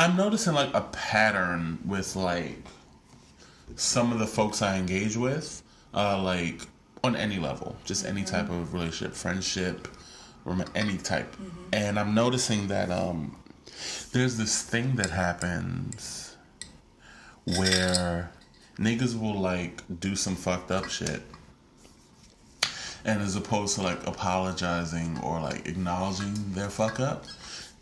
[0.00, 2.64] I'm noticing like a pattern with like
[3.76, 5.62] some of the folks I engage with,
[5.92, 6.62] uh, like
[7.04, 9.88] on any level, just any type of relationship, friendship,
[10.46, 11.36] or any type.
[11.74, 13.36] And I'm noticing that um,
[14.12, 16.34] there's this thing that happens
[17.58, 18.32] where
[18.78, 21.20] niggas will like do some fucked up shit.
[23.04, 27.26] And as opposed to like apologizing or like acknowledging their fuck up,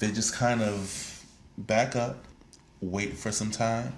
[0.01, 1.08] they just kind of
[1.59, 2.25] back up,
[2.81, 3.93] wait for some time,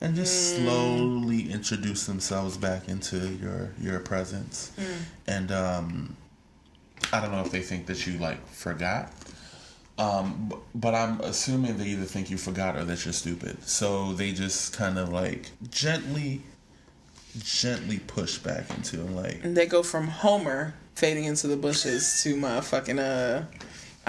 [0.00, 4.72] and just slowly introduce themselves back into your your presence.
[5.26, 6.16] And um,
[7.12, 9.12] I don't know if they think that you like forgot.
[9.98, 13.62] Um, but I'm assuming they either think you forgot or that you're stupid.
[13.68, 16.40] So they just kind of like gently,
[17.38, 22.34] gently push back into like And They go from Homer fading into the bushes to
[22.36, 23.46] my fucking uh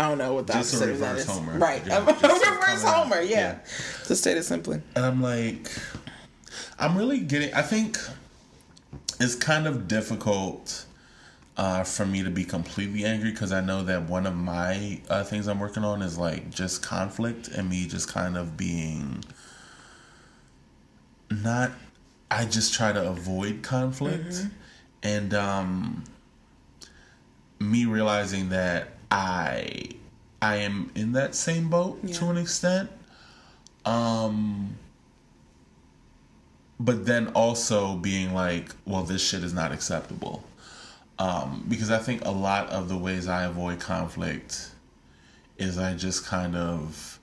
[0.01, 1.27] I don't know what the Just a opposite that reverse is.
[1.27, 1.59] Homer.
[1.59, 1.85] Right.
[1.85, 2.83] Yeah, a just reverse.
[2.83, 3.37] Homer, yeah.
[3.37, 3.59] Yeah.
[4.05, 4.81] To state it simply.
[4.95, 5.69] And I'm like,
[6.79, 7.53] I'm really getting.
[7.53, 7.99] I think
[9.19, 10.87] it's kind of difficult
[11.55, 15.23] uh, for me to be completely angry because I know that one of my uh,
[15.23, 19.23] things I'm working on is like just conflict and me just kind of being
[21.29, 21.73] not.
[22.31, 24.47] I just try to avoid conflict,
[25.03, 26.05] and um,
[27.59, 29.89] me realizing that I
[30.41, 32.89] I am in that same boat to an extent.
[33.85, 34.77] Um,
[36.79, 40.43] but then also being like, well, this shit is not acceptable.
[41.19, 44.71] Um, because I think a lot of the ways I avoid conflict
[45.57, 47.19] is I just kind of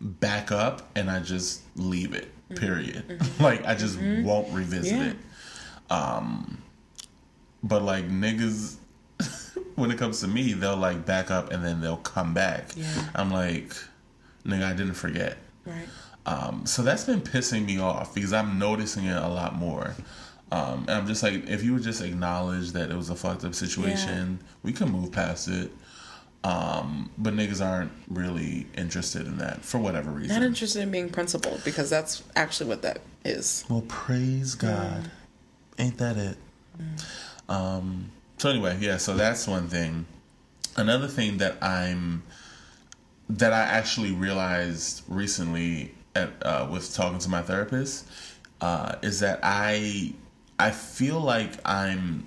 [0.00, 2.28] back up and I just leave it.
[2.54, 3.18] Period.
[3.40, 5.10] like I just won't revisit Yeah.
[5.12, 5.16] it.
[5.90, 6.58] Um,
[7.62, 8.76] but like niggas,
[9.82, 12.68] when it comes to me, they'll like back up and then they'll come back.
[12.76, 12.86] Yeah.
[13.16, 13.74] I'm like,
[14.46, 15.38] nigga, I didn't forget.
[15.66, 15.88] Right.
[16.24, 19.96] Um, so that's been pissing me off because I'm noticing it a lot more.
[20.52, 23.44] Um, and I'm just like, if you would just acknowledge that it was a fucked
[23.44, 25.72] up situation, we can move past it.
[26.44, 30.36] Um, but niggas aren't really interested in that for whatever reason.
[30.36, 33.64] Not interested in being principled because that's actually what that is.
[33.68, 35.10] well, praise God.
[35.76, 36.36] Ain't that it?
[37.48, 38.10] Um,
[38.42, 40.04] so anyway, yeah, so that's one thing.
[40.76, 42.24] Another thing that I'm
[43.30, 48.04] that I actually realized recently at, uh, with talking to my therapist
[48.60, 50.14] uh, is that I
[50.58, 52.26] I feel like I'm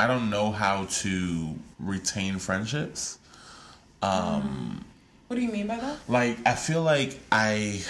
[0.00, 3.18] I don't know how to retain friendships.
[4.02, 4.84] Um,
[5.28, 5.98] What do you mean by that?
[6.08, 7.80] Like I feel like I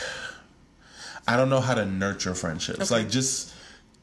[1.27, 2.91] I don't know how to nurture friendships.
[2.91, 3.55] Like just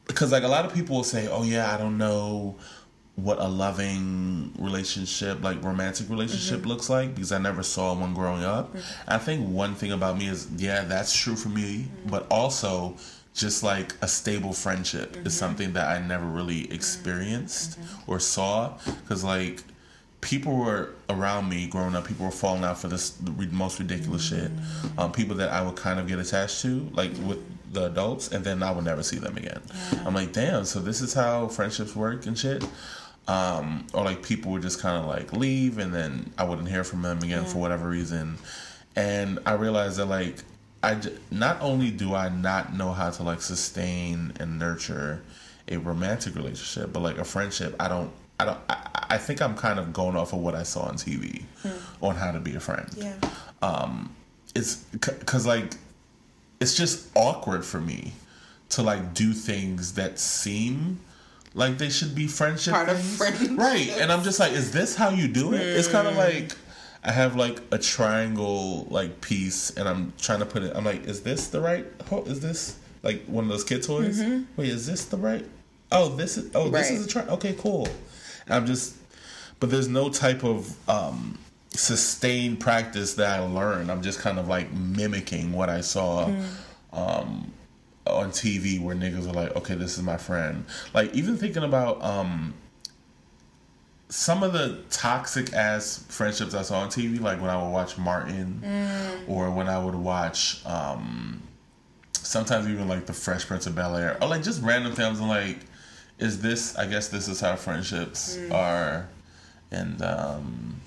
[0.08, 2.56] because like a lot of people will say, "Oh yeah, I don't know
[3.16, 6.68] what a loving relationship, like romantic relationship mm-hmm.
[6.68, 9.10] looks like because I never saw one growing up." Mm-hmm.
[9.10, 12.10] I think one thing about me is, yeah, that's true for me, mm-hmm.
[12.10, 12.96] but also
[13.34, 19.22] just like a stable friendship is something that I never really experienced or saw because
[19.22, 19.62] like
[20.20, 22.06] people were around me growing up.
[22.06, 24.50] People were falling out for this the most ridiculous shit.
[24.98, 27.38] Um, people that I would kind of get attached to, like with
[27.72, 29.60] the adults, and then I would never see them again.
[30.04, 30.64] I'm like, damn.
[30.64, 32.64] So this is how friendships work and shit.
[33.30, 36.82] Um, or like people would just kind of like leave, and then I wouldn't hear
[36.82, 38.38] from them again for whatever reason.
[38.96, 40.38] And I realized that like
[40.82, 45.22] I j- not only do I not know how to like sustain and nurture
[45.68, 48.10] a romantic relationship, but like a friendship, I don't.
[48.40, 48.58] I don't.
[48.68, 51.42] I, I think I'm kind of going off of what I saw on TV
[52.02, 52.88] on how to be a friend.
[52.96, 53.14] Yeah.
[53.62, 54.14] Um,
[54.56, 55.74] it's because like
[56.58, 58.12] it's just awkward for me
[58.70, 60.98] to like do things that seem
[61.54, 63.16] like they should be friendship Part of things.
[63.16, 63.58] friendship.
[63.58, 63.88] right?
[63.98, 65.60] And I'm just like, is this how you do it?
[65.60, 66.20] It's kind of Hmm.
[66.20, 66.56] like
[67.02, 70.72] I have like a triangle like piece, and I'm trying to put it.
[70.76, 71.86] I'm like, is this the right?
[72.08, 74.20] ho- Is this like one of those kid toys?
[74.56, 75.44] Wait, is this the right?
[75.92, 76.50] Oh, this is.
[76.54, 76.96] Oh, this Mm-hmm.
[76.96, 77.22] Is a tri.
[77.22, 77.86] Okay, cool.
[78.46, 78.96] And I'm just,
[79.60, 81.38] but there's no type of um
[81.72, 83.90] sustained practice that I learned.
[83.90, 86.30] I'm just kind of like mimicking what I saw
[86.92, 87.50] um,
[88.06, 90.64] on TV where niggas are like, okay, this is my friend.
[90.94, 92.54] Like even thinking about um,
[94.08, 97.96] some of the toxic ass friendships I saw on TV, like when I would watch
[97.98, 98.62] Martin
[99.28, 101.42] or when I would watch um,
[102.12, 105.20] sometimes even like the Fresh Prince of Bel Air or like just random things.
[105.20, 105.58] I'm like,
[106.18, 106.76] is this?
[106.76, 109.08] I guess this is how friendships are,
[109.70, 110.80] and um,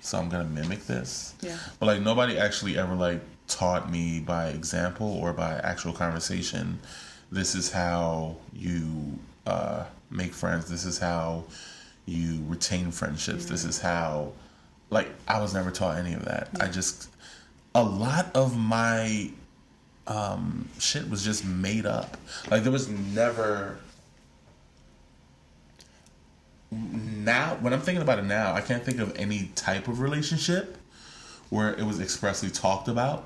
[0.00, 1.34] so I'm gonna mimic this.
[1.42, 1.58] Yeah.
[1.78, 6.78] But like nobody actually ever like taught me by example or by actual conversation.
[7.32, 10.70] This is how you uh, make friends.
[10.70, 11.44] This is how
[12.06, 13.46] you retain friendships.
[13.46, 14.32] This is how,
[14.90, 16.48] like, I was never taught any of that.
[16.60, 17.08] I just,
[17.74, 19.30] a lot of my
[20.06, 22.16] um, shit was just made up.
[22.50, 23.78] Like, there was never.
[26.70, 30.76] Now, when I'm thinking about it now, I can't think of any type of relationship
[31.48, 33.24] where it was expressly talked about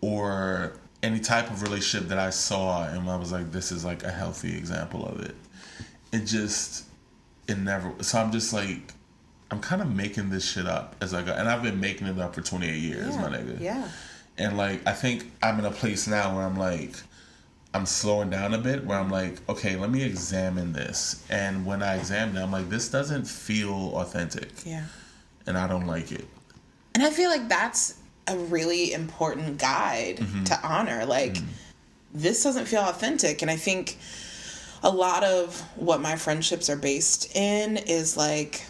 [0.00, 0.72] or
[1.02, 4.10] any type of relationship that I saw and I was like, this is like a
[4.10, 5.34] healthy example of it.
[6.12, 6.86] It just,
[7.46, 8.92] it never, so I'm just like,
[9.50, 11.32] I'm kind of making this shit up as I go.
[11.32, 13.60] And I've been making it up for 28 years, my nigga.
[13.60, 13.88] Yeah.
[14.36, 16.94] And like, I think I'm in a place now where I'm like,
[17.74, 21.24] I'm slowing down a bit where I'm like, okay, let me examine this.
[21.30, 24.50] And when I examine it, I'm like, this doesn't feel authentic.
[24.66, 24.84] Yeah.
[25.46, 26.26] And I don't like it.
[26.94, 27.97] And I feel like that's
[28.28, 30.44] a really important guide Mm-hmm.
[30.44, 31.04] to honor.
[31.06, 31.44] Like, Mm.
[32.14, 33.42] this doesn't feel authentic.
[33.42, 33.98] And I think
[34.82, 38.62] a lot of what my friendships are based in is like,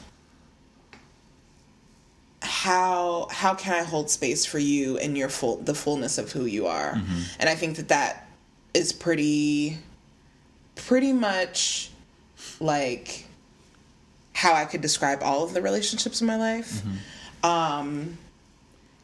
[2.40, 6.44] how how can I hold space for you and your full the fullness of who
[6.44, 6.94] you are?
[6.94, 7.20] Mm-hmm.
[7.40, 8.28] And I think that that
[8.74, 9.78] is pretty
[10.76, 11.90] pretty much
[12.60, 13.26] like
[14.34, 16.82] how I could describe all of the relationships in my life.
[17.42, 18.18] Um,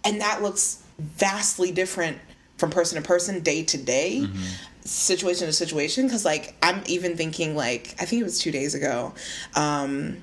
[0.04, 2.18] and that looks vastly different
[2.58, 4.26] from person to person, day to day,
[4.84, 6.06] situation to situation.
[6.06, 9.14] Because, like, I'm even thinking, like, I think it was two days ago.
[9.56, 10.18] Um,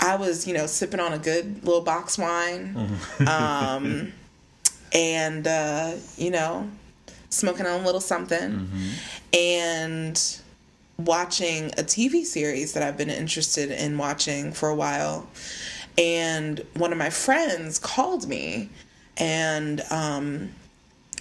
[0.00, 2.76] I was, you know, sipping on a good little box wine,
[3.26, 4.12] um,
[4.92, 6.68] and uh, you know,
[7.30, 8.68] smoking on a little something,
[9.32, 10.40] and
[10.98, 15.28] watching a TV series that I've been interested in watching for a while.
[15.96, 18.70] And one of my friends called me
[19.18, 20.50] and um,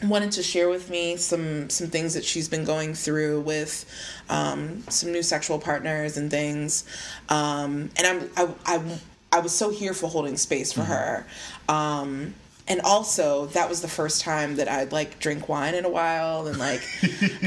[0.04, 3.86] wanted to share with me some some things that she's been going through with
[4.30, 6.86] um, some new sexual partners and things.
[7.30, 9.00] Um, and I'm I, I
[9.32, 11.26] I was so here for holding space for her.
[11.68, 12.34] Um,
[12.68, 16.48] and also that was the first time that I'd like drink wine in a while
[16.48, 16.82] and like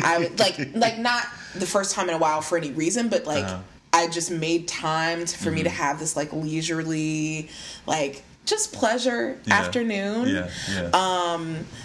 [0.02, 3.26] I would like like not the first time in a while for any reason, but
[3.26, 3.46] like
[3.92, 7.48] I just made time to, for me to have this like leisurely
[7.86, 9.54] like just pleasure Yeah.
[9.54, 10.28] afternoon.
[10.28, 11.38] Yeah, yeah.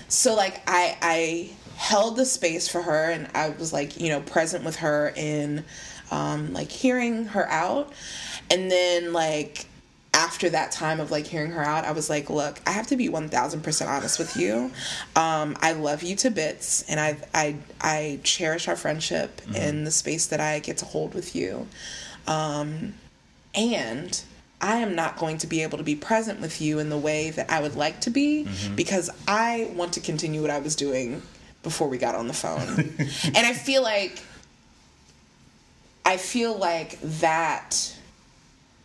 [0.10, 4.22] So like I I held the space for her and I was like, you know,
[4.22, 5.64] present with her in
[6.12, 7.94] um like hearing her out.
[8.50, 9.66] And then like
[10.14, 12.96] after that time of like hearing her out, I was like, look, I have to
[12.96, 14.72] be one thousand percent honest with you.
[15.16, 19.92] Um, I love you to bits, and I I I cherish our friendship and the
[19.92, 21.68] space that I get to hold with you.
[22.28, 22.94] Um,
[23.54, 24.22] and
[24.66, 27.30] I am not going to be able to be present with you in the way
[27.30, 31.22] that I would like to be because I want to continue what I was doing
[31.62, 32.96] before we got on the phone.
[33.26, 34.20] and I feel like
[36.04, 37.96] I feel like that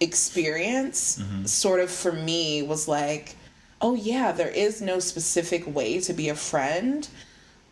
[0.01, 3.37] experience sort of for me was like,
[3.81, 7.09] oh yeah, there is no specific way to be a friend.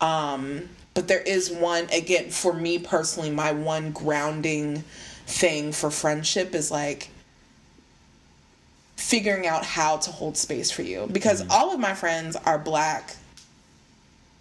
[0.01, 4.83] Um, but there is one again for me personally, my one grounding
[5.27, 7.09] thing for friendship is like
[8.99, 11.49] figuring out how to hold space for you because mm.
[11.49, 13.15] all of my friends are black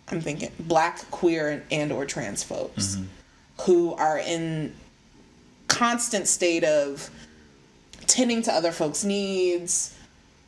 [0.09, 3.05] i'm thinking black queer and, and or trans folks mm-hmm.
[3.63, 4.75] who are in
[5.69, 7.09] constant state of
[8.07, 9.95] tending to other folks needs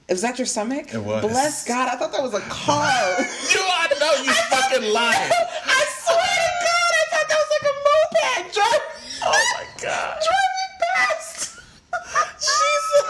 [0.09, 0.93] was that your stomach?
[0.93, 1.23] It was.
[1.23, 2.91] Bless God, I thought that was a car.
[3.53, 5.31] You, I know you fucking lying.
[5.31, 8.59] I swear to God, I thought that was like a moped.
[9.23, 10.19] Oh my god
[10.81, 11.61] past.
[12.35, 13.01] Jesus.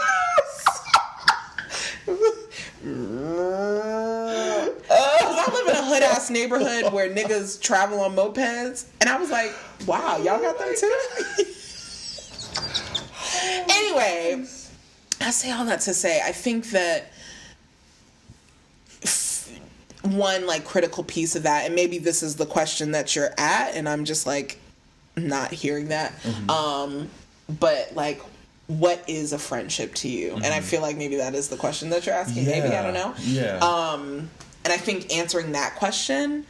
[4.87, 9.19] Cause I live in a hood ass neighborhood where niggas travel on mopeds, and I
[9.19, 9.53] was like,
[9.85, 10.97] wow, y'all got them too.
[13.69, 14.45] anyway,
[15.19, 17.11] I say all that to say, I think that
[20.03, 23.75] one like critical piece of that, and maybe this is the question that you're at,
[23.75, 24.59] and I'm just like
[25.15, 26.13] not hearing that.
[26.49, 27.09] Um,
[27.59, 28.21] but like,
[28.67, 30.35] what is a friendship to you?
[30.35, 32.45] And I feel like maybe that is the question that you're asking.
[32.45, 33.13] Maybe I don't know.
[33.19, 33.57] Yeah.
[33.57, 34.29] Um,
[34.63, 36.45] and I think answering that question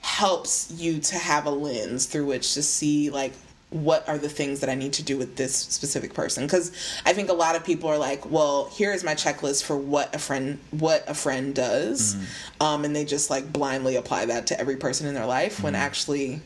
[0.00, 3.32] helps you to have a lens through which to see like
[3.70, 6.72] what are the things that I need to do with this specific person because
[7.04, 10.14] I think a lot of people are like, well, here is my checklist for what
[10.14, 12.16] a friend what a friend does,
[12.60, 15.74] um, and they just like blindly apply that to every person in their life when
[15.74, 16.40] actually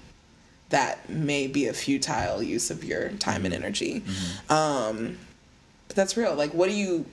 [0.71, 4.03] that may be a futile use of your time and energy.
[4.49, 5.19] Um,
[5.87, 6.35] but that's real.
[6.35, 7.07] Like, what do you?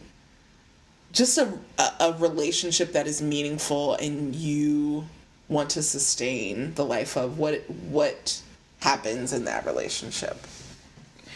[1.12, 1.52] Just a,
[2.00, 5.06] a relationship that is meaningful and you
[5.48, 8.40] want to sustain the life of what what
[8.82, 10.38] happens in that relationship.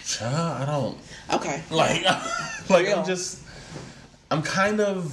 [0.06, 0.98] Child, I don't
[1.34, 1.62] Okay.
[1.72, 2.04] like
[2.70, 3.00] like Real.
[3.00, 3.41] I'm just
[4.30, 5.12] I'm kind of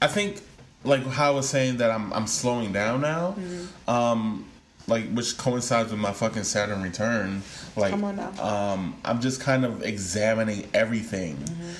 [0.00, 0.40] I think
[0.84, 3.32] like how I was saying that I'm I'm slowing down now.
[3.38, 3.90] Mm-hmm.
[3.90, 4.46] Um
[4.86, 7.42] like which coincides with my fucking Saturn return.
[7.76, 8.32] Like Come on now.
[8.42, 11.36] um I'm just kind of examining everything.
[11.36, 11.70] Mm-hmm.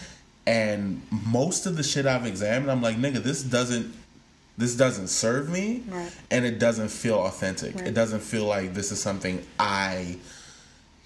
[0.46, 3.94] And most of the shit I've examined, I'm like, nigga, this doesn't
[4.58, 6.12] this doesn't serve me Right.
[6.30, 7.76] and it doesn't feel authentic.
[7.76, 7.86] Right.
[7.86, 10.18] It doesn't feel like this is something I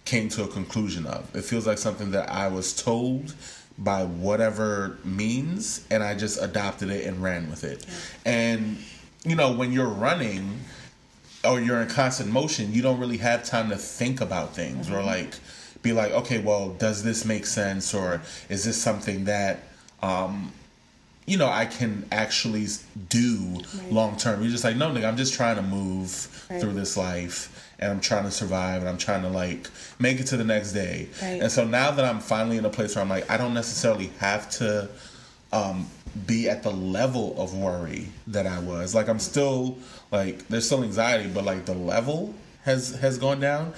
[0.04, 1.34] came to a conclusion of.
[1.36, 3.34] It feels like something that I was told
[3.78, 7.86] by whatever means, and I just adopted it and ran with it.
[8.24, 8.78] And,
[9.24, 10.60] you know, when you're running
[11.44, 14.94] or you're in constant motion, you don't really have time to think about things or
[14.94, 15.06] mm-hmm.
[15.06, 15.34] like
[15.84, 19.60] be like, okay, well, does this make sense or is this something that,
[20.02, 20.50] um,
[21.26, 22.66] you know, I can actually
[23.08, 24.42] do long term.
[24.42, 26.60] You're just like, no, nigga, I'm just trying to move Right.
[26.60, 30.24] through this life and I'm trying to survive and I'm trying to like make it
[30.28, 31.08] to the next day.
[31.22, 31.40] Right.
[31.40, 34.08] And so now that I'm finally in a place where I'm like, I don't necessarily
[34.18, 34.88] have to
[35.52, 35.86] um,
[36.26, 38.94] be at the level of worry that I was.
[38.94, 39.78] Like I'm still
[40.12, 42.34] like there's still anxiety, but like the level
[42.64, 43.72] has has gone down.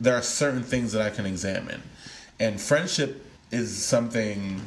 [0.00, 1.82] There are certain things that I can examine,
[2.38, 4.60] and friendship is something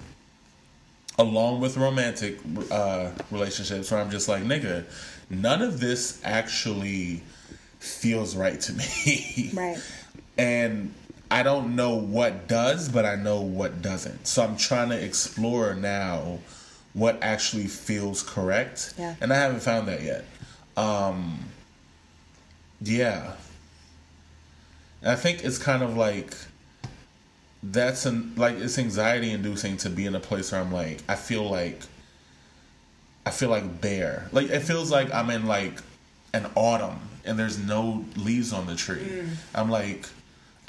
[1.19, 2.39] along with romantic
[2.71, 4.85] uh, relationships where I'm just like, nigga,
[5.29, 7.21] none of this actually
[7.79, 9.51] feels right to me.
[9.53, 9.77] Right.
[10.37, 10.93] And
[11.29, 14.25] I don't know what does, but I know what doesn't.
[14.25, 16.39] So I'm trying to explore now
[16.93, 18.93] what actually feels correct.
[18.97, 19.15] Yeah.
[19.19, 20.25] And I haven't found that yet.
[20.77, 21.39] Um,
[22.81, 23.33] yeah.
[25.01, 26.33] And I think it's kind of like
[27.61, 31.15] that's an like it's anxiety inducing to be in a place where I'm like I
[31.15, 31.81] feel like
[33.25, 34.27] I feel like bare.
[34.31, 35.79] Like it feels like I'm in like
[36.33, 39.03] an autumn and there's no leaves on the tree.
[39.03, 39.29] Mm.
[39.53, 40.07] I'm like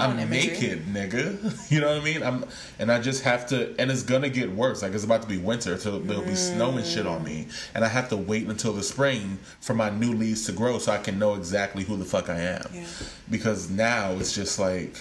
[0.01, 1.71] I'm naked, nigga.
[1.71, 2.23] you know what I mean?
[2.23, 2.45] I'm
[2.79, 4.83] and I just have to and it's gonna get worse.
[4.83, 7.49] Like it's about to be winter, so there'll be snow and shit on me.
[7.75, 10.93] And I have to wait until the spring for my new leaves to grow so
[10.93, 12.67] I can know exactly who the fuck I am.
[12.73, 12.87] Yeah.
[13.31, 14.97] Because now it's just like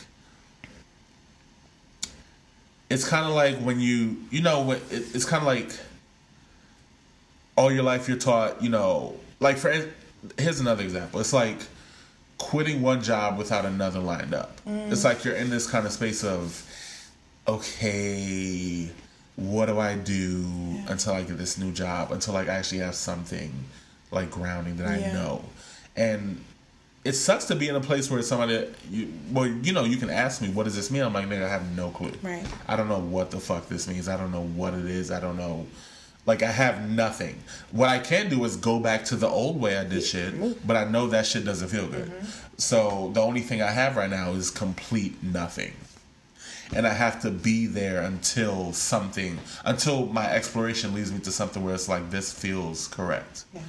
[2.90, 5.78] it's kind of like when you you know it's kind of like
[7.56, 9.92] all your life you're taught you know like for
[10.38, 11.58] here's another example it's like
[12.40, 14.92] quitting one job without another lined up mm.
[14.92, 16.66] it's like you're in this kind of space of
[17.48, 18.90] okay
[19.40, 20.46] what do I do
[20.88, 22.12] until I get this new job?
[22.12, 23.52] Until like I actually have something
[24.12, 25.44] like grounding that I know,
[25.96, 26.44] and
[27.06, 30.10] it sucks to be in a place where somebody, you, well, you know, you can
[30.10, 31.02] ask me, what does this mean?
[31.02, 32.12] I'm like, nigga, I have no clue.
[32.22, 32.46] Right.
[32.68, 34.10] I don't know what the fuck this means.
[34.10, 35.10] I don't know what it is.
[35.10, 35.66] I don't know.
[36.30, 37.40] Like, I have nothing.
[37.72, 40.76] What I can do is go back to the old way I did shit, but
[40.76, 42.12] I know that shit doesn't feel good.
[42.56, 45.74] So, the only thing I have right now is complete nothing.
[46.76, 51.64] And I have to be there until something, until my exploration leads me to something
[51.64, 53.46] where it's like, this feels correct.
[53.52, 53.62] Yeah.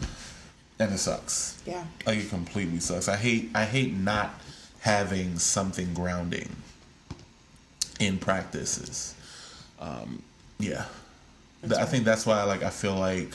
[0.81, 1.63] And it sucks.
[1.65, 1.85] Yeah.
[2.05, 3.09] Like it completely sucks.
[3.09, 4.35] I hate I hate not
[4.81, 6.55] having something grounding
[7.99, 9.15] in practices.
[9.79, 10.23] Um,
[10.59, 10.85] yeah,
[11.63, 13.31] Th- I think that's why like I feel like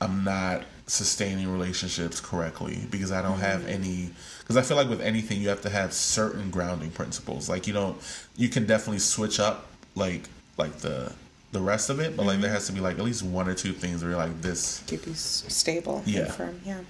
[0.00, 3.70] I'm not sustaining relationships correctly because I don't have mm-hmm.
[3.70, 4.10] any.
[4.40, 7.48] Because I feel like with anything you have to have certain grounding principles.
[7.48, 7.96] Like you don't,
[8.36, 10.28] you can definitely switch up like
[10.58, 11.12] like the
[11.52, 12.42] the rest of it, but like mm-hmm.
[12.42, 14.82] there has to be like at least one or two things where you're like this
[14.86, 16.22] Keep you stable Yeah.
[16.22, 16.60] and firm.
[16.64, 16.80] Yeah.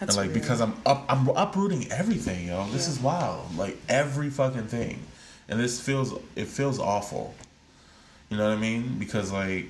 [0.00, 0.34] And like real.
[0.34, 2.66] because I'm up, I'm uprooting everything, yo.
[2.70, 3.56] This is wild.
[3.56, 5.00] Like every fucking thing,
[5.48, 7.34] and this feels it feels awful.
[8.32, 8.96] You know what I mean?
[8.98, 9.68] Because like,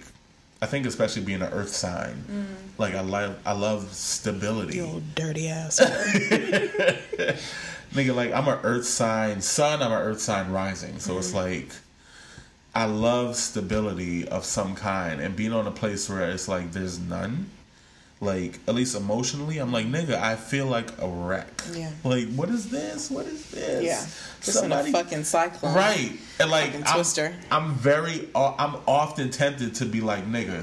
[0.61, 2.47] I think especially being an Earth sign, mm.
[2.79, 4.77] like I love I love stability.
[4.77, 5.81] You old dirty ass.
[7.93, 9.83] Nigga, like I'm an Earth sign sun.
[9.83, 11.39] I'm an Earth sign rising, so it's mm-hmm.
[11.39, 11.73] like.
[12.75, 16.99] I love stability of some kind and being on a place where it's like there's
[16.99, 17.51] none.
[18.23, 20.15] Like at least emotionally, I'm like nigga.
[20.15, 21.49] I feel like a wreck.
[21.73, 21.91] Yeah.
[22.05, 23.11] Like what is this?
[23.11, 23.83] What is this?
[23.83, 24.07] yeah.
[24.41, 25.75] Just in a fucking cyclone.
[25.75, 26.13] right.
[26.39, 27.35] And like I'm, twister.
[27.51, 28.29] I'm very.
[28.33, 30.63] uh, I'm often tempted to be like nigga.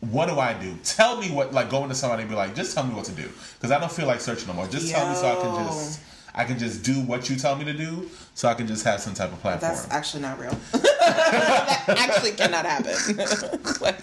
[0.00, 0.74] What do I do?
[0.84, 1.54] Tell me what.
[1.54, 3.80] Like going to somebody and be like, just tell me what to do because I
[3.80, 4.66] don't feel like searching no more.
[4.66, 6.00] Just tell me so I can just.
[6.34, 9.00] I can just do what you tell me to do, so I can just have
[9.00, 9.72] some type of platform.
[9.72, 10.56] That's actually not real.
[10.72, 13.58] that actually cannot happen.
[13.80, 13.98] Like,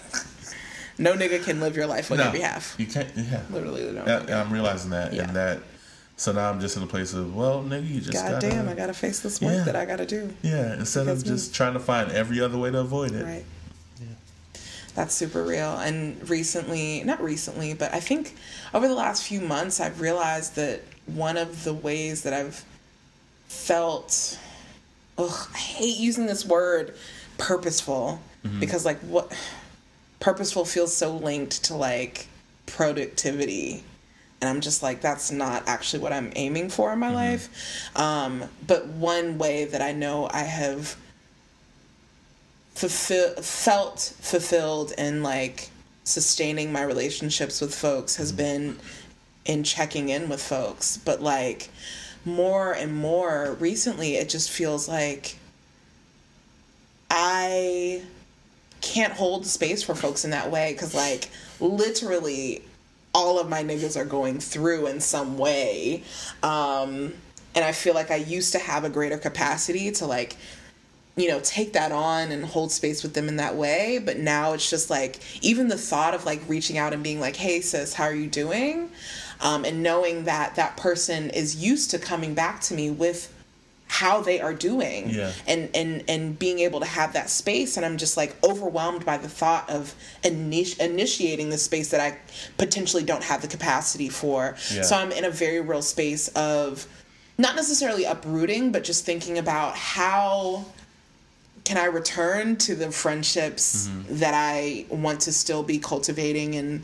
[0.98, 2.74] no nigga can live your life on your behalf.
[2.78, 3.08] You can't.
[3.16, 3.42] Yeah.
[3.50, 4.06] Literally, they don't.
[4.06, 5.24] Yeah, and I'm realizing that, Yeah.
[5.24, 5.60] and that.
[6.16, 8.68] So now I'm just in a place of, well, nigga, you just God gotta, damn,
[8.68, 9.62] I gotta face this work Yeah.
[9.64, 10.34] that I gotta do.
[10.42, 10.74] yeah.
[10.74, 11.30] Instead of Because me.
[11.30, 13.24] just trying to find every other way to avoid it.
[13.24, 13.44] Right.
[14.00, 14.06] Yeah.
[14.96, 15.76] That's super real.
[15.78, 18.34] And recently, not recently, but I think
[18.74, 22.64] over the last few months, I've realized that one of the ways that I've
[23.46, 24.38] felt,
[25.16, 26.94] ugh, I hate using this word,
[27.38, 28.58] purposeful, mm-hmm.
[28.58, 29.32] because like what,
[30.20, 32.28] purposeful feels so linked to like
[32.66, 33.82] productivity.
[34.40, 37.48] And I'm just like, that's not actually what I'm aiming for in my life.
[37.96, 40.96] Um, but one way that I know I have
[42.78, 45.70] fulfill, felt fulfilled in like
[46.04, 48.78] sustaining my relationships with folks has been
[49.44, 51.68] in checking in with folks but like
[52.24, 55.36] more and more recently it just feels like
[57.10, 58.00] i
[58.80, 61.30] can't hold space for folks in that way because like
[61.60, 62.62] literally
[63.14, 66.02] all of my niggas are going through in some way.
[66.42, 67.14] Um
[67.54, 70.36] and i feel like i used to have a greater capacity to like
[71.16, 73.98] you know take that on and hold space with them in that way.
[73.98, 77.36] But now it's just like even the thought of like reaching out and being like
[77.36, 78.90] hey sis how are you doing?
[79.40, 83.32] Um, and knowing that that person is used to coming back to me with
[83.88, 85.32] how they are doing Yeah.
[85.46, 89.16] and and and being able to have that space and i'm just like overwhelmed by
[89.16, 92.16] the thought of initi- initiating the space that i
[92.58, 94.82] potentially don't have the capacity for Yeah.
[94.82, 96.86] so i'm in a very real space of
[97.38, 100.64] not necessarily uprooting but just thinking about how
[101.64, 104.16] can I return to the friendships Mm-hmm.
[104.20, 106.82] that I want to still be cultivating and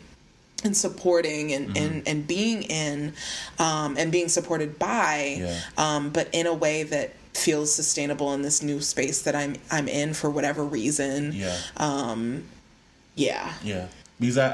[0.64, 1.76] and supporting and Mm-hmm.
[1.84, 3.12] and, and being in
[3.58, 5.60] um, and being supported by Yeah.
[5.76, 9.88] um, but in a way that feels sustainable in this new space that I'm I'm
[9.88, 11.56] in for whatever reason Yeah.
[13.14, 13.86] yeah Yeah.
[14.20, 14.48] Because I,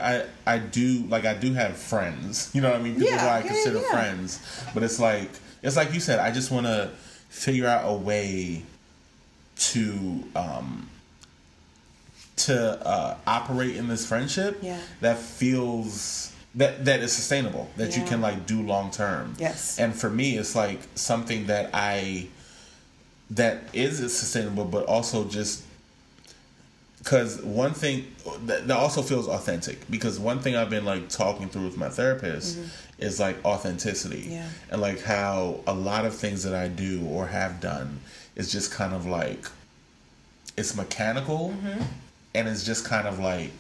[0.47, 2.51] I, I do like I do have friends.
[2.55, 2.95] You know what I mean?
[2.95, 3.91] People Yeah, who I yeah, consider yeah.
[3.91, 4.41] friends.
[4.75, 5.31] But it's like
[5.63, 6.91] it's like you said, I just wanna
[7.29, 8.63] figure out a way
[9.57, 10.89] to um
[12.47, 14.79] to uh operate in this friendship Yeah.
[15.01, 19.35] that feels that that is sustainable, that you can like do long term.
[19.39, 19.79] Yes.
[19.79, 22.27] And for me it's like something that I
[23.31, 25.63] that is sustainable but also just
[26.99, 28.05] because one thing
[28.47, 31.89] that, that also feels authentic because one thing i've been like talking through with my
[31.89, 32.59] therapist
[32.99, 34.49] is like authenticity Yeah.
[34.71, 38.01] and like how a lot of things that i do or have done
[38.37, 39.47] is just kind of like
[40.59, 41.55] it's mechanical
[42.35, 43.53] and it's just kind of like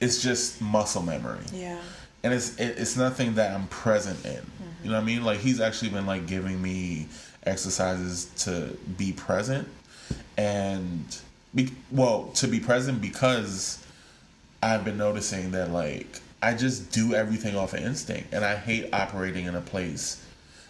[0.00, 1.78] it's just muscle memory yeah
[2.24, 4.32] and it's it, it's nothing that I'm present in.
[4.32, 4.84] Mm-hmm.
[4.84, 5.24] You know what I mean?
[5.24, 7.06] Like he's actually been like giving me
[7.44, 9.68] exercises to be present,
[10.36, 11.04] and
[11.54, 13.86] Be, well, to be present because
[14.62, 18.88] I've been noticing that like I just do everything off of instinct, and I hate
[18.92, 20.24] operating in a place.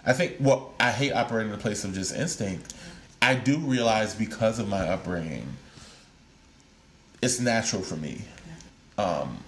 [0.04, 2.74] I think well, I hate operating in a place of just instinct.
[2.74, 2.90] Mm-hmm.
[3.22, 5.46] I do realize because of my upbringing,
[7.24, 8.20] it's natural for me.
[8.98, 9.38] Um,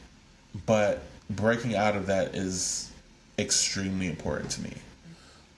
[0.65, 2.91] but breaking out of that is
[3.39, 4.73] extremely important to me.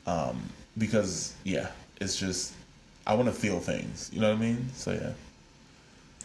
[0.07, 1.69] Um, because yeah,
[2.01, 2.55] it's just
[3.07, 4.11] I want to feel things.
[4.12, 4.69] You know what I mean?
[4.74, 5.12] So yeah,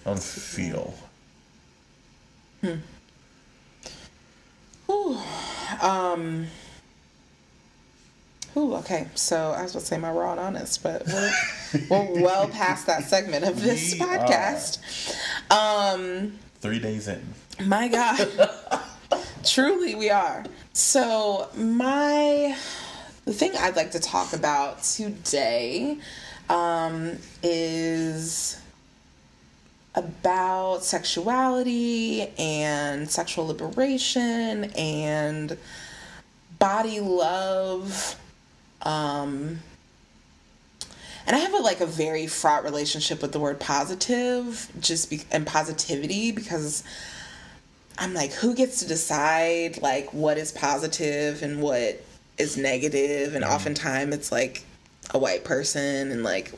[0.06, 0.94] I want to feel.
[2.62, 2.76] Hmm.
[5.82, 6.48] Um.
[8.56, 9.08] Ooh, okay.
[9.16, 11.34] So I was going to say my raw and honest, but we're,
[11.90, 14.80] we're well past that segment of this We podcast.
[15.50, 17.34] Um, Three days in.
[17.66, 18.50] my God,
[19.44, 20.46] truly we are.
[20.74, 22.56] So my
[23.26, 25.98] the thing I'd like to talk about today
[26.50, 28.60] um, is
[29.96, 35.58] about sexuality and sexual liberation and
[36.60, 38.20] body love
[38.84, 39.60] um
[41.26, 45.24] and I have a like a very fraught relationship with the word positive just be-
[45.32, 46.84] and positivity because
[47.98, 52.04] I'm like who gets to decide like what is positive and what
[52.38, 52.94] is negative?
[52.94, 53.36] Negative?
[53.36, 54.64] and oftentimes it's like
[55.14, 56.52] a white person and like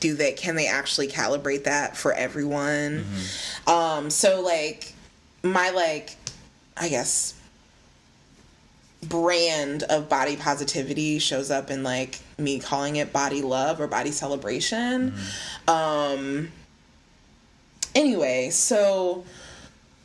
[0.00, 3.04] do they can they actually calibrate that for everyone?
[3.66, 4.94] Um so like
[5.42, 6.16] my like
[6.76, 7.34] i guess
[9.08, 14.10] brand of body positivity shows up in like me calling it body love or body
[14.12, 15.14] celebration.
[15.66, 16.50] Um
[17.94, 19.24] anyway so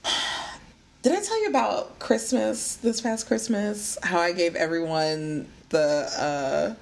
[1.04, 3.98] did i tell you about christmas this past christmas?
[4.04, 6.76] How i gave everyone the uh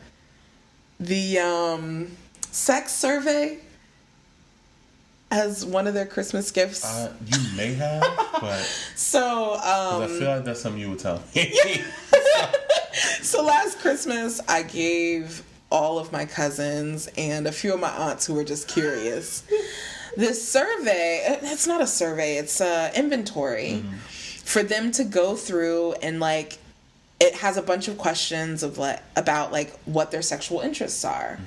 [0.99, 2.11] the um
[2.51, 3.59] sex survey
[5.31, 6.85] as one of their christmas gifts?
[6.85, 8.01] Uh, you may have,
[8.39, 8.59] but
[8.95, 11.53] so um I feel like that's something you would tell me.
[13.25, 18.27] So last Christmas, I gave all of my cousins and a few of my aunts
[18.27, 19.43] who were just curious
[20.15, 21.39] this survey.
[21.41, 23.83] It's not a survey; it's a inventory
[24.43, 26.59] for them to go through and like.
[27.19, 31.39] It has a bunch of questions of like about like what their sexual interests are,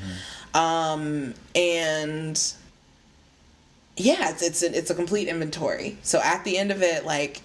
[0.54, 2.54] um, and
[3.96, 5.96] yeah, it's it's a, it's a complete inventory.
[6.02, 7.40] So at the end of it, like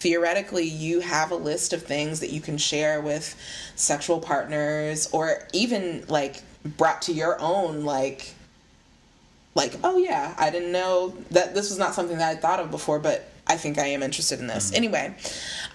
[0.00, 3.36] theoretically, you have a list of things that you can share with
[3.74, 8.34] sexual partners, or even like brought to your own like
[9.54, 12.70] like oh yeah, I didn't know that this was not something that I thought of
[12.70, 15.14] before, but I think I am interested in this anyway.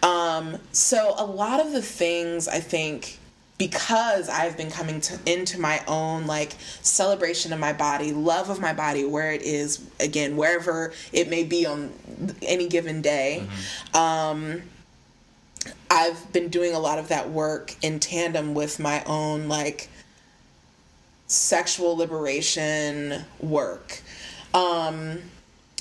[0.01, 3.19] Um, so a lot of the things I think
[3.57, 8.59] because I've been coming to into my own like celebration of my body, love of
[8.59, 11.93] my body, where it is again, wherever it may be on
[12.41, 13.45] any given day.
[13.93, 14.63] Um,
[15.89, 19.89] I've been doing a lot of that work in tandem with my own like
[21.27, 24.01] sexual liberation work.
[24.53, 25.19] Um,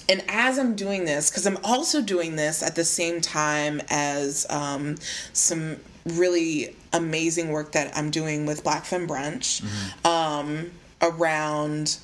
[0.08, 4.46] and as I'm doing this, because I'm also doing this at the same time as
[4.50, 4.96] um,
[5.32, 9.64] some really amazing work that I'm doing with Black Femme Brunch
[10.04, 10.70] um,
[11.00, 11.98] around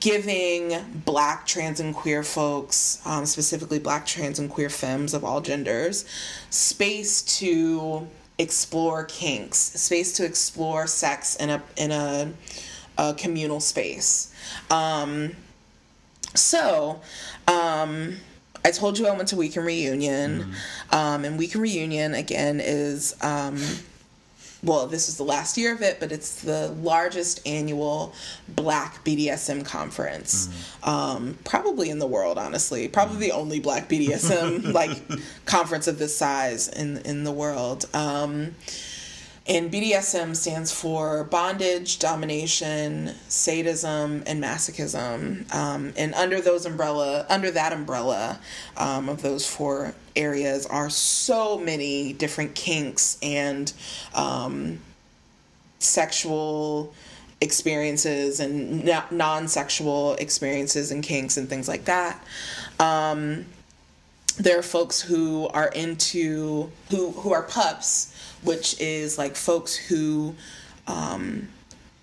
[0.00, 0.72] giving
[1.04, 6.04] black trans and queer folks um, specifically black trans and queer femmes of all genders
[6.50, 8.06] space to
[8.38, 12.32] explore kinks space to explore sex in a in a,
[12.98, 14.32] a communal space.
[14.70, 15.34] Um,
[16.34, 17.00] so
[17.46, 18.16] um,
[18.64, 20.54] I told you I went to Weekend Reunion,
[20.90, 23.58] um, and Weekend Reunion again is um,
[24.64, 28.14] well, this is the last year of it, but it's the largest annual
[28.48, 30.48] Black BDSM conference,
[30.82, 32.38] um, probably in the world.
[32.38, 35.02] Honestly, probably the only Black BDSM like
[35.44, 37.84] conference of this size in in the world.
[37.92, 38.54] Um,
[39.46, 45.52] and BDSM stands for bondage, domination, sadism, and masochism.
[45.54, 48.40] Um, and under those umbrella, under that umbrella
[48.78, 53.70] um, of those four areas, are so many different kinks and
[54.14, 54.78] um,
[55.78, 56.94] sexual
[57.42, 62.18] experiences and non-sexual experiences and kinks and things like that.
[62.80, 63.44] Um,
[64.38, 68.13] there are folks who are into who who are pups,
[68.44, 70.34] which is like folks who
[70.86, 71.48] um,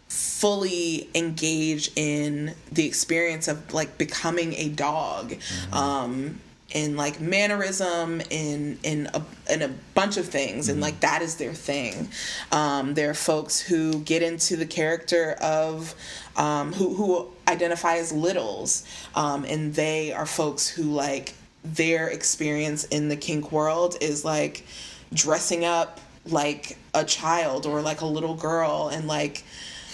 [0.07, 5.35] fully engage in the experience of like becoming a dog.
[5.71, 6.39] Um,
[6.73, 11.35] in like mannerism, in in a, in a bunch of things, and like that is
[11.35, 12.07] their thing.
[12.51, 15.93] Um, there are folks who get into the character of
[16.37, 18.85] um, who who identify as littles,
[19.15, 24.65] um, and they are folks who like their experience in the kink world is like
[25.13, 29.43] dressing up like a child or like a little girl and like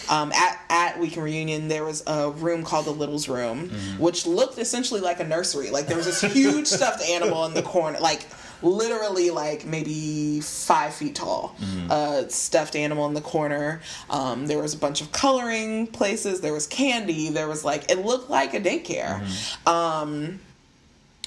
[0.09, 4.57] um, at, at Weekend Reunion, there was a room called the Littles Room, which looked
[4.57, 5.69] essentially like a nursery.
[5.69, 8.25] Like there was this huge stuffed animal in the corner, like
[8.61, 11.55] literally like maybe five feet tall,
[11.89, 13.81] uh, stuffed animal in the corner.
[14.09, 16.39] Um, there was a bunch of coloring places.
[16.39, 17.29] There was candy.
[17.29, 19.19] There was like it looked like a daycare.
[19.67, 20.39] Um,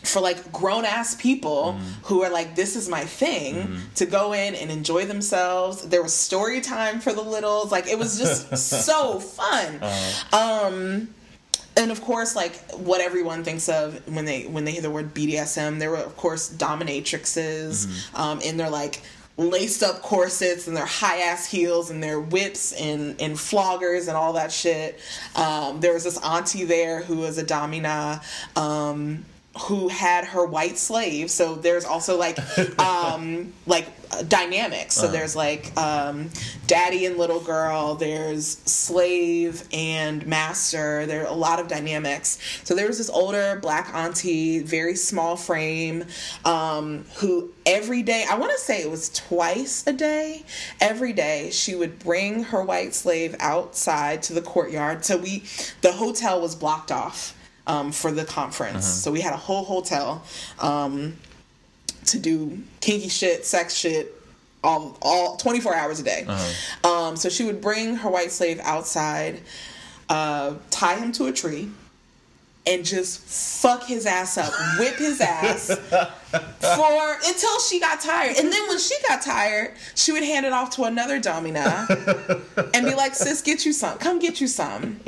[0.03, 1.73] for like grown ass people
[2.05, 5.83] who are like, this is my thing to go in and enjoy themselves.
[5.89, 7.71] There was story time for the littles.
[7.71, 9.81] Like it was just so fun.
[10.33, 11.09] Um,
[11.77, 15.15] and of course, like what everyone thinks of when they when they hear the word
[15.15, 19.03] BDSM, there were of course dominatrixes um, in their like
[19.37, 24.17] laced up corsets and their high ass heels and their whips and and floggers and
[24.17, 24.99] all that shit.
[25.37, 28.21] Um, there was this auntie there who was a domina.
[28.57, 29.25] Um,
[29.59, 32.39] who had her white slave so there's also like
[32.79, 34.97] um like uh, dynamics.
[34.97, 36.31] So there's like um
[36.67, 42.39] daddy and little girl there's slave and master there are a lot of dynamics.
[42.65, 46.05] So there was this older black auntie very small frame
[46.45, 50.45] um who every day i want to say it was twice a day
[50.81, 55.05] every day she would bring her white slave outside to the courtyard.
[55.05, 55.45] So we
[55.83, 57.37] the hotel was blocked off
[57.67, 58.87] um, for the conference.
[58.87, 60.23] So we had a whole hotel
[60.59, 61.17] um,
[62.07, 64.15] to do kinky shit, sex shit,
[64.63, 66.27] all all 24 hours a day.
[66.85, 69.41] Um, so she would bring her white slave outside,
[70.09, 71.71] uh, tie him to a tree.
[72.67, 73.21] And just
[73.63, 75.69] fuck his ass up, whip his ass
[76.29, 78.37] for until she got tired.
[78.37, 81.87] And then when she got tired, she would hand it off to another domina
[82.75, 83.97] and be like, "Sis, get you some.
[83.97, 85.01] Come get you some."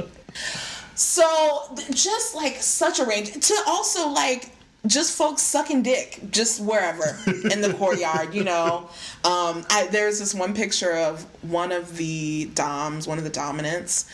[1.03, 4.51] So just like such a range to also like
[4.87, 7.19] just folks sucking dick just wherever
[7.51, 8.89] in the courtyard, you know.
[9.25, 14.09] Um, I, there's this one picture of one of the doms, one of the dominants,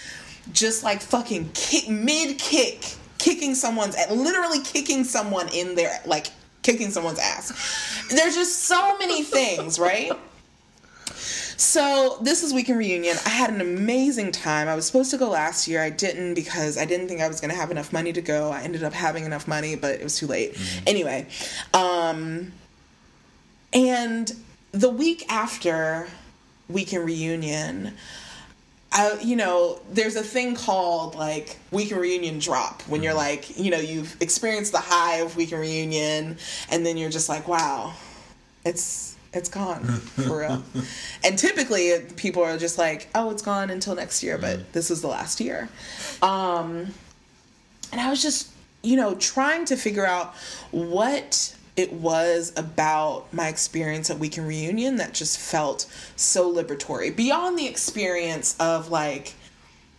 [0.53, 6.29] just like fucking kick mid kick, kicking someone's literally kicking someone in their like
[6.63, 8.07] kicking someone's ass.
[8.11, 10.13] There's just so many things, right?
[11.59, 13.17] So this is weekend reunion.
[13.27, 14.69] I had an amazing time.
[14.69, 15.83] I was supposed to go last year.
[15.83, 18.53] I didn't because I didn't think I was going to have enough money to go.
[18.53, 20.57] I ended up having enough money, but it was too late.
[20.87, 21.27] Anyway,
[21.75, 22.53] um,
[23.73, 24.33] and
[24.71, 26.07] the week after
[26.69, 27.95] weekend reunion,
[28.93, 33.73] I, you know, there's a thing called like weekend reunion drop when you're like, you
[33.73, 36.39] know, you've experienced the high of weekend reunion,
[36.71, 37.95] and then you're just like, wow,
[38.65, 40.63] it's it's gone for real.
[41.25, 45.03] and typically, people are just like, oh, it's gone until next year, but this is
[45.03, 45.69] the last year.
[46.23, 46.89] Um,
[47.93, 48.51] and I was just,
[48.83, 50.35] you know, trying to figure out
[50.71, 55.87] what it was about my experience at Weekend Reunion that just felt
[56.17, 59.35] so liberatory beyond the experience of like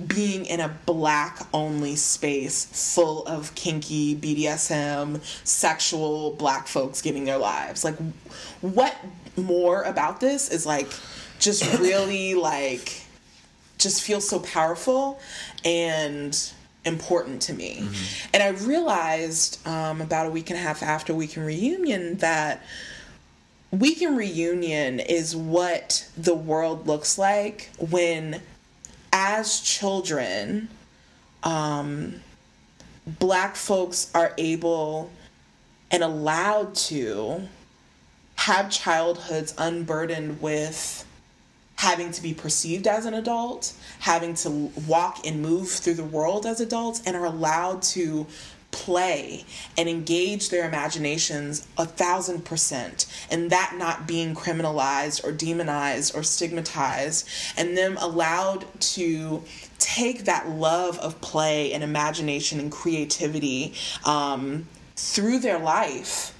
[0.06, 7.38] being in a black only space full of kinky BDSM sexual black folks giving their
[7.38, 7.98] lives like
[8.62, 8.96] what
[9.36, 10.88] more about this is like
[11.40, 13.04] just really like
[13.78, 15.20] just feels so powerful
[15.66, 16.52] and
[16.86, 17.88] important to me.
[18.34, 22.64] And I realized um, about a week and a half after Weekend Reunion that
[23.72, 28.42] Weekend Reunion is what the world looks like when,
[29.11, 30.69] as children,
[31.44, 32.15] um,
[33.06, 35.11] black folks are able
[35.91, 37.48] and allowed to
[38.36, 41.06] have childhoods unburdened with
[41.76, 44.49] having to be perceived as an adult, having to
[44.86, 48.27] walk and move through the world as adults, and are allowed to
[48.72, 49.46] play
[49.78, 56.24] and engage their imaginations a thousand percent, and that not being criminalized or demonized or
[56.24, 57.28] stigmatized,
[57.58, 59.44] and them allowed to
[59.80, 63.74] take that love of play and imagination and creativity
[64.06, 66.36] um, through their life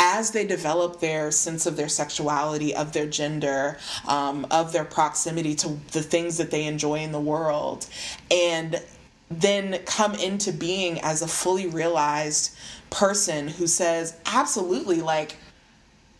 [0.00, 3.76] as they develop their sense of their sexuality, of their gender,
[4.06, 7.86] um, of their proximity to the things that they enjoy in the world,
[8.30, 8.80] and
[9.30, 12.56] then come into being as a fully realized
[12.90, 15.36] person who says, absolutely, like,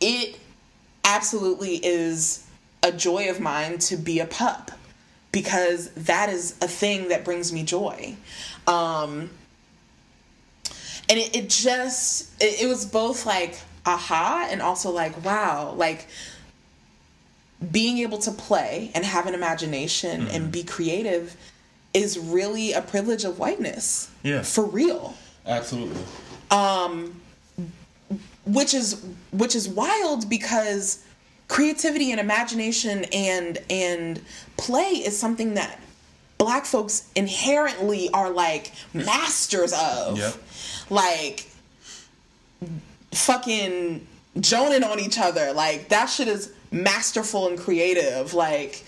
[0.01, 0.39] it
[1.05, 2.47] absolutely is
[2.83, 4.71] a joy of mine to be a pup
[5.33, 8.15] because that is a thing that brings me joy.
[8.67, 9.31] Um,
[11.09, 16.07] and it, it just it, it was both like aha and also like wow like
[17.73, 20.35] being able to play and have an imagination Mm-hmm.
[20.35, 21.37] and be creative
[21.95, 24.43] is really a privilege of whiteness Yeah.
[24.43, 25.15] for real
[25.47, 25.97] Absolutely.
[26.51, 27.21] Um,
[28.45, 29.03] which is
[29.33, 31.03] which is wild because
[31.49, 34.21] creativity and imagination and and
[34.59, 35.81] play is something that
[36.37, 40.35] black folks inherently are like masters of Yep.
[40.91, 41.47] like
[43.13, 44.07] fucking
[44.41, 48.85] joning on each other like that shit is masterful and creative like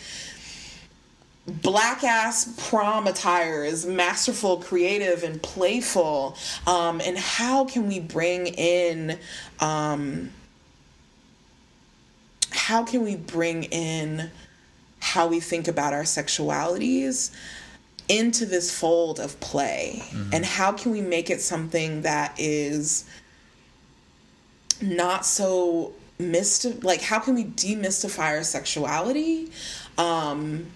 [1.47, 6.37] black ass prom attire is masterful, creative, and playful.
[6.67, 9.19] Um, and how can we bring in,
[9.61, 10.31] um,
[12.51, 14.31] how can we bring in
[15.01, 17.31] how we think about our sexualities
[18.09, 20.03] into this fold of play?
[20.33, 23.05] And how can we make it something that is
[24.83, 29.51] not so mysti- like how can we demystify our sexuality
[29.99, 30.67] um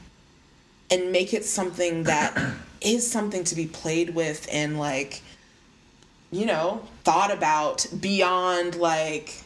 [0.95, 2.39] and make it something that
[2.81, 5.23] is something to be played with and like
[6.31, 9.43] you know thought about beyond like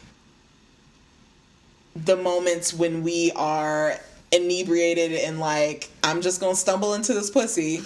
[1.95, 3.97] the moments when we are
[4.31, 7.81] inebriated and like I'm just going to stumble into this pussy.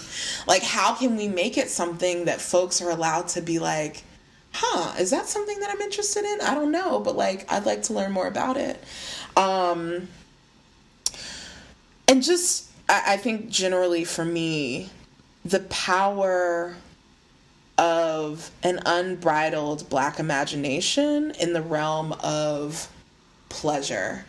[0.45, 4.03] Like how can we make it something that folks are allowed to be like
[4.51, 6.41] huh is that something that I'm interested in?
[6.41, 8.83] I don't know but like I'd like to learn more about it.
[9.37, 10.09] Um
[12.09, 14.89] and just I, I think generally for me
[15.45, 16.75] the power
[17.77, 22.87] of an unbridled black imagination in the realm of
[23.49, 24.25] pleasure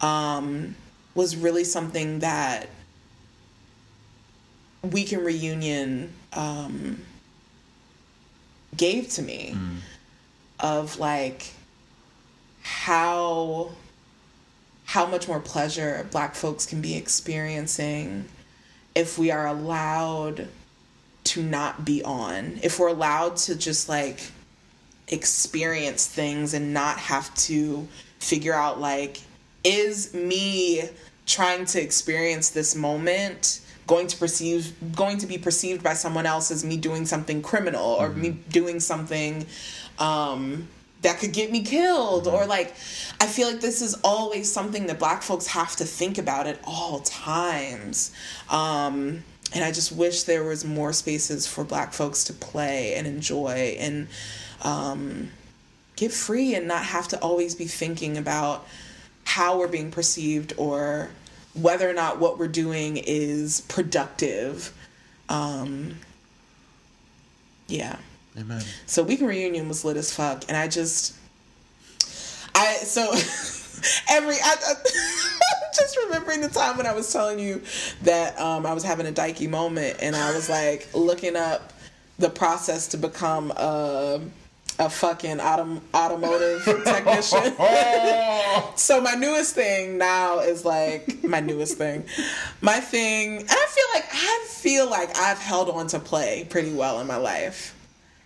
[0.00, 0.76] um,
[1.14, 2.68] was really something that
[4.82, 7.00] Weekend Reunion um,
[8.76, 9.56] gave to me
[10.60, 11.52] of like
[12.62, 13.70] how
[14.84, 18.24] how much more pleasure black folks can be experiencing
[18.94, 20.48] if we are allowed
[21.24, 24.20] to not be on if we're allowed to just like
[25.08, 27.86] experience things and not have to
[28.18, 29.20] figure out like
[29.62, 30.82] is me
[31.26, 36.50] trying to experience this moment going to perceive going to be perceived by someone else
[36.50, 39.46] as me doing something criminal or me doing something
[39.98, 40.68] um
[41.04, 42.26] that could get me killed.
[42.26, 42.74] Or like
[43.20, 46.58] i feel like this is always something that black folks have to think about at
[46.64, 48.12] all times.
[48.50, 49.22] Um
[49.54, 53.76] and i just wish there was more spaces for black folks to play and enjoy
[53.78, 54.08] and
[54.62, 55.30] um
[55.96, 58.66] get free and not have to always be thinking about
[59.24, 61.10] how we're being perceived or
[61.54, 64.74] whether or not what we're doing is productive.
[65.28, 65.96] Um
[67.68, 67.96] yeah
[68.38, 68.62] Amen.
[68.86, 71.14] so Weekend Reunion was lit as fuck, and I just,
[72.54, 73.12] I so
[74.10, 74.74] every I, I
[75.74, 77.62] just remembering the time when I was telling you
[78.02, 81.72] that um, I was having a dykey moment, and I was like looking up
[82.18, 84.20] the process to become a
[84.80, 87.54] a fucking autom- automotive technician.
[88.76, 92.04] so my newest thing now is like my newest thing.
[92.60, 96.72] My thing, and I feel like I feel like I've held on to play pretty
[96.72, 97.74] well in my life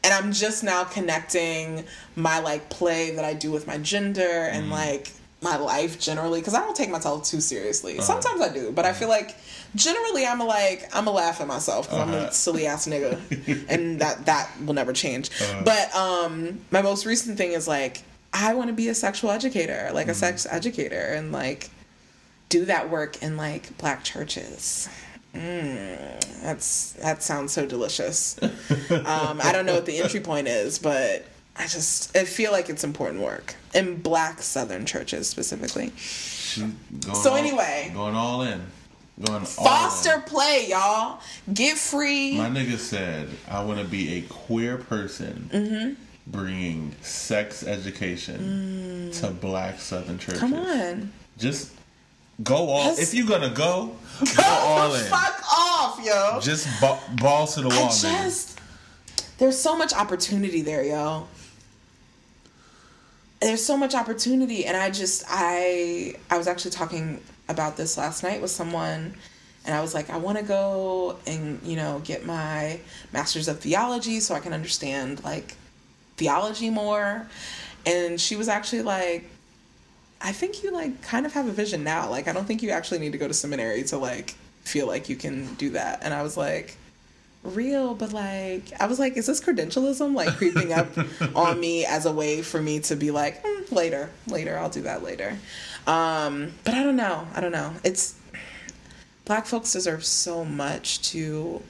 [0.04, 1.84] and I'm just now connecting
[2.16, 4.70] my like play that I do with my gender and mm.
[4.70, 7.94] like my life generally because I don't take myself too seriously.
[7.94, 8.02] Uh-huh.
[8.02, 9.36] Sometimes I do, but I feel like
[9.74, 12.30] generally I'm a, like I'm a laugh at myself because I'm a uh-huh.
[12.30, 15.30] silly ass nigga, and that that will never change.
[15.30, 15.62] Uh-huh.
[15.64, 18.02] But um, my most recent thing is like
[18.32, 20.16] I want to be a sexual educator, like a mm.
[20.16, 21.70] sex educator, and like
[22.48, 24.88] do that work in like black churches.
[25.34, 28.36] Mm, that's that sounds so delicious.
[28.90, 31.24] Um, I don't know what the entry point is, but
[31.56, 35.92] I just I feel like it's important work in black Southern churches specifically.
[36.58, 37.90] Going So all- anyway.
[37.94, 38.62] going all in,
[39.20, 40.22] going all Foster in.
[40.22, 41.20] play, y'all.
[41.52, 42.36] Get free.
[42.38, 45.92] My nigga said, "I want to be a queer person, Mm-hmm.
[46.30, 50.40] bringing sex education to Black Southern churches.
[50.40, 50.40] Mm.
[50.40, 51.12] Come on.
[51.38, 51.72] just
[52.42, 52.78] go all.
[52.90, 53.96] That's- If you're gonna go,
[54.36, 55.04] go all in.
[55.06, 56.40] Fuck off, yo.
[56.40, 58.22] Just ba- balls to the I wall, nigga.
[58.24, 58.60] just
[59.38, 61.26] there's so much opportunity there, yo.
[63.40, 68.22] There's so much opportunity, and I just I I was actually talking about this last
[68.24, 69.14] night with someone,
[69.64, 72.80] and I was like, I want to go and you know get my
[73.12, 75.54] master's of theology so I can understand like
[76.16, 77.28] theology more,
[77.86, 79.30] and she was actually like,
[80.20, 82.10] I think you like kind of have a vision now.
[82.10, 85.08] Like I don't think you actually need to go to seminary to like feel like
[85.08, 86.76] you can do that, and I was like
[87.44, 90.88] real, but like I was like, is this credentialism like creeping up
[91.34, 94.82] on me as a way for me to be like "Hmm, later, later, I'll do
[94.82, 95.38] that later.
[95.86, 97.26] Um, but I don't know.
[97.34, 97.72] I don't know.
[97.84, 98.14] It's
[99.24, 101.62] black folks deserve so much to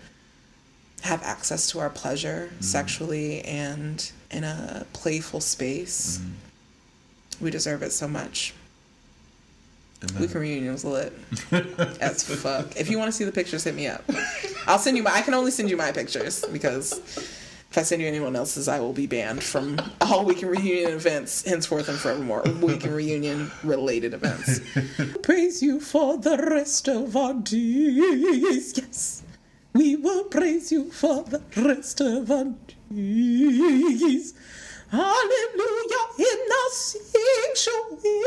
[1.02, 6.20] have access to our pleasure sexually and in a playful space.
[7.40, 8.54] We deserve it so much.
[10.18, 11.12] Weekend reunion was lit
[12.00, 12.76] as fuck.
[12.76, 14.04] If you want to see the pictures, hit me up.
[14.66, 15.12] I'll send you my.
[15.12, 16.92] I can only send you my pictures because
[17.70, 21.44] if I send you anyone else's, I will be banned from all weekend reunion events
[21.44, 22.42] henceforth and forevermore.
[22.62, 24.60] Weekend reunion related events.
[25.22, 28.74] praise you for the rest of our days.
[28.78, 29.22] Yes,
[29.72, 32.54] we will praise you for the rest of our
[32.90, 34.32] days.
[34.90, 38.22] Hallelujah in the sanctuary.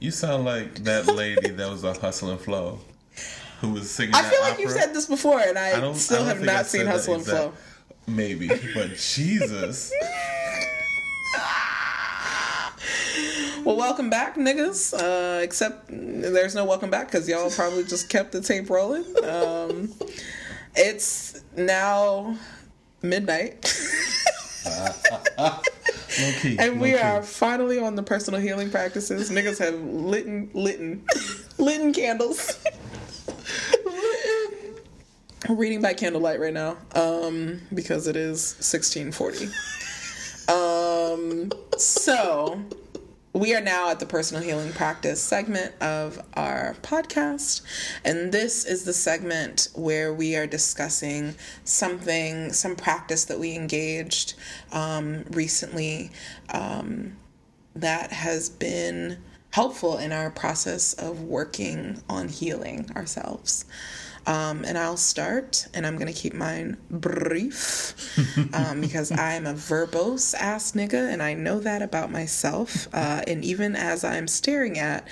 [0.00, 2.78] You sound like that lady that was on Hustle and Flow,
[3.60, 4.14] who was singing.
[4.14, 6.86] I feel like you've said this before, and I, I still I have not seen
[6.86, 7.52] Hustle and exact- Flow.
[8.06, 9.92] Maybe, but Jesus,
[13.64, 14.94] Well, welcome back, niggas.
[14.94, 19.04] Uh, except there's no welcome back because y'all probably just kept the tape rolling.
[19.22, 19.92] Um,
[20.74, 22.36] it's now
[23.02, 23.62] midnight,
[26.40, 26.98] key, and we key.
[26.98, 29.30] are finally on the personal healing practices.
[29.30, 31.04] Niggas have litten, litten,
[31.58, 32.58] litten candles.
[35.48, 39.46] We're reading by candlelight right now um, because it is 1640.
[40.48, 42.60] Um, so
[43.32, 47.62] we are now at the personal healing practice segment of our podcast.
[48.04, 54.34] And this is the segment where we are discussing something, some practice that we engaged
[54.72, 56.10] um, recently
[56.52, 57.16] um,
[57.76, 59.18] that has been
[59.52, 63.64] helpful in our process of working on healing ourselves.
[64.30, 67.96] Um, and I'll start, and I'm gonna keep mine brief
[68.54, 72.86] um, because I'm a verbose ass nigga, and I know that about myself.
[72.92, 75.08] Uh, and even as I'm staring at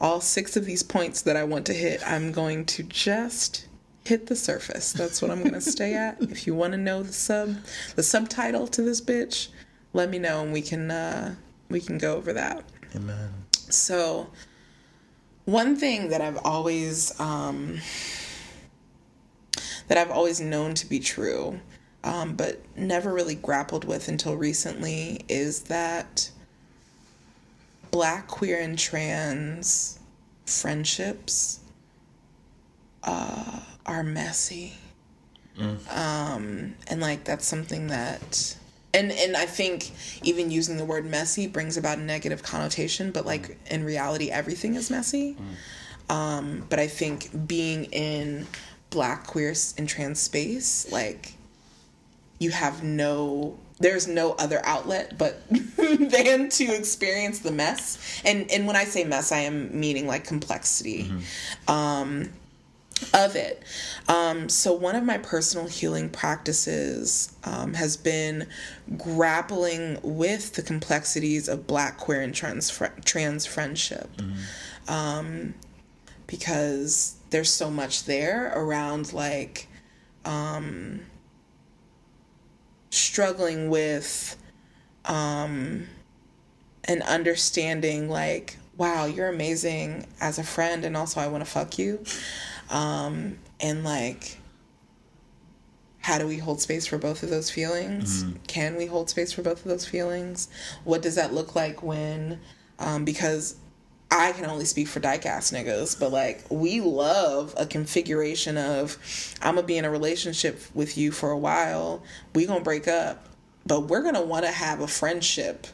[0.00, 3.66] all six of these points that I want to hit, I'm going to just
[4.04, 4.92] hit the surface.
[4.92, 6.20] That's what I'm gonna stay at.
[6.30, 7.56] If you want to know the sub,
[7.96, 9.48] the subtitle to this bitch,
[9.92, 11.34] let me know, and we can uh,
[11.70, 12.62] we can go over that.
[12.94, 13.30] Amen.
[13.52, 14.30] So,
[15.44, 17.80] one thing that I've always um,
[19.90, 21.58] that I've always known to be true,
[22.04, 26.30] um, but never really grappled with until recently is that
[27.90, 29.98] black, queer, and trans
[30.46, 31.58] friendships
[33.02, 34.74] uh, are messy.
[35.90, 38.56] Um, and like that's something that
[38.94, 39.90] and and I think
[40.22, 44.76] even using the word messy brings about a negative connotation, but like in reality everything
[44.76, 45.36] is messy.
[46.08, 48.46] Um, but I think being in
[48.90, 51.34] black, queer, and trans space, like
[52.38, 55.40] you have no there's no other outlet but
[55.76, 58.20] than to experience the mess.
[58.24, 61.10] And and when I say mess, I am meaning like complexity.
[61.66, 62.30] Um
[63.14, 63.62] of it.
[64.08, 68.46] Um, so, one of my personal healing practices um, has been
[68.96, 74.10] grappling with the complexities of Black, queer, and trans fr- trans friendship,
[74.88, 75.54] um,
[76.26, 79.68] because there's so much there around like
[80.24, 81.00] um,
[82.90, 84.36] struggling with
[85.04, 85.86] um,
[86.84, 91.78] and understanding like wow you're amazing as a friend and also i want to fuck
[91.78, 92.02] you.
[92.70, 94.38] Um, and like
[96.02, 98.22] how do we hold space for both of those feelings?
[98.46, 100.48] Can we hold space for both of those feelings?
[100.84, 102.40] What does that look like when
[102.78, 103.56] um, because
[104.10, 108.98] I can only speak for ass niggas, but like we love a configuration of
[109.40, 112.02] I'm gonna be in a relationship with you for a while,
[112.34, 113.28] we gonna break up,
[113.66, 115.68] but we're gonna wanna have a friendship.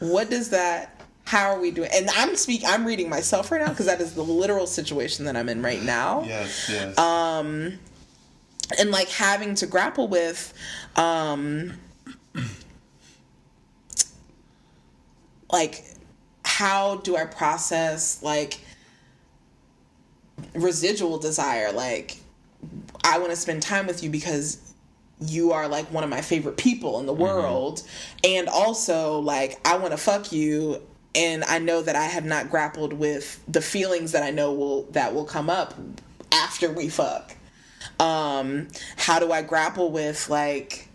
[0.00, 1.88] What does that how are we doing?
[1.92, 5.34] And I'm speak I'm reading myself right now because that is the literal situation that
[5.34, 6.98] I'm in right now Yes, yes.
[6.98, 7.78] Um,
[8.78, 10.52] and like having to grapple with
[10.94, 11.72] um
[15.50, 15.84] like
[16.56, 18.58] how do i process like
[20.54, 21.70] residual desire?
[21.70, 22.16] Like
[23.04, 24.58] i want to spend time with you because
[25.20, 27.82] you are like one of my favorite people in the world.
[28.24, 30.80] And also like i want to fuck you
[31.14, 34.84] and i know that i have not grappled with the feelings that i know will
[34.92, 35.74] that will come up
[36.32, 37.36] after we fuck.
[38.00, 40.88] Um how do i grapple with like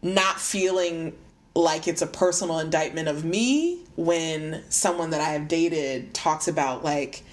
[0.00, 1.12] not feeling
[1.56, 6.84] like it's a personal indictment of me when someone that i have dated talks about
[6.84, 7.24] like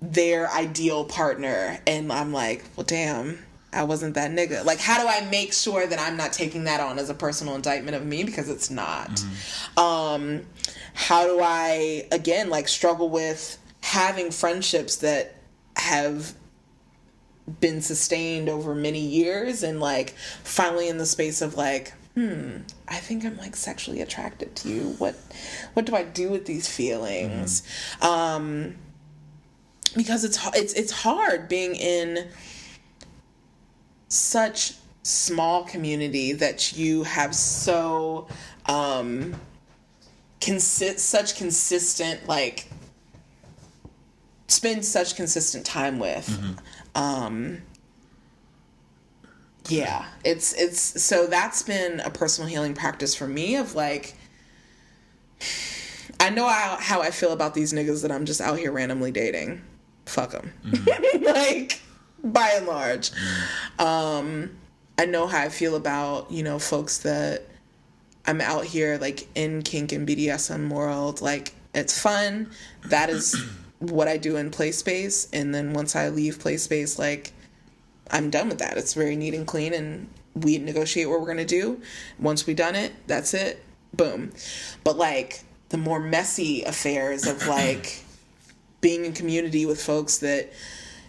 [0.00, 3.38] their ideal partner and i'm like well damn
[3.72, 4.64] I wasn't that nigga.
[4.64, 7.56] Like, how do I make sure that I'm not taking that on as a personal
[7.56, 9.20] indictment of me because it's not.
[9.76, 10.42] Um,
[10.94, 15.34] how do I again like struggle with having friendships that
[15.76, 16.34] have
[17.60, 20.14] been sustained over many years and like
[20.44, 22.58] finally in the space of like hmm.
[22.88, 24.80] I think i'm like sexually attracted to you.
[24.98, 25.14] What
[25.74, 27.62] what do i do with these feelings?
[28.02, 28.76] Um
[29.96, 32.28] because it's it's it's hard being in
[34.08, 38.26] such small community that you have so
[38.66, 39.34] um
[40.40, 42.68] consi- such consistent like
[44.48, 46.28] spend such consistent time with.
[46.94, 47.62] Um
[49.68, 50.06] yeah.
[50.24, 54.14] It's it's so that's been a personal healing practice for me of like
[56.20, 59.10] i know how, how i feel about these niggas that i'm just out here randomly
[59.10, 59.62] dating.
[60.06, 60.52] Fuck them
[61.20, 61.80] like
[62.22, 63.10] by and large.
[63.78, 64.50] Um
[64.98, 67.46] i know how i feel about you know folks that
[68.26, 71.20] i'm out here like in kink and bdsm world.
[71.20, 72.50] Like it's fun.
[72.86, 73.34] That is
[73.78, 75.28] what i do in play space.
[75.32, 77.32] And then once i leave play space like
[78.10, 78.76] i'm done with that.
[78.76, 81.80] It's very neat and clean and we negotiate what we're going to do.
[82.18, 83.64] Once we done it that's it.
[83.92, 84.32] Boom.
[84.82, 88.04] But like the more messy affairs of like
[88.80, 90.52] being in community with folks that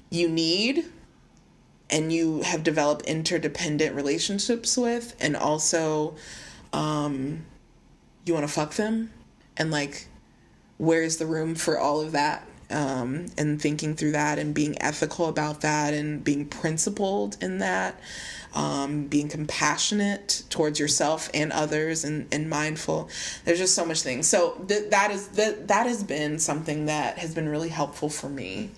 [0.10, 0.86] you need
[1.90, 6.16] and you have developed interdependent relationships with and also
[6.74, 7.46] um
[8.26, 9.12] you want to fuck them
[9.58, 10.08] and like
[10.78, 15.28] where's the room for all of that um and thinking through that and being ethical
[15.28, 18.00] about that and being principled in that
[18.54, 23.10] um being compassionate towards yourself and others and, and mindful
[23.44, 27.18] there's just so much things so th- that is that that has been something that
[27.18, 28.70] has been really helpful for me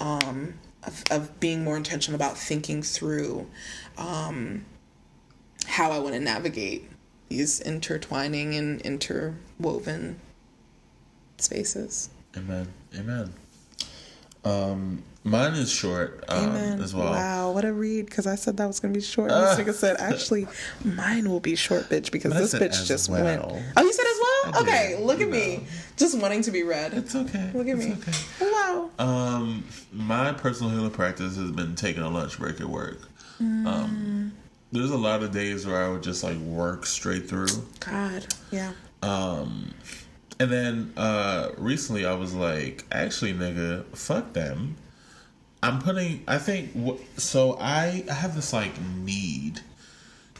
[0.00, 0.54] um
[0.84, 3.46] of, of being more intentional about thinking through
[3.96, 4.64] um
[5.66, 6.90] how I want to navigate
[7.28, 10.18] these intertwining and interwoven
[11.36, 12.10] spaces.
[12.36, 12.72] Amen.
[12.96, 13.32] Amen.
[14.44, 17.12] Um, mine is short um, as well.
[17.12, 18.06] Wow, what a read!
[18.06, 19.30] Because I said that was going to be short.
[19.30, 20.46] And this nigga said, actually,
[20.84, 23.24] mine will be short, bitch, because this bitch just well.
[23.24, 23.42] went.
[23.76, 24.62] Oh, you said as well?
[24.62, 25.64] Okay, look at you me.
[25.96, 26.94] Just wanting to be read.
[26.94, 27.50] It's okay.
[27.54, 27.92] Look at it's me.
[27.92, 28.52] Okay.
[28.52, 28.90] Wow.
[28.98, 33.00] Um, my personal healing practice has been taking a lunch break at work.
[33.40, 34.32] Um,
[34.72, 37.48] there's a lot of days where I would just like work straight through.
[37.80, 38.26] God.
[38.50, 38.72] Yeah.
[39.02, 39.72] Um,
[40.40, 44.76] and then uh, recently I was like, actually, nigga, fuck them.
[45.62, 46.22] I'm putting.
[46.28, 46.70] I think
[47.16, 47.56] so.
[47.60, 49.60] I I have this like need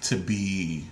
[0.03, 0.85] to be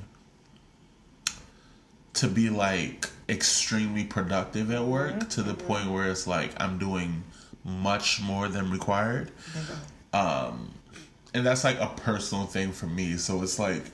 [2.14, 7.22] to be like extremely productive at work to the point where it's like I'm doing
[7.64, 9.30] much more than required.
[10.12, 10.72] Um,
[11.34, 13.16] and that's like a personal thing for me.
[13.18, 13.84] So it's like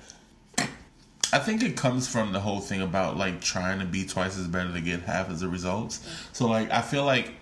[1.32, 4.46] I think it comes from the whole thing about like trying to be twice as
[4.48, 6.06] better to get half as the results.
[6.32, 7.32] So like I feel like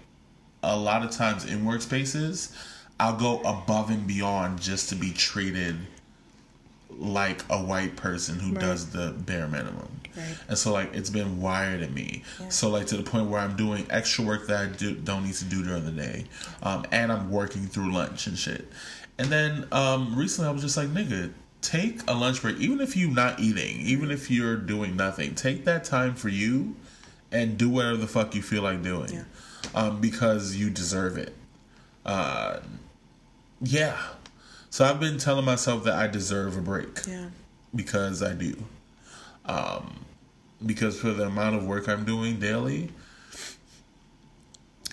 [0.63, 2.55] a lot of times in workspaces,
[3.01, 5.77] I'll go above and beyond just to be treated
[6.99, 8.61] like a white person who Right.
[8.61, 9.89] does the bare minimum.
[10.17, 10.37] Right.
[10.49, 12.23] And so like it's been wired in me.
[12.49, 15.35] So like to the point where I'm doing extra work that I do, don't need
[15.35, 16.25] to do during the day.
[16.63, 18.69] Um, and I'm working through lunch and shit.
[19.19, 22.59] And then um, recently I was just like, nigga, take a lunch break.
[22.59, 26.77] Even if you're not eating, even if you're doing nothing, take that time for you
[27.33, 29.13] and do whatever the fuck you feel like doing.
[29.13, 29.25] Yeah.
[29.75, 31.35] Um, because you deserve it.
[32.05, 32.61] Uh,
[33.61, 33.97] yeah.
[34.71, 37.27] So I've been telling myself that I deserve a break Yeah.
[37.75, 38.57] because I do.
[39.45, 40.05] Um,
[40.65, 42.91] because for the amount of work I'm doing daily,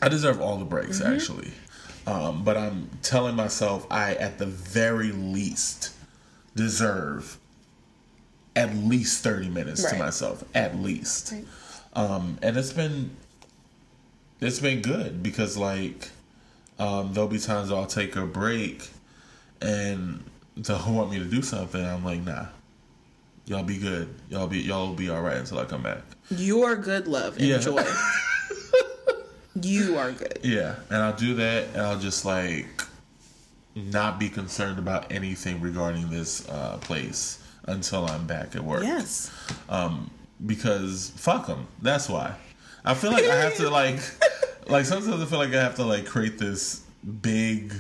[0.02, 1.52] I deserve all the breaks actually.
[2.06, 5.92] Um, but I'm telling myself I, at the very least,
[6.58, 7.38] deserve
[8.58, 10.44] at least 30 minutes to myself.
[10.54, 11.32] At least.
[11.32, 11.46] Right.
[11.94, 13.12] Um, and it's been
[14.42, 16.10] it's been good because like
[16.78, 18.90] um, there'll be times I'll take a break
[19.62, 20.24] and
[20.56, 21.84] they'll want me to do something.
[21.84, 22.48] I'm like, nah,
[23.46, 24.14] y'all be good.
[24.30, 26.02] Y'all be y'all be all right until I come back.
[26.30, 27.40] Your good love.
[27.40, 27.56] Yeah.
[27.56, 27.84] Enjoy.
[29.62, 30.40] you are good.
[30.44, 32.84] Yeah, and I'll do that, and I'll just like
[33.86, 38.84] not be concerned about anything regarding this uh, place until I'm back at work.
[38.84, 39.32] Yes.
[39.70, 40.10] um,
[40.46, 41.68] because fuck them.
[41.82, 42.36] That's why.
[42.86, 44.00] I feel like I have to like,
[44.68, 46.84] like sometimes I feel like I have to like create this
[47.22, 47.74] big,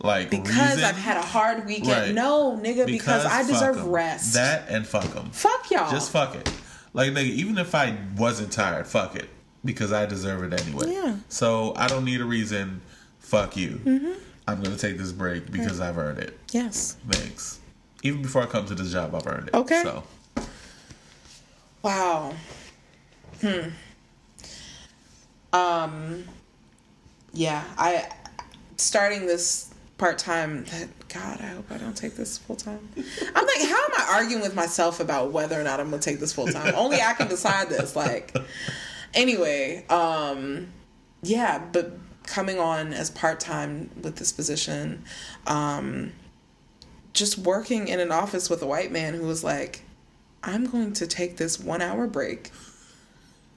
[0.00, 0.84] like Because reason.
[0.84, 1.88] I've had a hard weekend.
[1.88, 2.14] Right.
[2.14, 3.88] No, nigga, because, I deserve 'em.
[3.88, 4.34] rest.
[4.34, 5.30] That and fuck them.
[5.30, 5.90] Fuck y'all.
[5.90, 6.52] Just fuck it.
[6.92, 9.28] Like nigga, even if I wasn't tired, fuck it
[9.64, 10.92] because I deserve it anyway.
[10.92, 11.16] Yeah.
[11.28, 12.80] So I don't need a reason.
[13.18, 13.80] Fuck you.
[14.46, 16.38] I'm gonna take this break because I've earned it.
[16.52, 16.96] Yes.
[17.08, 17.60] Thanks.
[18.02, 19.54] Even before I come to this job, I've earned it.
[19.54, 19.82] Okay.
[19.82, 20.02] So
[21.82, 22.34] Wow.
[23.40, 23.68] Hmm.
[25.52, 26.24] Um.
[27.32, 28.08] Yeah, I
[28.76, 30.64] starting this part time.
[31.08, 32.88] God, I hope I don't take this full time.
[32.96, 36.20] I'm like, how am I arguing with myself about whether or not I'm gonna take
[36.20, 36.74] this full time?
[36.74, 37.94] Only I can decide this.
[37.94, 38.34] Like,
[39.12, 40.68] anyway, um,
[41.22, 45.04] yeah, but coming on as part time with this position,
[45.46, 46.12] um,
[47.12, 49.82] just working in an office with a white man who was like,
[50.42, 52.50] I'm going to take this one hour break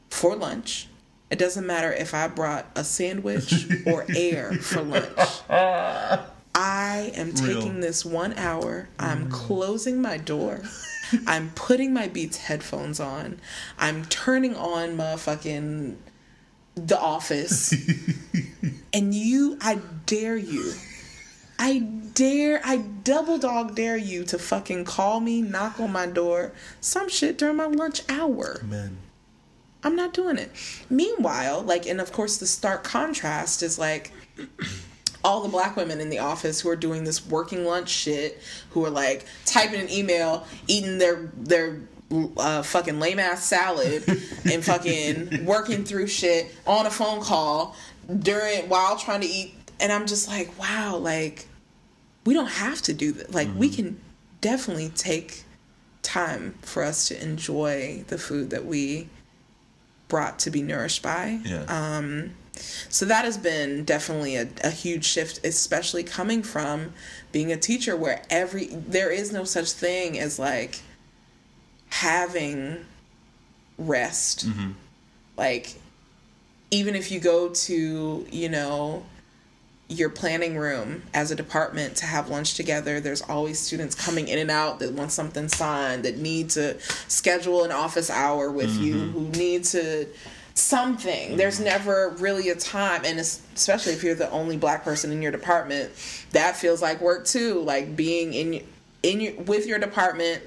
[0.10, 0.88] for lunch.
[1.30, 5.08] It doesn't matter if I brought a sandwich or air for lunch.
[5.50, 7.62] I am Real.
[7.62, 8.90] taking this one hour.
[8.98, 10.64] I'm closing my door.
[11.26, 13.40] I'm putting my Beats headphones on.
[13.78, 15.96] I'm turning on motherfucking
[16.78, 17.74] The Office.
[18.94, 20.74] and you, I dare you.
[21.60, 26.54] I dare, I double dog dare you to fucking call me, knock on my door,
[26.80, 28.62] some shit during my lunch hour.
[28.64, 28.98] man.
[29.84, 30.52] I'm not doing it.
[30.90, 34.12] Meanwhile, like, and of course, the stark contrast is like
[35.24, 38.42] all the black women in the office who are doing this working lunch shit,
[38.72, 41.82] who are like typing an email, eating their their
[42.12, 44.04] uh, fucking lame ass salad,
[44.50, 47.76] and fucking working through shit on a phone call
[48.20, 49.54] during while trying to eat.
[49.80, 51.48] And I'm just like, wow, like
[52.26, 53.34] we don't have to do that.
[53.34, 54.00] Like we can
[54.42, 55.44] definitely take
[56.02, 59.10] time for us to enjoy the food that we
[60.08, 61.40] brought to be nourished by.
[61.44, 61.64] Yeah.
[61.64, 62.32] Um,
[62.90, 66.94] so that has been definitely a, a huge shift, especially coming from
[67.32, 70.82] being a teacher where every there is no such thing as like
[71.90, 72.86] having
[73.78, 74.48] rest.
[74.48, 74.72] Mm-hmm.
[75.38, 75.76] Like
[76.72, 79.06] even if you go to, you know,
[79.90, 83.00] your planning room as a department to have lunch together.
[83.00, 87.64] There's always students coming in and out that want something signed, that need to schedule
[87.64, 89.12] an office hour with you, mm-hmm.
[89.12, 90.08] who need to
[90.56, 91.38] something.
[91.38, 91.66] There's mm-hmm.
[91.66, 95.32] never really a time, and es- especially if you're the only black person in your
[95.32, 95.92] department,
[96.32, 97.62] that feels like work too.
[97.62, 98.64] Like being in
[99.04, 100.44] in your with your department,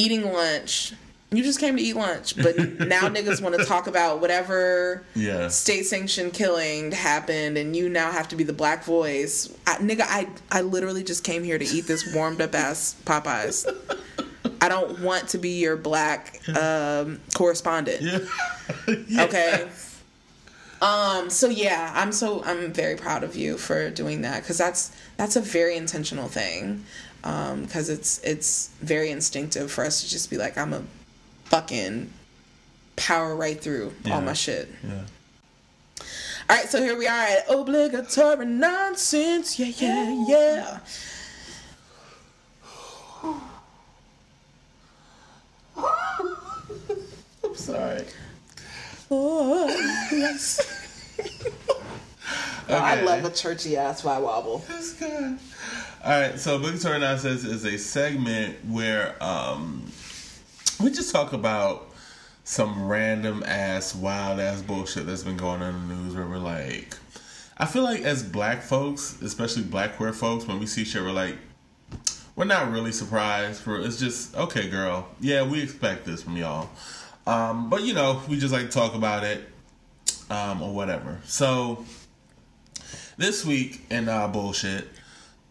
[0.00, 0.92] eating lunch.
[1.32, 5.46] You just came to eat lunch, but now niggas want to talk about whatever Yeah.
[5.48, 9.48] state sanctioned killing happened and you now have to be the black voice.
[9.66, 13.64] I, nigga, I I literally just came here to eat this warmed up ass Popeyes.
[14.62, 18.02] I don't want to be your black um, correspondent.
[18.02, 18.18] Yeah.
[19.24, 19.68] Okay.
[20.82, 21.28] Um.
[21.28, 25.36] So yeah, I'm so I'm very proud of you for doing that because that's that's
[25.36, 26.84] a very intentional thing.
[27.24, 27.64] Um.
[27.64, 30.82] Because it's it's very instinctive for us to just be like I'm a
[31.44, 32.12] fucking
[32.96, 34.68] power right through all my shit.
[34.86, 35.02] Yeah.
[36.48, 39.58] All right, so here we are at obligatory nonsense.
[39.58, 40.78] Yeah, yeah, yeah.
[47.44, 48.04] I'm sorry.
[49.10, 49.68] Oh,
[50.12, 50.76] yes.
[52.68, 54.64] Oh, I love a churchy ass fly wobble.
[54.68, 55.40] That's good.
[56.02, 59.84] All right, so Obligatory Nonsense is a segment where um,
[60.82, 61.90] we just talk about
[62.42, 66.38] some random ass, wild ass bullshit that's been going on in the news where we're
[66.38, 66.96] like,
[67.58, 71.12] I feel like as black folks, especially black queer folks, when we see shit, we're
[71.12, 71.36] like,
[72.34, 73.60] we're not really surprised.
[73.60, 76.70] For It's just, okay, girl, yeah, we expect this from y'all.
[77.26, 79.46] Um, but, you know, we just like to talk about it
[80.30, 81.20] um, or whatever.
[81.26, 81.84] So,
[83.18, 84.88] this week in uh, bullshit,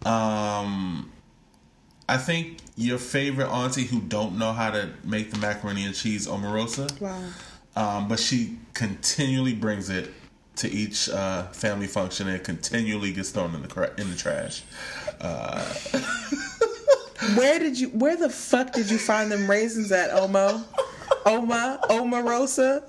[0.05, 1.11] um,
[2.07, 6.27] I think your favorite auntie who don't know how to make the macaroni and cheese
[6.27, 7.23] omarosa, Wow.
[7.75, 10.11] um, but she continually brings it
[10.57, 14.63] to each uh, family function and continually gets thrown in the cra- in the trash.
[15.21, 15.63] Uh,
[17.35, 17.89] Where did you?
[17.89, 20.63] Where the fuck did you find them raisins at, Omo?
[21.25, 22.81] Oma, Omarosa,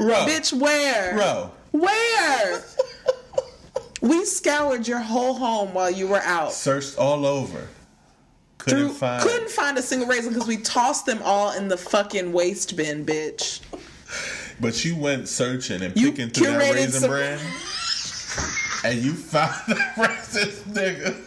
[0.00, 0.52] Ro, bitch.
[0.58, 1.16] Where?
[1.18, 2.64] Ro, Where?
[4.04, 6.52] We scoured your whole home while you were out.
[6.52, 7.68] searched all over,
[8.58, 9.22] couldn't Drew find.
[9.22, 13.04] couldn't find a single raisin because we tossed them all in the fucking waste bin,
[13.06, 13.60] bitch.
[14.60, 17.40] But you went searching and You picking through that raisin some- brand,
[18.84, 21.20] and you found the raisins, nigga.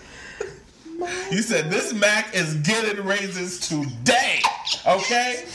[1.31, 4.41] You said this Mac is getting raisins today,
[4.85, 5.45] okay?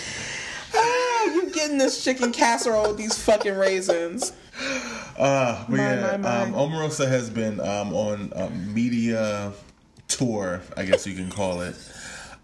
[0.75, 4.33] Ah, you getting this chicken casserole with these fucking raisins?
[5.23, 6.41] Uh, but My, yeah, my, my.
[6.43, 9.53] Um, Omarosa has been um, on a media
[10.09, 11.77] tour, I guess you can call it.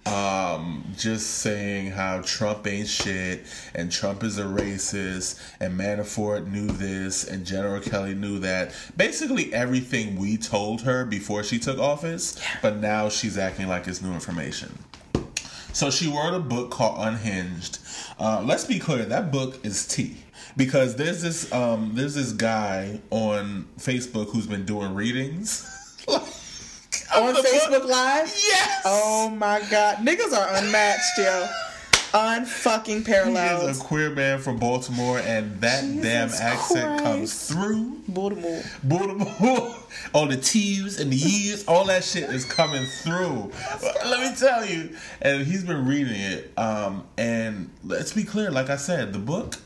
[0.07, 3.45] um, just saying how Trump ain't shit
[3.75, 8.73] and Trump is a racist and Manafort knew this and General Kelly knew that.
[8.97, 14.01] Basically everything we told her before she took office, but now she's acting like it's
[14.01, 14.79] new information.
[15.73, 17.81] So she wrote a book called Unhinged.
[18.21, 20.17] Uh, let's be clear, that book is tea
[20.59, 25.65] because there's this um, there's this guy on Facebook who's been doing readings.
[27.17, 27.47] On the book.
[27.47, 28.27] Facebook Live?
[28.27, 28.83] Yes.
[28.85, 29.97] Oh my god.
[29.99, 31.49] Niggas are unmatched, yo.
[32.13, 33.63] Unfucking parallel.
[33.63, 37.03] He is a queer man from Baltimore, and that Jesus damn accent Christ.
[37.03, 38.01] comes through.
[38.09, 38.63] Baltimore.
[38.83, 39.77] Baltimore,
[40.15, 43.51] all the T's and the E's, all that shit is coming through.
[44.07, 46.53] Let me tell you, and he's been reading it.
[46.59, 49.57] Um, and let's be clear, like I said, the book.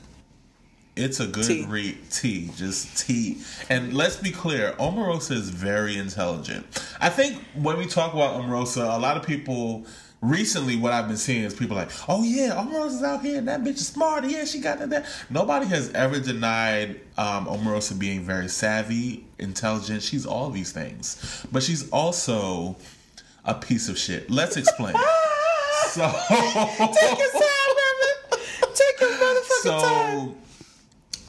[0.94, 1.64] It's a good Tea.
[1.64, 1.98] read.
[2.10, 3.39] Tea, just tea.
[3.70, 6.66] And let's be clear, Omarosa is very intelligent.
[7.01, 9.86] I think when we talk about Omarosa, a lot of people
[10.20, 13.62] recently what I've been seeing is people like, oh yeah, Omarosa's out here and that
[13.62, 14.24] bitch is smart.
[14.24, 15.06] Yeah, she got that.
[15.31, 20.02] Nobody has ever denied um, Omarosa being very savvy, intelligent.
[20.02, 22.77] She's all these things, but she's also
[23.44, 24.31] a piece of shit.
[24.31, 24.94] Let's explain.
[25.89, 28.43] so, Take your time, Reverend.
[28.74, 30.41] Take your motherfucking time.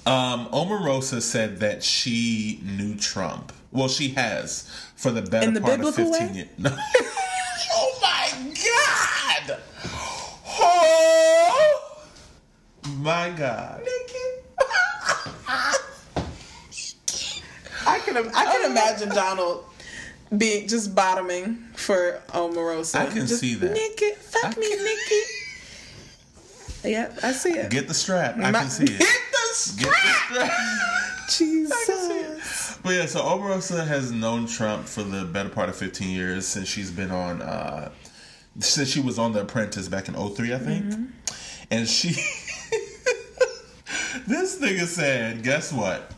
[0.05, 3.51] So um, Omarosa said that she knew Trump.
[3.71, 6.31] Well, she has for the better In the part of fifteen way?
[6.35, 6.47] years.
[6.57, 6.75] No.
[7.71, 8.29] oh my
[9.49, 9.57] god!
[12.85, 13.81] Oh my god!
[17.85, 19.65] I can I can imagine Donald
[20.37, 22.95] being just bottoming for Omarosa.
[22.99, 23.71] I can Just, see that.
[23.73, 25.21] Nikki, fuck I me, can- Nikki.
[26.83, 27.71] Yeah, I see it.
[27.71, 28.37] Get the strap.
[28.37, 28.89] I can see it.
[28.99, 29.93] Get the strap.
[29.93, 30.51] Get the strap.
[31.29, 32.79] Jesus.
[32.83, 36.67] But yeah, so Omarosa has known Trump for the better part of 15 years since
[36.67, 37.91] she's been on, uh,
[38.59, 40.85] since she was on The Apprentice back in 03, I think.
[40.85, 41.05] Mm-hmm.
[41.71, 42.09] And she,
[44.27, 46.11] this nigga said, guess what?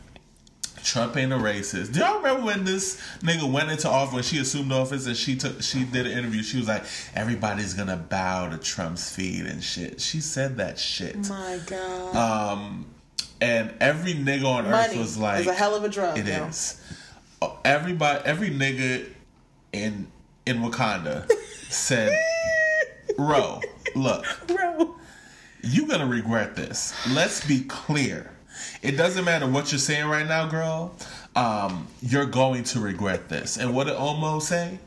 [0.86, 1.94] Trump ain't a racist.
[1.94, 5.36] Do y'all remember when this nigga went into office, when she assumed office and she
[5.36, 6.84] took, she did an interview, she was like,
[7.16, 10.00] everybody's gonna bow to Trump's feet and shit.
[10.00, 11.18] She said that shit.
[11.28, 12.16] My God.
[12.16, 12.86] Um,
[13.42, 16.18] and every nigga on earth was like, is a hell of a drug.
[16.20, 16.46] it yo.
[16.46, 16.80] is.
[17.42, 19.10] Oh, Everybody, every nigga
[19.74, 20.08] in
[20.46, 21.30] in Wakanda
[21.70, 22.16] said,
[23.18, 23.60] "Ro,
[23.96, 24.96] look, Bro.
[25.64, 26.94] you gonna regret this.
[27.10, 28.32] Let's be clear.
[28.82, 30.96] It doesn't matter what you're saying right now, girl.
[31.36, 34.80] Um, you're going to regret this." And what did Omo say?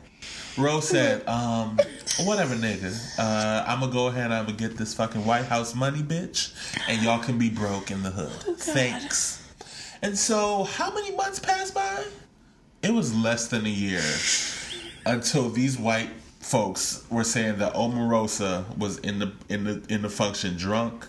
[0.57, 1.77] Ro said, um,
[2.23, 2.93] whatever, nigga.
[3.17, 6.53] Uh, I'm gonna go ahead and I'm gonna get this fucking White House money, bitch,
[6.87, 8.57] and y'all can be broke in the hood.
[8.57, 9.37] Thanks.
[10.01, 12.05] And so, how many months passed by?
[12.81, 14.03] It was less than a year
[15.05, 20.09] until these white folks were saying that Omarosa was in the in the in the
[20.09, 21.05] function drunk,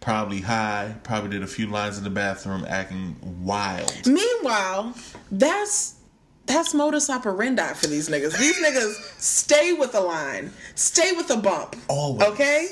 [0.00, 3.92] probably high, probably did a few lines in the bathroom, acting wild.
[4.06, 4.94] Meanwhile,
[5.30, 5.94] that's
[6.46, 8.38] that's modus operandi for these niggas.
[8.38, 11.76] These niggas stay with a line, stay with a bump.
[11.88, 12.26] Always.
[12.28, 12.68] Okay?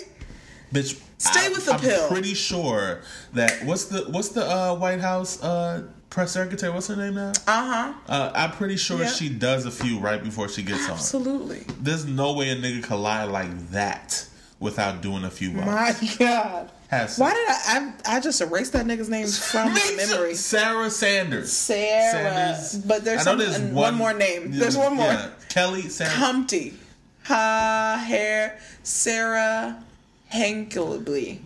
[0.72, 2.08] Bitch, Stay I- with the I'm pill.
[2.08, 3.00] pretty sure
[3.34, 6.70] that what's the what's the uh, White House uh, press secretary?
[6.72, 7.32] What's her name now?
[7.46, 7.92] Uh-huh.
[8.08, 9.08] Uh, I'm pretty sure Yeah.
[9.08, 10.92] she does a few right before she gets on.
[10.92, 11.64] Absolutely.
[11.80, 14.26] There's no way a nigga can lie like that
[14.60, 15.66] without doing a few bumps.
[15.66, 16.70] My God.
[16.88, 20.34] Has Why did I I, I just erased that nigga's name from my memory?
[20.34, 21.52] Sarah Sanders.
[21.52, 22.56] Sarah.
[22.86, 24.52] But there's I know some- there's one, one more name.
[24.52, 25.06] There's one more.
[25.06, 25.30] yeah.
[25.48, 26.10] Kelly Sarah.
[26.10, 26.74] Humpty.
[27.24, 29.82] Ha hair Sarah
[30.32, 31.40] Hinkleby.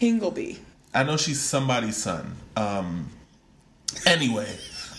[0.00, 0.58] Hingleby.
[0.94, 2.36] I know she's somebody's son.
[2.56, 3.08] Um.
[4.06, 4.48] Anyway,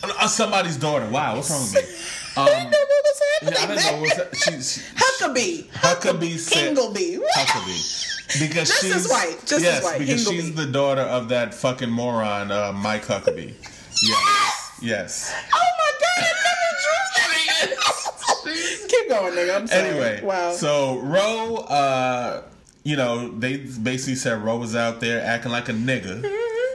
[0.04, 1.08] uh, somebody's daughter.
[1.10, 1.82] Wow, what's wrong with me?
[2.38, 3.78] Um, I didn't know what was yeah, I happening.
[3.82, 4.44] don't know what's.
[4.44, 5.68] She, she, Huckabee.
[5.70, 7.20] Huckabee said- Hingleby.
[7.34, 8.15] Huckabee.
[8.40, 10.32] Because Just she's as white, just as yes, white, because Hingleby.
[10.32, 13.54] she's the daughter of that fucking moron, uh, Mike Huckabee.
[14.02, 15.34] Yes, yes.
[15.54, 18.88] Oh my god, I never drew that.
[18.90, 19.56] Keep going, nigga.
[19.56, 19.82] I'm sorry.
[19.90, 20.52] Anyway, Wow.
[20.54, 22.42] So Ro, uh,
[22.84, 26.24] you know, they basically said Ro was out there acting like a nigga,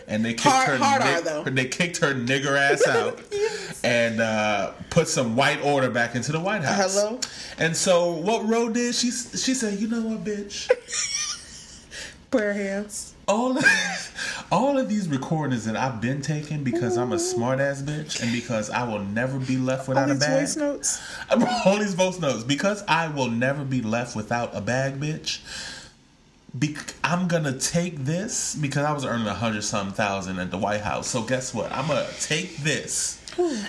[0.08, 0.76] and they kicked Hard- her.
[0.84, 1.50] hard nig- R, though.
[1.50, 3.20] They kicked her nigger ass out,
[3.84, 6.94] and uh, put some white order back into the White House.
[6.94, 7.20] Hello?
[7.58, 10.70] And so what Ro did, she she said, you know what, bitch.
[12.30, 13.14] Prayer hands.
[13.26, 13.64] all of,
[14.52, 17.24] all of these recordings that I've been taking because I'm a mm-hmm.
[17.24, 20.40] smart ass bitch and because I will never be left All without a these bag.
[20.40, 21.02] voice notes.
[21.66, 25.40] all these voice notes because I will never be left without a bag, bitch.
[26.56, 30.58] Be- I'm gonna take this because I was earning a hundred some thousand at the
[30.58, 31.08] White House.
[31.08, 31.72] So guess what?
[31.72, 33.20] I'm gonna take this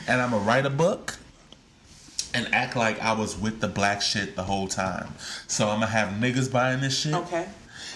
[0.08, 1.18] and I'm gonna write a book
[2.34, 5.16] and act like I was with the black shit the whole time.
[5.48, 7.14] So I'm gonna have niggas buying this shit.
[7.14, 7.48] Okay.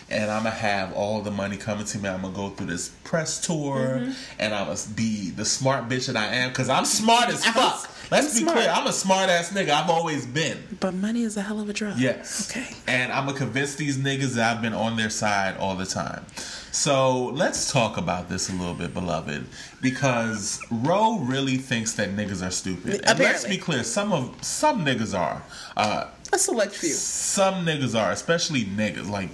[0.09, 2.07] And I'm gonna have all the money coming to me.
[2.09, 4.11] I'm gonna go through this press tour, Mm-hmm.
[4.39, 7.89] and I'm gonna be the smart bitch that I am because I'm smart as fuck.
[8.11, 8.57] Let's I'm be smart.
[8.57, 8.69] clear.
[8.69, 9.69] I'm a smart ass nigga.
[9.69, 10.59] I've always been.
[10.79, 11.97] But money is a hell of a drug.
[11.97, 12.51] Yes.
[12.51, 12.67] Okay.
[12.87, 16.23] And I'm gonna convince these niggas that I've been on their side all the time.
[16.71, 19.47] So let's talk about this a little bit, beloved,
[19.81, 23.01] because Ro really thinks that niggas are stupid.
[23.05, 25.41] And let's be clear, some of some niggas are.
[25.75, 26.89] Uh, A select few.
[26.89, 29.09] some niggas are, especially niggas.
[29.09, 29.29] Like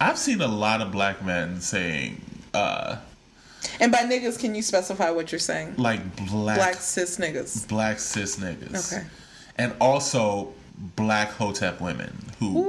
[0.00, 2.20] I've seen a lot of black men saying,
[2.54, 2.96] uh,
[3.80, 5.74] And by niggas, can you specify what you're saying?
[5.76, 7.66] like black Black cis niggas.
[7.68, 8.92] black cis niggas.
[8.92, 9.06] Okay.
[9.56, 10.52] And also
[10.94, 12.62] black hotep women who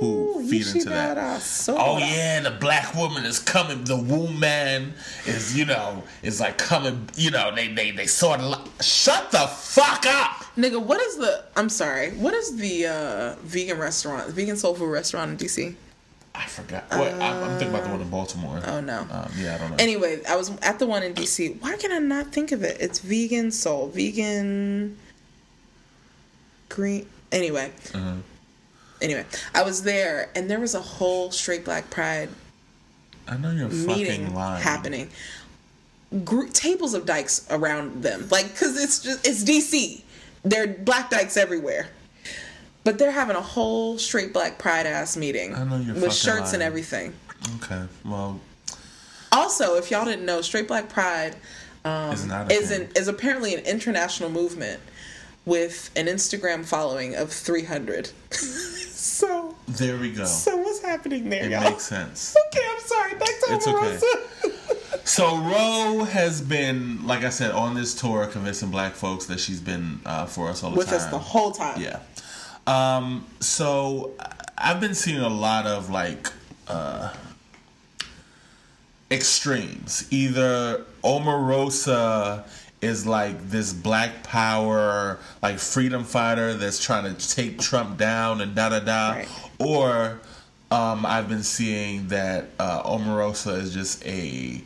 [0.00, 1.18] who feed into that.
[1.68, 3.82] Oh yeah, the black woman is coming.
[3.84, 4.94] The womb man
[5.26, 7.08] is, you know, is like coming.
[7.16, 10.44] You know, they they they sort of like, shut the fuck up.
[10.56, 11.44] Nigga, what is the?
[11.56, 12.12] I'm sorry.
[12.12, 15.74] What is the uh, vegan restaurant, vegan soul food restaurant in DC?
[16.42, 16.84] I forgot.
[16.90, 18.60] What I'm, I'm thinking about the one in Baltimore.
[18.66, 19.00] Oh no.
[19.10, 19.76] Um, yeah, I don't know.
[19.78, 21.60] Anyway, I was at the one in DC.
[21.60, 22.78] Why can I not think of it?
[22.80, 24.96] It's vegan soul, vegan
[26.68, 27.06] green.
[27.32, 28.14] Anyway, Uh-huh.
[29.00, 32.28] anyway, I was there, and there was a whole straight black pride
[33.28, 34.62] I know you're meeting fucking lying.
[34.62, 35.10] happening.
[36.24, 40.02] Gr- tables of dykes around them, like because it's just it's DC.
[40.42, 41.88] There are black dykes everywhere,
[42.90, 46.54] but they're having a whole straight black pride ass meeting I know you're with shirts
[46.54, 47.14] and everything.
[47.62, 48.40] Okay, well,
[49.30, 51.36] Also, if y'all didn't know, straight black pride
[51.84, 54.80] um, Is is an, is apparently an international movement
[55.44, 58.10] with an Instagram following of 300.
[58.30, 60.24] so, there we go.
[60.24, 61.62] so what's happening there, It y'all?
[61.62, 62.36] makes sense.
[62.52, 63.14] Okay, I'm sorry.
[63.14, 64.56] Back to It's okay.
[65.04, 69.60] So Ro has been, like I said, on this tour convincing black folks that she's
[69.60, 70.94] been uh, for us all the with time.
[70.96, 71.80] With us the whole time.
[71.80, 71.98] Yeah.
[72.66, 74.12] Um, so
[74.56, 76.30] I've been seeing a lot of like
[76.68, 77.12] uh,
[79.10, 80.06] extremes.
[80.10, 82.44] Either Omarosa
[82.80, 88.54] is like this black power, like freedom fighter that's trying to take Trump down and
[88.54, 89.28] da da da, Right.
[89.58, 90.20] or
[90.70, 94.62] um, I've been seeing that uh, Omarosa is just a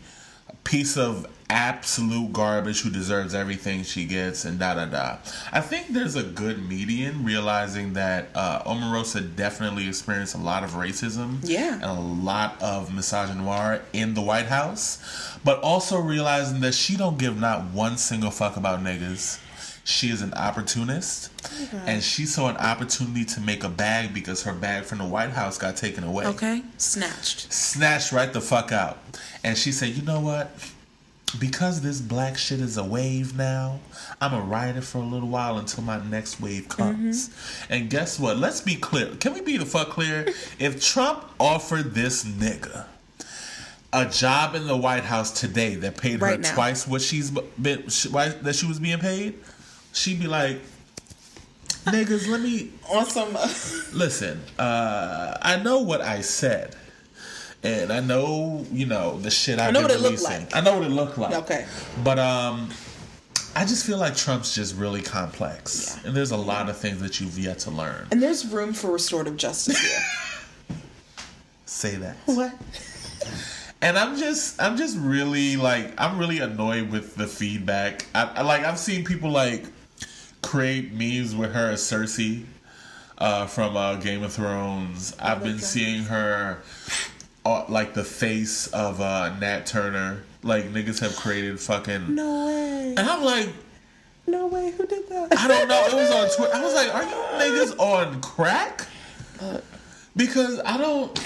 [0.63, 5.19] piece of absolute garbage who deserves everything she gets and da da da.
[5.53, 10.71] I think there's a good median realizing that uh, Omarosa definitely experienced a lot of
[10.73, 11.75] racism Yeah.
[11.75, 14.99] and a lot of misogynoir in the White House,
[15.45, 19.41] but also realizing that she don't give not one single fuck about niggas.
[19.87, 21.31] She is an opportunist,
[21.85, 25.29] and she saw an opportunity to make a bag because her bag from the White
[25.33, 26.63] House got taken away Okay?
[26.79, 27.53] Snatched.
[27.53, 28.97] snatched right the fuck out.
[29.45, 30.51] And she said, You know what?
[31.39, 33.81] Because this black shit is a wave now,
[34.21, 37.31] I'm gonna ride it for a little while until my next wave comes.
[37.69, 38.37] And guess what?
[38.37, 39.15] Let's be clear.
[39.17, 40.27] Can we be the fuck clear?
[40.59, 42.87] if Trump offered this nigga
[43.95, 46.55] a job in the White House today that paid her now.
[46.55, 49.39] twice what she's been why- that she was being paid,
[49.93, 50.61] she'd be like,
[51.87, 53.33] "Niggas, let me On some.
[53.93, 56.77] listen, uh, I know what I said.
[57.65, 60.55] And I know, you know, the shit I've know been what it looked like.
[60.55, 61.35] I know what it looked like.
[61.35, 61.67] Okay.
[62.05, 62.69] But um
[63.57, 65.97] I just feel like Trump's just really complex.
[66.03, 66.09] Yeah.
[66.09, 68.09] And there's a lot of things that you've yet to learn.
[68.11, 70.77] and there's room for restorative justice here.
[71.67, 72.17] Say that.
[72.27, 72.53] what?
[73.81, 78.07] And I'm just I'm just really like I'm really annoyed with the feedback.
[78.15, 79.65] I, I like I've seen people like
[80.43, 82.45] create memes with her as Cersei
[83.19, 85.15] uh, from uh, Game of Thrones.
[85.19, 85.63] I've been God.
[85.63, 86.63] seeing her
[87.45, 90.23] uh, like the face of uh, Nat Turner.
[90.43, 92.95] Like niggas have created fucking No way.
[92.97, 93.49] and I'm like
[94.27, 94.71] No way.
[94.73, 95.37] Who did that?
[95.39, 95.87] I don't know.
[95.87, 96.55] It was on Twitter.
[96.55, 97.11] I was like, are you
[97.67, 98.87] niggas on crack?
[100.17, 101.19] Because I don't.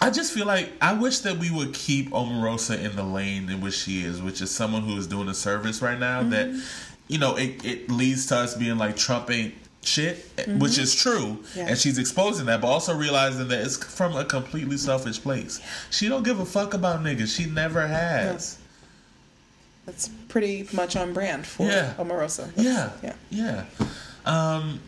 [0.00, 3.60] I just feel like I wish that we would keep Omarosa in the lane in
[3.60, 6.48] which she is, which is someone who is doing a service right now that,
[7.06, 10.24] you know, it, it leads to us being like Trump ain't shit,
[10.58, 11.66] which is true, Yeah.
[11.68, 15.60] and she's exposing that, but also realizing that it's from a completely selfish place.
[15.90, 17.34] She don't give a fuck about niggas.
[17.34, 18.58] She never has.
[19.86, 21.94] That's pretty much on brand for Yeah.
[21.98, 22.52] Omarosa.
[22.56, 23.14] Yeah, Yeah.
[23.30, 23.64] yeah,
[24.24, 24.80] um,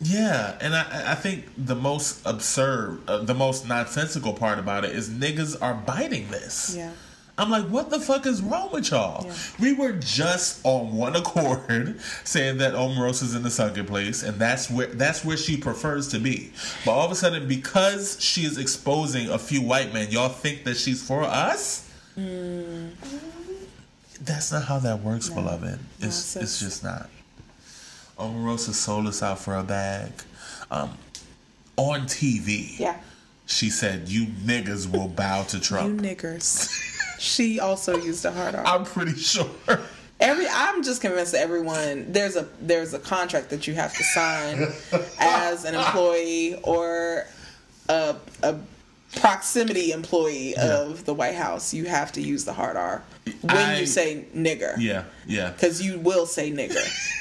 [0.00, 0.58] yeah.
[0.60, 5.08] And I, I think the most absurd, uh, the most nonsensical part about it is
[5.08, 6.74] niggas are biting this.
[6.76, 6.90] Yeah.
[7.36, 9.26] I'm like, what the fuck is wrong with y'all?
[9.26, 9.34] Yeah.
[9.58, 14.70] We were just on one accord saying that Omarosa's in the sunken place, and that's
[14.70, 16.52] where that's where she prefers to be.
[16.84, 20.62] But all of a sudden, because she is exposing a few white men, y'all think
[20.64, 21.90] that she's for us?
[22.16, 22.90] Mm.
[24.22, 25.80] That's not how that works, beloved.
[26.00, 26.42] It's sis.
[26.42, 27.10] it's just not.
[28.16, 30.12] Omarosa sold us out for a bag.
[30.70, 30.96] Um,
[31.76, 32.96] on TV, Yeah.
[33.46, 36.90] she said, "You niggas will bow to Trump." You Trump." niggers.
[37.24, 38.64] she also used a hard R.
[38.66, 39.48] I'm pretty sure.
[40.20, 44.04] Every I'm just convinced that everyone there's a there's a contract that you have to
[44.04, 44.66] sign
[45.18, 47.26] as an employee or
[47.88, 48.56] a a
[49.16, 51.74] proximity employee of the White House.
[51.74, 53.02] You have to use the hard R
[53.42, 54.74] when I- you say nigger.
[54.78, 55.50] Yeah, yeah.
[55.50, 56.84] Because you will say nigger.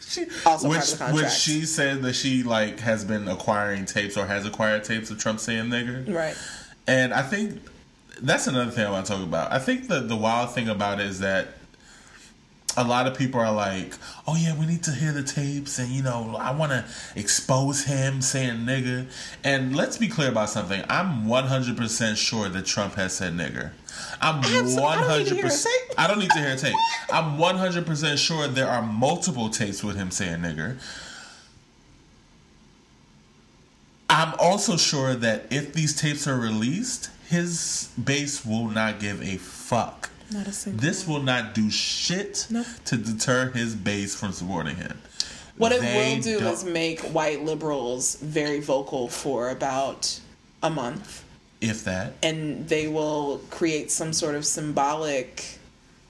[0.00, 3.84] She, Also which, part of the which she said that she like has been acquiring
[3.84, 6.10] tapes or has acquired tapes of Trump saying nigger.
[6.14, 6.34] right.
[6.86, 7.60] And I think
[8.22, 9.52] that's another thing I want to talk about.
[9.52, 11.48] I think the the wild thing about it is that
[12.76, 13.94] a lot of people are like,
[14.26, 16.84] "Oh yeah, we need to hear the tapes," and you know, I want to
[17.16, 19.06] expose him saying nigger.
[19.42, 20.82] And let's be clear about something.
[20.88, 23.72] I'm 100 percent sure that Trump has said nigger.
[24.20, 24.82] I'm Absolutely.
[24.84, 25.94] I don't need to 100 hear a percent.
[25.98, 26.74] I don't need to hear a tape.
[27.12, 30.78] I'm 100 percent sure there are multiple tapes with him saying nigger.
[34.10, 39.36] I'm also sure that if these tapes are released, his base will not give a
[39.36, 40.10] fuck.
[40.30, 42.66] Not a single This will not do shit Nope.
[42.86, 45.00] to deter his base from supporting him.
[45.56, 50.20] What it will do don't- is make white liberals very vocal for about
[50.62, 51.24] a month.
[51.60, 52.12] if that.
[52.22, 55.58] and they will create some sort of symbolic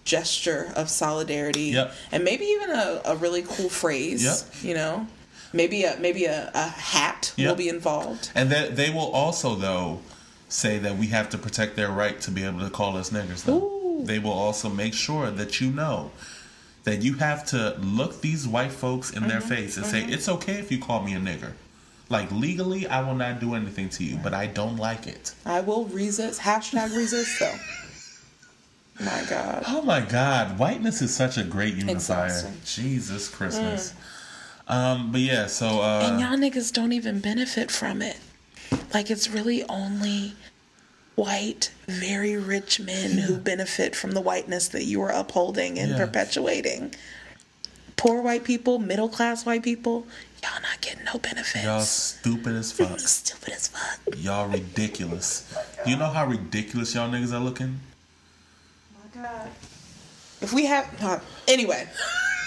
[0.05, 1.95] gesture of solidarity Yep.
[2.13, 4.63] and maybe even a, a really cool phrase Yep.
[4.63, 5.07] you know
[5.55, 10.01] maybe a maybe a, a hat will be involved And that they will also though
[10.49, 13.45] say that we have to protect their right to be able to call us niggers
[13.45, 14.03] though.
[14.05, 16.11] They will also make sure that you know
[16.85, 19.29] that you have to look these white folks in Mm-hmm.
[19.29, 21.53] their face and say it's okay if you call me a nigger.
[22.09, 25.35] Like legally I will not do anything to you, but I don't like it.
[25.45, 27.57] i will resist hashtag resist though
[29.05, 32.27] my god Oh my God, whiteness is such a great unifier.
[32.27, 32.55] Exhausting.
[32.65, 33.93] Jesus Christmas.
[34.67, 38.17] Um, but yeah, so uh, and y'all niggas don't even benefit from it
[38.95, 40.35] like it's really only
[41.15, 45.99] white very rich men who benefit from the whiteness that you are upholding and Yeah.
[45.99, 46.95] perpetuating
[47.97, 50.07] poor white people middle class white people
[50.43, 53.01] y'all not getting no benefits y'all stupid as fuck.
[53.01, 55.53] stupid as fuck Y'all ridiculous.
[55.87, 57.81] You know how ridiculous y'all niggas are looking?
[60.41, 61.89] if we have uh, anyway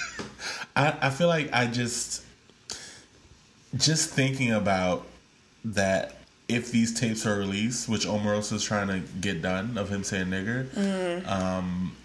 [0.76, 2.24] I, I feel like I just
[3.76, 5.06] just thinking about
[5.66, 6.16] that
[6.48, 10.28] if these tapes are released, which Omarosa is trying to get done of him saying
[10.28, 10.68] nigger,
[11.28, 11.96] um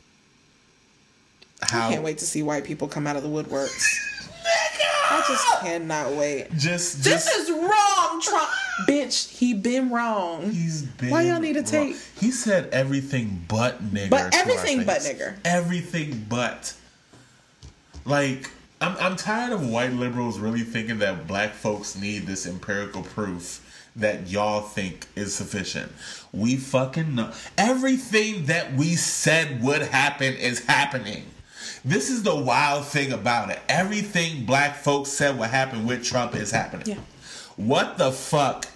[1.62, 3.82] i can't wait to see white people come out of the woodworks
[5.10, 8.46] i just cannot wait just this is wrong trump
[8.86, 11.64] bitch he been wrong He's been Why y'all need a wrong.
[11.64, 11.96] tape?
[12.20, 14.10] He said everything but nigger.
[14.10, 15.36] But everything but nigger.
[15.46, 16.74] Everything but.
[18.04, 23.02] Like, I'm I'm tired of white liberals really thinking that black folks need this empirical
[23.02, 23.62] proof
[23.96, 25.90] that y'all think is sufficient.
[26.32, 31.24] We fucking know everything that we said would happen is happening.
[31.84, 33.60] This is the wild thing about it.
[33.68, 36.86] Everything black folks said would happen with Trump is happening.
[36.86, 36.98] Yeah.
[37.56, 38.66] What the fuck?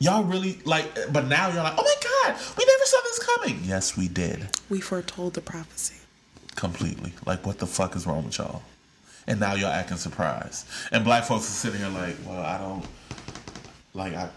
[0.00, 1.94] Y'all really like, but now you're like, oh my
[2.32, 3.60] god, we never saw this coming.
[3.64, 4.48] Yes, we did.
[4.68, 5.96] we foretold the prophecy
[6.54, 7.12] Completely.
[7.24, 8.62] Like, what the fuck is wrong with y'all?
[9.28, 10.66] And now y'all acting surprised.
[10.90, 12.84] And black folks are sitting here like, well, I don't,
[13.92, 14.30] like, I,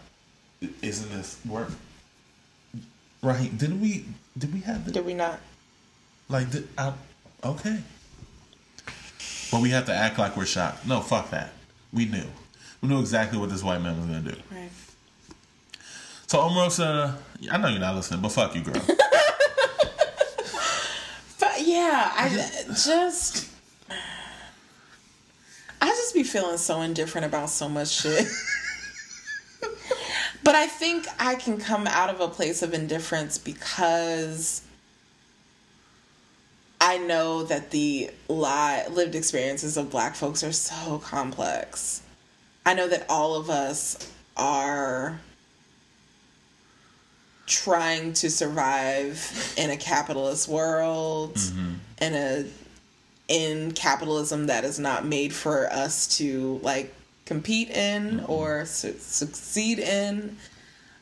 [0.82, 1.70] isn't this work?
[3.24, 3.58] Right?
[3.58, 4.06] Didn't we,
[4.38, 5.40] did we have the, did we not
[6.28, 6.94] like, did, I,
[7.42, 7.80] okay.
[9.50, 10.86] But we have to act like we're shocked.
[10.86, 11.54] No, fuck that.
[11.94, 12.26] We knew.
[12.82, 14.42] We knew exactly what this white man was gonna do.
[14.52, 14.70] right
[16.28, 17.16] So Omarosa,
[17.50, 18.82] I know you're not listening, but fuck you, girl.
[21.40, 22.30] But yeah, I
[22.70, 23.51] just
[25.82, 28.28] I just be feeling so indifferent about so much shit.
[30.44, 34.62] but I think I can come out of a place of indifference because
[36.80, 42.02] I know that the li- lived experiences of black folks are so complex.
[42.66, 45.20] I know that all of us are
[47.48, 51.74] trying to survive in a capitalist world mm-hmm.
[52.02, 52.46] in a
[53.32, 56.94] in capitalism that is not made for us to like
[57.26, 60.36] compete in or su- succeed in.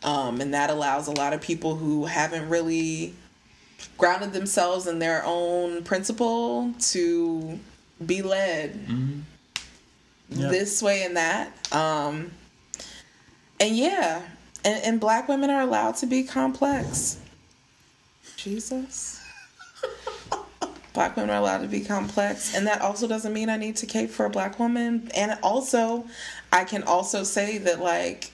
[0.03, 3.16] Um, and that allows a lot of people who haven't really
[3.98, 7.59] grounded themselves in their own principle to
[8.06, 8.80] be led
[10.30, 10.49] Yeah.
[10.49, 11.51] this way and that.
[11.74, 12.32] Um,
[13.59, 14.22] and yeah
[14.64, 17.17] and, and black women are allowed to be complex.
[18.38, 19.18] Jesus
[20.93, 23.85] Black women are allowed to be complex, and that also doesn't mean I need to
[23.85, 25.09] cape for a black woman.
[25.15, 26.05] And also,
[26.51, 28.31] I can also say that like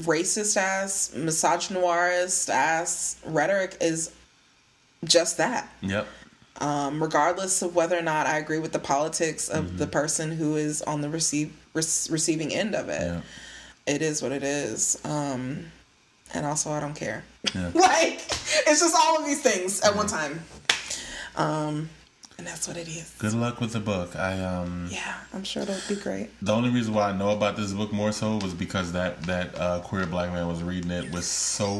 [0.00, 4.12] racist ass, misogynoirist ass rhetoric is
[5.04, 5.70] just that.
[5.82, 6.06] Yep.
[6.60, 9.76] Um, regardless of whether or not I agree with the politics of Mm-hmm.
[9.76, 13.20] the person who is on the receive re- receiving end of it, Yeah.
[13.86, 14.98] it is what it is.
[15.04, 15.70] Um,
[16.34, 17.24] and also, I don't care.
[17.54, 17.70] Yeah.
[17.74, 18.20] like
[18.66, 20.40] it's just all of these things at one time.
[21.36, 21.88] Um,
[22.36, 23.14] and that's what it is.
[23.18, 24.14] Good luck with the book.
[24.16, 26.30] I um Yeah, I'm sure it'll be great.
[26.40, 29.58] the only reason why I know about this book more so was because that that
[29.58, 31.74] uh, queer black man was reading it with so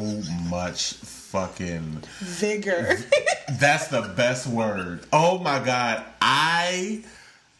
[0.49, 2.99] much fucking Vigor.
[3.61, 5.07] That's the best word.
[5.13, 7.05] Oh my god, I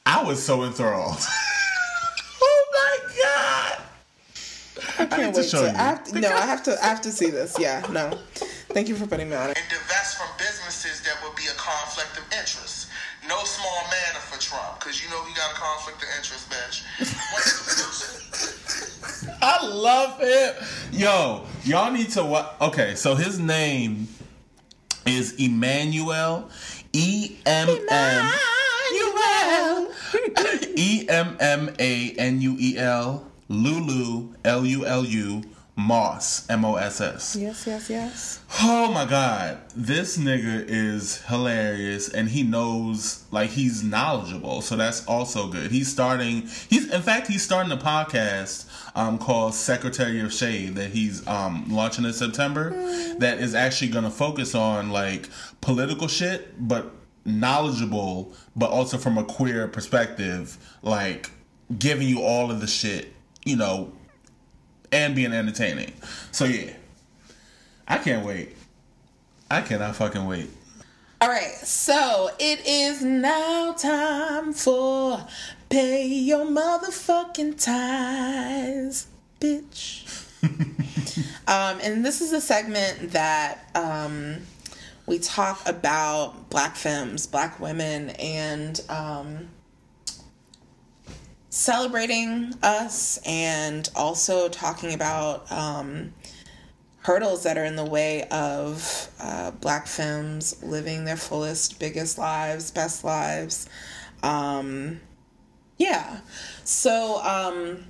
[0.07, 1.19] I was so enthralled.
[2.43, 3.83] oh my god.
[4.99, 5.71] I can't need to wait show to.
[5.71, 5.77] you.
[5.77, 6.77] I have to, no, I have to.
[6.83, 7.57] I have to see this.
[7.59, 8.19] Yeah, no.
[8.71, 9.59] Thank you for putting me on it.
[9.59, 12.89] and divest from businesses that would be a conflict of interest.
[13.29, 16.85] No small manner for Trump, because you know he got a conflict of interest, bitch.
[19.43, 20.55] I love him.
[20.93, 22.57] Yo, y'all need to what?
[22.61, 24.09] Okay, so his name
[25.07, 26.49] is Emmanuel.
[26.93, 28.33] E M M.
[30.77, 33.25] E M M A N U E L.
[33.49, 34.35] Lulu.
[34.45, 35.43] L U L U.
[35.77, 36.45] Moss.
[36.51, 37.37] M O S S.
[37.37, 38.41] Yes, yes, yes.
[38.61, 45.07] Oh my god, this nigga is hilarious and he knows like he's knowledgeable, so that's
[45.07, 45.71] also good.
[45.71, 50.91] He's starting he's in fact he's starting a podcast um called Secretary of Shade that
[50.91, 52.71] he's um launching in September
[53.19, 55.29] that is actually gonna focus on like
[55.61, 56.91] political shit but
[57.25, 61.31] knowledgeable but also from a queer perspective, like
[61.79, 63.13] giving you all of the shit,
[63.45, 63.93] you know,
[64.93, 65.93] and being entertaining.
[66.33, 66.73] So yeah.
[67.91, 68.55] I can't wait.
[69.51, 70.51] I cannot fucking wait.
[71.21, 75.27] All right, so it is now time for
[75.71, 79.09] pay your motherfucking ties,
[79.41, 80.05] bitch.
[81.49, 84.37] um, and this is a segment that um,
[85.07, 89.49] we talk about black femmes, black women, and um,
[91.51, 95.51] celebrating us, and also talking about.
[95.51, 96.13] Um,
[97.01, 102.71] hurdles that are in the way of uh, black femmes living their fullest, biggest lives,
[102.71, 103.67] best lives.
[104.23, 105.01] Um,
[105.79, 106.21] yeah.
[106.65, 107.85] So um,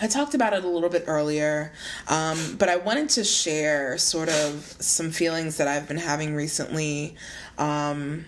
[0.00, 1.72] I talked about it a little bit earlier,
[2.08, 7.14] um, but I wanted to share sort of some feelings that I've been having recently
[7.58, 8.24] um,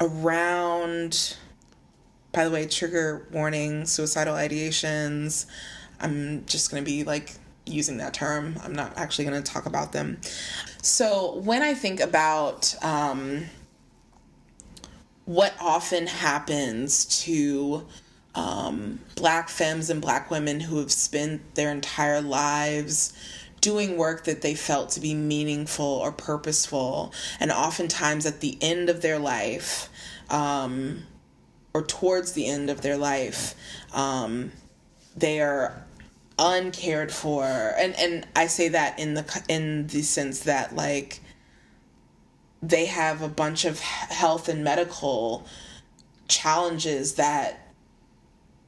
[0.00, 1.36] around.
[2.32, 5.46] By the way, trigger warning, suicidal ideations.
[6.00, 7.34] I'm just going to be like
[7.66, 8.56] using that term.
[8.62, 10.20] I'm not actually going to talk about them.
[10.82, 13.44] So, when I think about um,
[15.24, 17.86] what often happens to
[18.34, 23.12] um, black femmes and black women who have spent their entire lives
[23.60, 28.88] doing work that they felt to be meaningful or purposeful, and oftentimes at the end
[28.88, 29.90] of their life,
[30.30, 31.02] um,
[31.72, 33.54] or towards the end of their life,
[33.92, 34.52] um,
[35.16, 35.84] they are
[36.38, 37.44] uncared for.
[37.44, 41.20] And and I say that in the in the sense that like
[42.62, 45.46] they have a bunch of health and medical
[46.28, 47.70] challenges that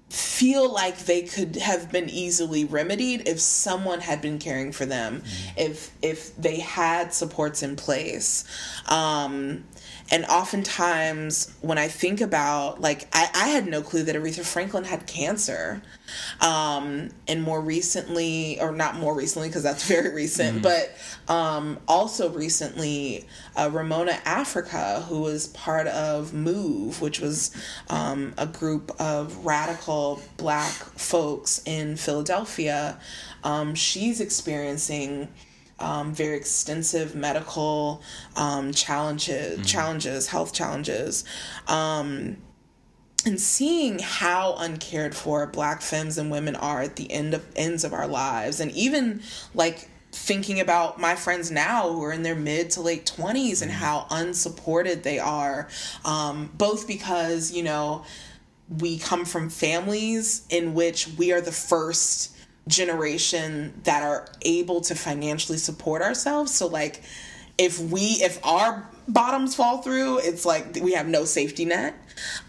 [0.08, 5.22] feel like they could have been easily remedied if someone had been caring for them
[5.56, 8.44] if if they had supports in place.
[8.88, 9.64] Um
[10.12, 14.84] and oftentimes when i think about like i, I had no clue that aretha franklin
[14.84, 15.82] had cancer
[16.40, 20.94] um and more recently or not more recently because that's very recent but
[21.28, 23.26] um also recently
[23.56, 27.56] uh, ramona africa who was part of move which was
[27.88, 32.98] um, a group of radical black folks in philadelphia
[33.44, 35.28] um, she's experiencing
[35.82, 38.02] um, very extensive medical
[38.36, 41.24] um, challenges, challenges, health challenges,
[41.68, 42.36] um,
[43.24, 47.84] and seeing how uncared for Black femmes and women are at the end of ends
[47.84, 49.22] of our lives, and even
[49.54, 53.70] like thinking about my friends now who are in their mid to late 20s and
[53.70, 55.68] how unsupported they are
[56.04, 58.04] um, both because you know
[58.68, 62.31] we come from families in which we are the first
[62.68, 66.54] generation that are able to financially support ourselves.
[66.54, 67.02] So like
[67.58, 71.94] if we if our bottoms fall through it's like we have no safety net.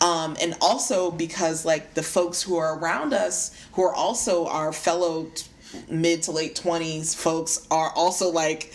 [0.01, 4.71] Um and also because like the folks who are around us who are also our
[4.71, 5.47] fellow t-
[5.89, 8.71] mid to late 20s folks are also like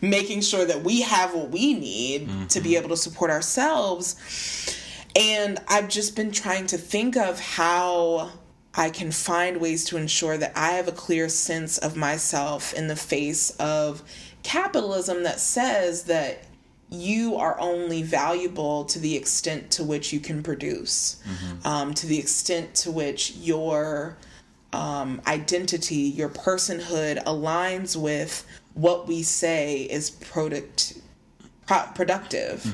[0.00, 4.16] making sure that we have what we need to be able to support ourselves.
[5.14, 8.30] And I've just been trying to think of how
[8.74, 12.86] I can find ways to ensure that I have a clear sense of myself in
[12.86, 14.02] the face of
[14.42, 16.44] capitalism that says that
[16.88, 21.22] you are only valuable to the extent to which you can produce,
[21.64, 24.16] um, to the extent to which your
[24.72, 30.94] um, identity, your personhood aligns with what we say is product
[31.66, 32.64] pro- productive.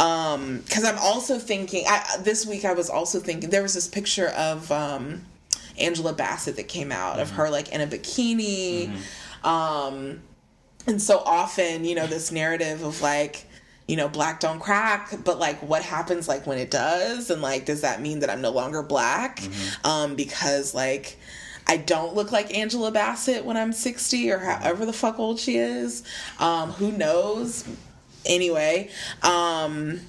[0.00, 1.84] Um, because I'm also thinking.
[1.86, 5.26] I, this week I was also thinking there was this picture of um,
[5.78, 8.90] Angela Bassett that came out of her like in a bikini.
[9.44, 10.22] Um,
[10.86, 13.44] and so often, you know, this narrative of like,
[13.86, 17.30] you know, black don't crack, but like what happens like when it does?
[17.30, 19.42] And like, does that mean that I'm no longer black?
[19.84, 21.18] Um, because like,
[21.66, 25.56] I don't look like Angela Bassett when I'm 60 or however the fuck old she
[25.56, 26.02] is.
[26.38, 27.64] Um, who knows?
[28.26, 28.90] Anyway,
[29.22, 30.00] um,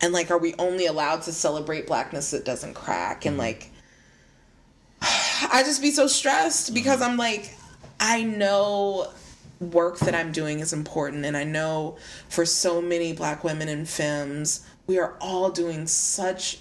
[0.00, 3.26] and like, are we only allowed to celebrate blackness that doesn't crack?
[3.26, 3.70] And like,
[5.02, 7.54] I just be so stressed because I'm like,
[7.98, 9.12] I know
[9.60, 13.84] work that I'm doing is important, and I know for so many black women in
[13.84, 16.58] femmes, we are all doing such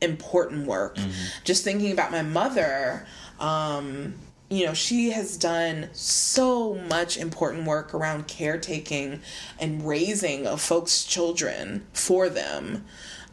[0.00, 0.96] important work.
[1.44, 3.06] Just thinking about my mother,
[3.38, 4.14] um,
[4.52, 9.22] you know, she has done so much important work around caretaking
[9.58, 12.84] and raising of folks' children for them.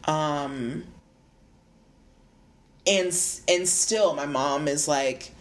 [0.04, 0.84] Um,
[2.86, 3.06] and
[3.48, 5.32] and still my mom is like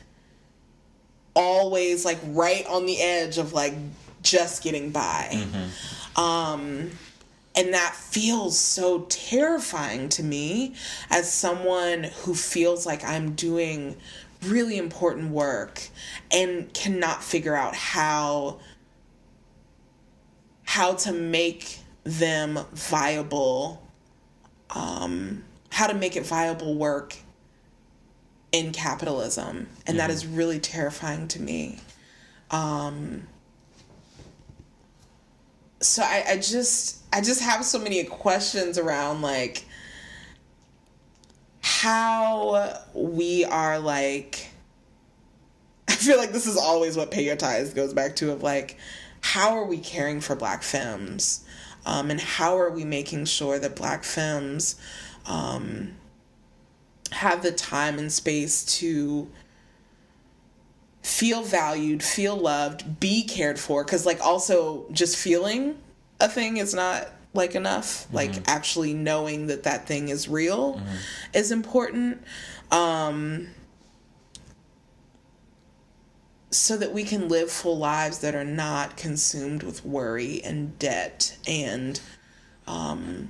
[1.33, 3.74] always like right on the edge of like
[4.22, 5.41] just getting by
[6.17, 6.91] um
[7.56, 10.75] and that feels so terrifying to me
[11.09, 13.95] as someone who feels like I'm doing
[14.43, 15.81] really important work
[16.31, 18.59] and cannot figure out how
[20.63, 23.81] how to make them viable
[24.69, 27.15] um how to make it viable work
[28.51, 29.67] in capitalism.
[29.85, 31.79] And that is really terrifying to me.
[32.51, 33.27] Um
[35.81, 39.63] so I, I just i just have so many questions around like
[41.61, 44.49] how we are like
[45.88, 48.77] i feel like this is always what pay your tithes goes back to of like
[49.21, 51.43] how are we caring for black femmes
[51.85, 54.75] um, and how are we making sure that black femmes
[55.25, 55.95] um,
[57.11, 59.29] have the time and space to
[61.01, 63.83] feel valued, feel loved, be cared for.
[63.83, 65.77] Because, like, also just feeling
[66.19, 68.08] a thing is not like enough.
[68.11, 70.82] Like, actually knowing that that thing is real
[71.33, 72.24] is important.
[72.72, 73.49] Um,
[76.51, 81.38] so that we can live full lives that are not consumed with worry and debt
[81.48, 82.01] and
[82.67, 83.30] um,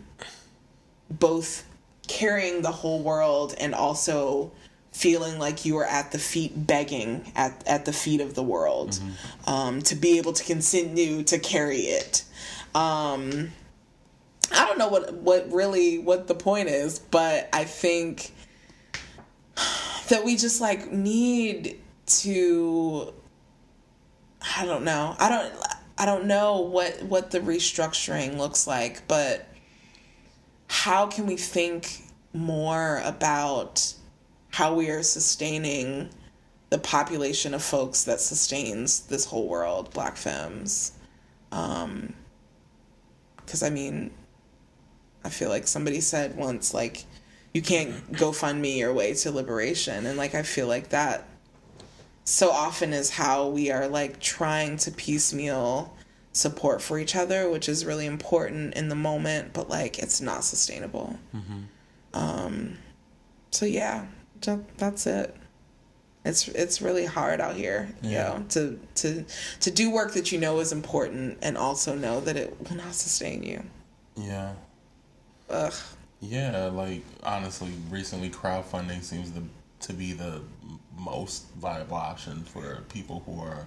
[1.10, 1.66] both
[2.08, 4.52] carrying the whole world and also
[4.92, 9.00] feeling like you are at the feet begging at, at the feet of the world
[9.48, 12.24] um, to be able to continue to carry it
[12.74, 13.52] um,
[14.52, 18.32] i don't know what what really what the point is but i think
[20.10, 23.14] that we just like need to
[24.58, 25.53] i don't know i don't
[25.98, 29.50] i don't know what what the restructuring looks like but
[30.69, 32.03] how can we think
[32.34, 33.94] more about
[34.52, 36.10] how we are sustaining
[36.69, 40.94] the population of folks that sustains this whole world, black femmes?
[41.52, 42.14] Um,
[43.38, 44.11] because I mean,
[45.23, 47.06] I feel like somebody said once, like,
[47.53, 50.06] you can't go fund me your way to liberation.
[50.06, 51.25] And like, I feel like that
[52.23, 55.91] so often is how we are like trying to piecemeal
[56.31, 60.43] support for each other, which is really important in the moment, but like it's not
[60.43, 61.17] sustainable.
[62.14, 62.77] Um,
[63.51, 64.06] so yeah,
[64.77, 65.35] that's it.
[66.23, 68.23] It's it's really hard out here, you Yeah.
[68.38, 69.25] know, to to
[69.61, 72.93] to do work that you know is important and also know that it will not
[72.93, 73.64] sustain you.
[74.15, 74.53] Yeah.
[75.50, 75.74] Ugh.
[76.22, 79.44] Yeah, like honestly, recently crowdfunding seems to
[79.88, 80.42] to be the
[80.98, 83.66] most viable option for people who are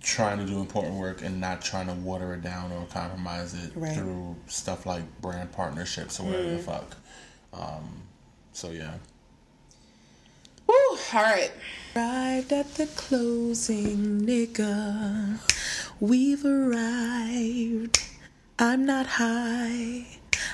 [0.00, 3.72] trying to do important work and not trying to water it down or compromise it
[3.74, 3.94] Right.
[3.96, 6.96] through stuff like brand partnerships or whatever the fuck.
[7.52, 8.02] Um,
[8.52, 8.94] so yeah.
[10.66, 10.74] Woo,
[11.14, 11.50] all right.
[11.96, 15.38] Arrived at the closing, nigga.
[16.00, 18.00] We've arrived.
[18.58, 20.06] I'm not high.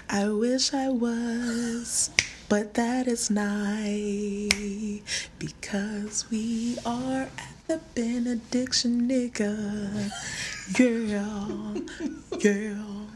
[0.09, 2.11] I wish I was,
[2.49, 4.49] but that is nigh
[5.39, 10.09] because we are at The benediction nigga.
[10.73, 11.75] Girl,
[12.41, 13.07] girl.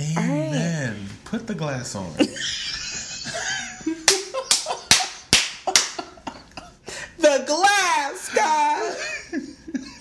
[0.00, 1.06] Amen.
[1.24, 2.10] Put the glass on.
[7.18, 8.96] The glass, God.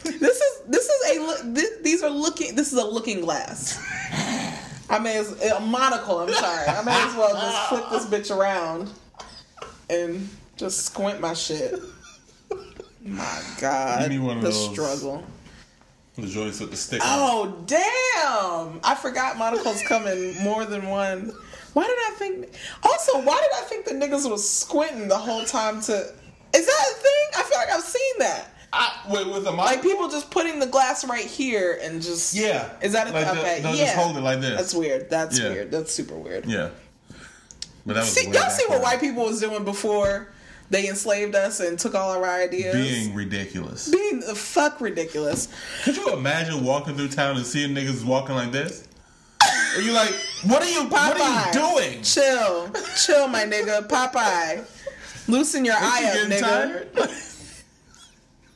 [0.03, 1.39] This is this is a look.
[1.55, 2.55] This, these are looking.
[2.55, 3.77] This is a looking glass.
[4.89, 6.19] I may as a monocle.
[6.19, 6.67] I'm sorry.
[6.67, 8.89] I may as well just flip this bitch around
[9.91, 11.75] and just squint my shit.
[13.05, 14.71] My God, Give me one of the those.
[14.71, 15.23] struggle.
[16.17, 17.01] the joints with the stick.
[17.03, 18.79] Oh damn!
[18.83, 21.31] I forgot monocles come in more than one.
[21.73, 22.49] Why did I think?
[22.83, 25.81] Also, why did I think the niggas was squinting the whole time?
[25.81, 27.27] To is that a thing?
[27.37, 28.52] I feel like I've seen that.
[28.75, 29.59] I, wait, with the mic?
[29.59, 32.69] Like people just putting the glass right here and just Yeah.
[32.81, 33.35] Is that a Like thing?
[33.35, 33.85] the- Okay, yeah.
[33.85, 34.57] just hold it like this.
[34.57, 35.09] That's weird.
[35.11, 35.49] That's Yeah.
[35.49, 35.71] weird.
[35.71, 36.45] That's super weird.
[36.45, 36.69] Yeah.
[37.85, 40.29] But that was See, y'all see what white people was doing before
[40.71, 42.73] they enslaved us and took all our ideas.
[42.73, 43.89] being ridiculous.
[43.89, 45.49] being the fuck ridiculous.
[45.83, 48.85] Could you imagine walking through town and seeing niggas walking like this?
[49.75, 50.13] And you like,
[50.45, 50.83] what are you?
[50.85, 51.53] What are Popeye.
[51.53, 51.61] you
[51.91, 52.01] doing?
[52.03, 52.71] Chill,
[53.05, 53.87] chill, my nigga.
[53.87, 54.63] Popeye,
[55.27, 57.29] loosen your eye You up, nigga.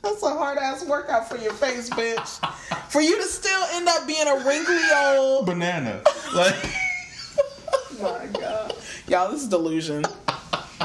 [0.08, 0.20] tired?
[0.20, 2.90] That's a hard ass workout for your face, bitch.
[2.90, 5.46] For you to still end up being a wrinkly old.
[5.46, 6.02] Banana.
[6.34, 6.54] Like,
[8.00, 8.74] my god,
[9.06, 10.04] y'all, this is delusion.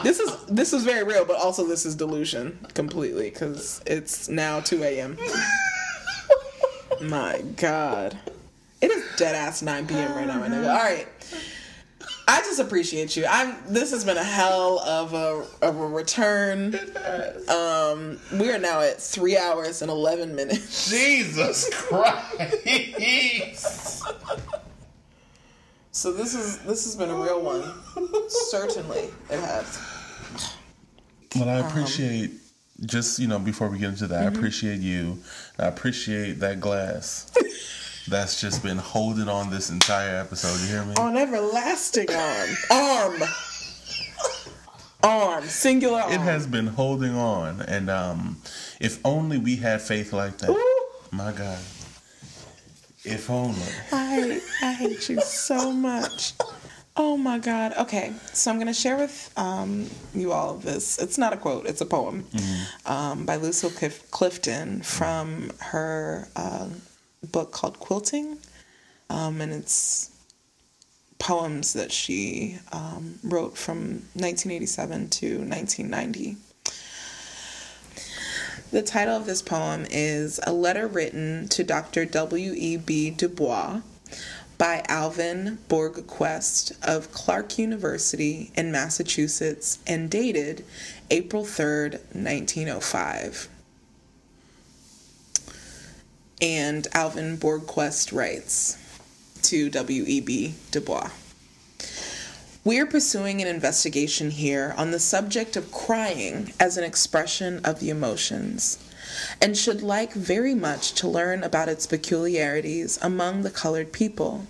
[0.03, 4.59] This is this is very real, but also this is delusion completely because it's now
[4.59, 5.17] two a.m.
[7.01, 8.17] my god,
[8.81, 10.13] it is dead ass nine p.m.
[10.15, 10.69] right now, my nigga.
[10.69, 11.07] All right.
[12.27, 13.25] I just appreciate you.
[13.27, 13.55] I'm.
[13.67, 16.73] This has been a hell of a of a return.
[17.49, 20.89] Um, we are now at three hours and eleven minutes.
[20.89, 22.47] Jesus Christ.
[25.91, 27.63] So this is this has been a real one.
[28.29, 29.79] Certainly, it has.
[31.35, 32.31] Well, Um, I appreciate
[32.85, 34.35] just you know before we get into that, Mm-hmm.
[34.35, 35.19] I appreciate you.
[35.59, 37.31] I appreciate that glass.
[38.07, 40.59] That's just been holding on this entire episode.
[40.61, 40.93] You hear me?
[40.95, 43.23] On everlasting arm, arm,
[45.01, 46.11] arm, singular arm.
[46.11, 48.37] It has been holding on, and um,
[48.81, 50.49] if only we had faith like that.
[50.49, 50.85] Ooh.
[51.11, 51.59] My God.
[53.05, 53.61] If only.
[53.91, 56.33] I I hate you so much.
[56.95, 57.73] Oh my god.
[57.77, 60.99] Okay, so I'm gonna share with um, you all of this.
[60.99, 61.65] It's not a quote.
[61.65, 62.25] It's a poem
[62.85, 66.67] um, by Lucille Clif- Clifton from her uh,
[67.27, 68.37] book called Quilting,
[69.09, 70.11] um, and it's
[71.19, 76.37] poems that she um, wrote from 1987 to 1990.
[78.71, 82.05] The title of this poem is A Letter Written to Dr.
[82.05, 83.11] W.E.B.
[83.11, 83.81] Du Bois
[84.57, 90.65] by Alvin Borgquist of Clark University in Massachusetts and dated
[91.11, 93.47] April 3rd, 1905.
[96.43, 98.77] And Alvin Borgquist writes
[99.43, 100.55] to W.E.B.
[100.71, 101.09] Du Bois.
[102.65, 107.79] We are pursuing an investigation here on the subject of crying as an expression of
[107.79, 108.77] the emotions,
[109.41, 114.45] and should like very much to learn about its peculiarities among the colored people.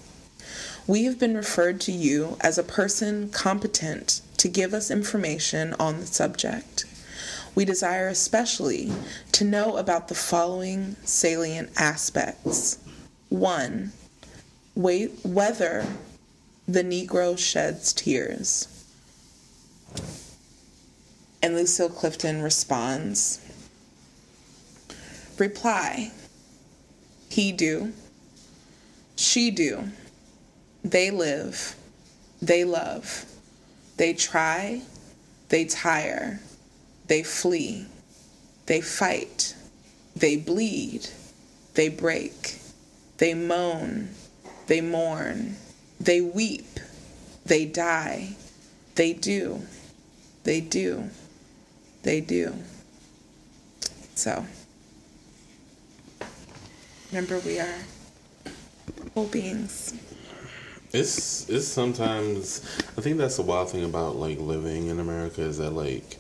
[0.88, 6.00] We have been referred to you as a person competent to give us information on
[6.00, 6.86] the subject.
[7.56, 8.92] We desire especially
[9.34, 12.80] to know about the following salient aspects.
[13.30, 13.92] 1.
[14.76, 15.86] Wait, whether
[16.68, 18.68] the Negro sheds tears.
[21.42, 23.40] And Lucille Clifton responds
[25.38, 26.12] Reply.
[27.30, 27.92] He do.
[29.16, 29.90] She do.
[30.84, 31.76] They live.
[32.42, 33.26] They love.
[33.98, 34.82] They try.
[35.50, 36.40] They tire.
[37.14, 37.86] They flee.
[38.66, 39.54] They fight.
[40.16, 41.10] They bleed.
[41.76, 42.58] They break.
[43.20, 44.10] They moan.
[44.66, 45.58] They mourn.
[46.00, 46.80] They weep.
[47.46, 48.30] They die.
[48.96, 49.62] They do.
[50.44, 51.12] They do.
[52.02, 52.56] They do.
[54.16, 54.44] So,
[57.12, 57.78] remember, we are
[59.14, 59.94] whole beings.
[60.92, 62.66] It's it's sometimes
[62.98, 66.18] I think that's the wild thing about like living in America is that like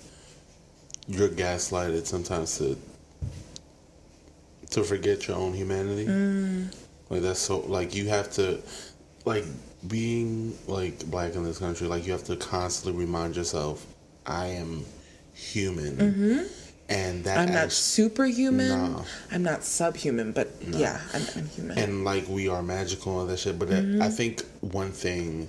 [1.08, 2.78] you're gaslighted sometimes to
[4.72, 6.06] to forget your own humanity.
[6.06, 6.74] Mm.
[7.10, 8.60] Like that's so like you have to
[9.26, 9.46] like
[9.88, 13.86] being like black in this country like you have to constantly remind yourself
[14.26, 14.86] I am
[15.34, 15.98] human.
[15.98, 16.48] Mm-hmm.
[16.90, 18.68] And that I'm not superhuman.
[18.94, 19.06] No.
[19.32, 21.78] I'm not subhuman, but yeah, I'm, I'm human.
[21.78, 23.58] and like we are magical and all that shit.
[23.58, 25.48] But I- I think one thing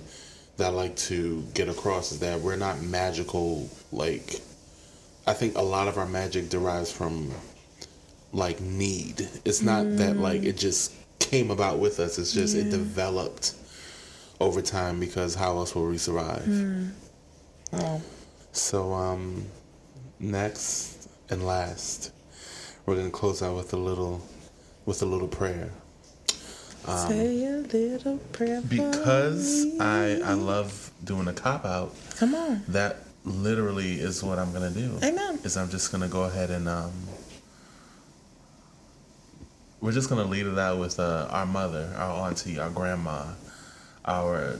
[0.57, 4.39] that I like to get across is that we're not magical like
[5.27, 7.31] I think a lot of our magic derives from
[8.31, 9.27] like need.
[9.45, 12.17] It's not that like it just came about with us.
[12.19, 13.55] It's just it developed
[14.39, 16.91] over time because how else will we survive?
[17.73, 18.01] Oh.
[18.51, 19.45] So um
[20.19, 22.11] next and last,
[22.85, 24.21] we're gonna close out with a little
[24.85, 25.71] with a little prayer.
[26.85, 29.79] Say a little prayer for Because me.
[29.79, 31.95] I I love doing a cop out.
[32.17, 32.61] Come on.
[32.67, 34.97] That literally is what I'm gonna do.
[35.03, 35.39] Amen.
[35.43, 36.91] Is I'm just gonna go ahead and um.
[39.81, 43.25] We're just gonna lead it out with uh, our mother, our auntie, our grandma,
[44.05, 44.59] our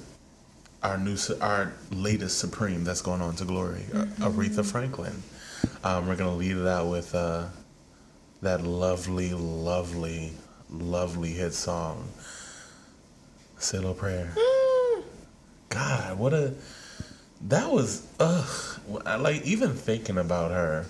[0.84, 5.24] our new our latest supreme that's going on to glory, uh, Aretha Franklin.
[5.84, 7.46] Um, we're gonna lead it out with uh,
[8.42, 10.34] that lovely, lovely,
[10.70, 12.08] lovely hit song,
[13.58, 14.34] "Say a Little Prayer."
[15.70, 16.54] God, what a
[17.42, 18.80] that was ugh.
[19.06, 20.86] I Like even thinking about her,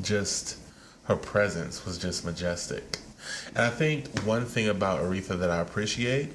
[0.00, 0.58] just
[1.04, 2.98] her presence was just majestic.
[3.48, 6.32] And I think one thing about Aretha that I appreciate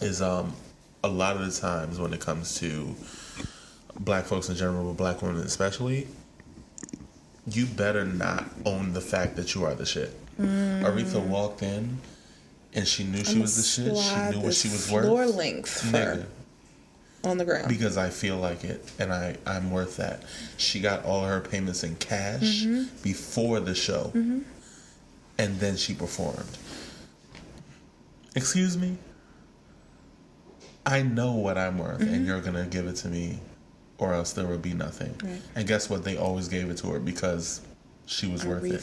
[0.00, 0.54] is um
[1.04, 2.94] a lot of the times when it comes to
[4.00, 6.06] black folks in general, but black women especially,
[7.46, 10.12] you better not own the fact that you are the shit.
[10.38, 11.98] Aretha walked in
[12.74, 13.96] and she knew she was the shit.
[13.96, 15.06] She knew what she was worth.
[15.06, 16.26] Floor length Nigga,
[17.26, 17.68] on the ground.
[17.68, 20.22] because I feel like it and I, I'm worth that.
[20.56, 23.02] She got all her payments in cash Mm-hmm.
[23.02, 24.12] before the show.
[25.38, 26.56] And then she performed.
[28.34, 28.96] Excuse me?
[30.84, 32.14] I know what I'm worth Mm-hmm.
[32.14, 33.38] and you're going to give it to me
[33.98, 35.14] or else there would be nothing.
[35.24, 35.40] Right.
[35.54, 36.04] And guess what?
[36.04, 37.62] They always gave it to her because
[38.06, 38.80] she was worth it.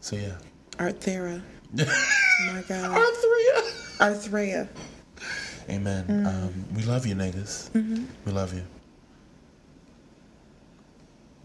[0.00, 0.32] So yeah.
[0.78, 1.40] Arthera.
[1.74, 2.96] My God.
[2.98, 3.98] Arthria.
[3.98, 4.68] Arthrea.
[5.68, 6.04] Amen.
[6.06, 6.26] Mm.
[6.26, 7.70] Um, we love you, niggas.
[7.70, 8.04] Mm-hmm.
[8.24, 8.64] We love you.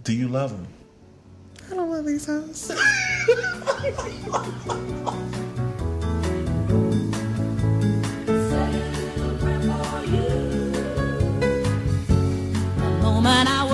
[0.04, 0.68] Do you love him?
[1.72, 2.72] I don't love these hoes.
[13.22, 13.69] moment I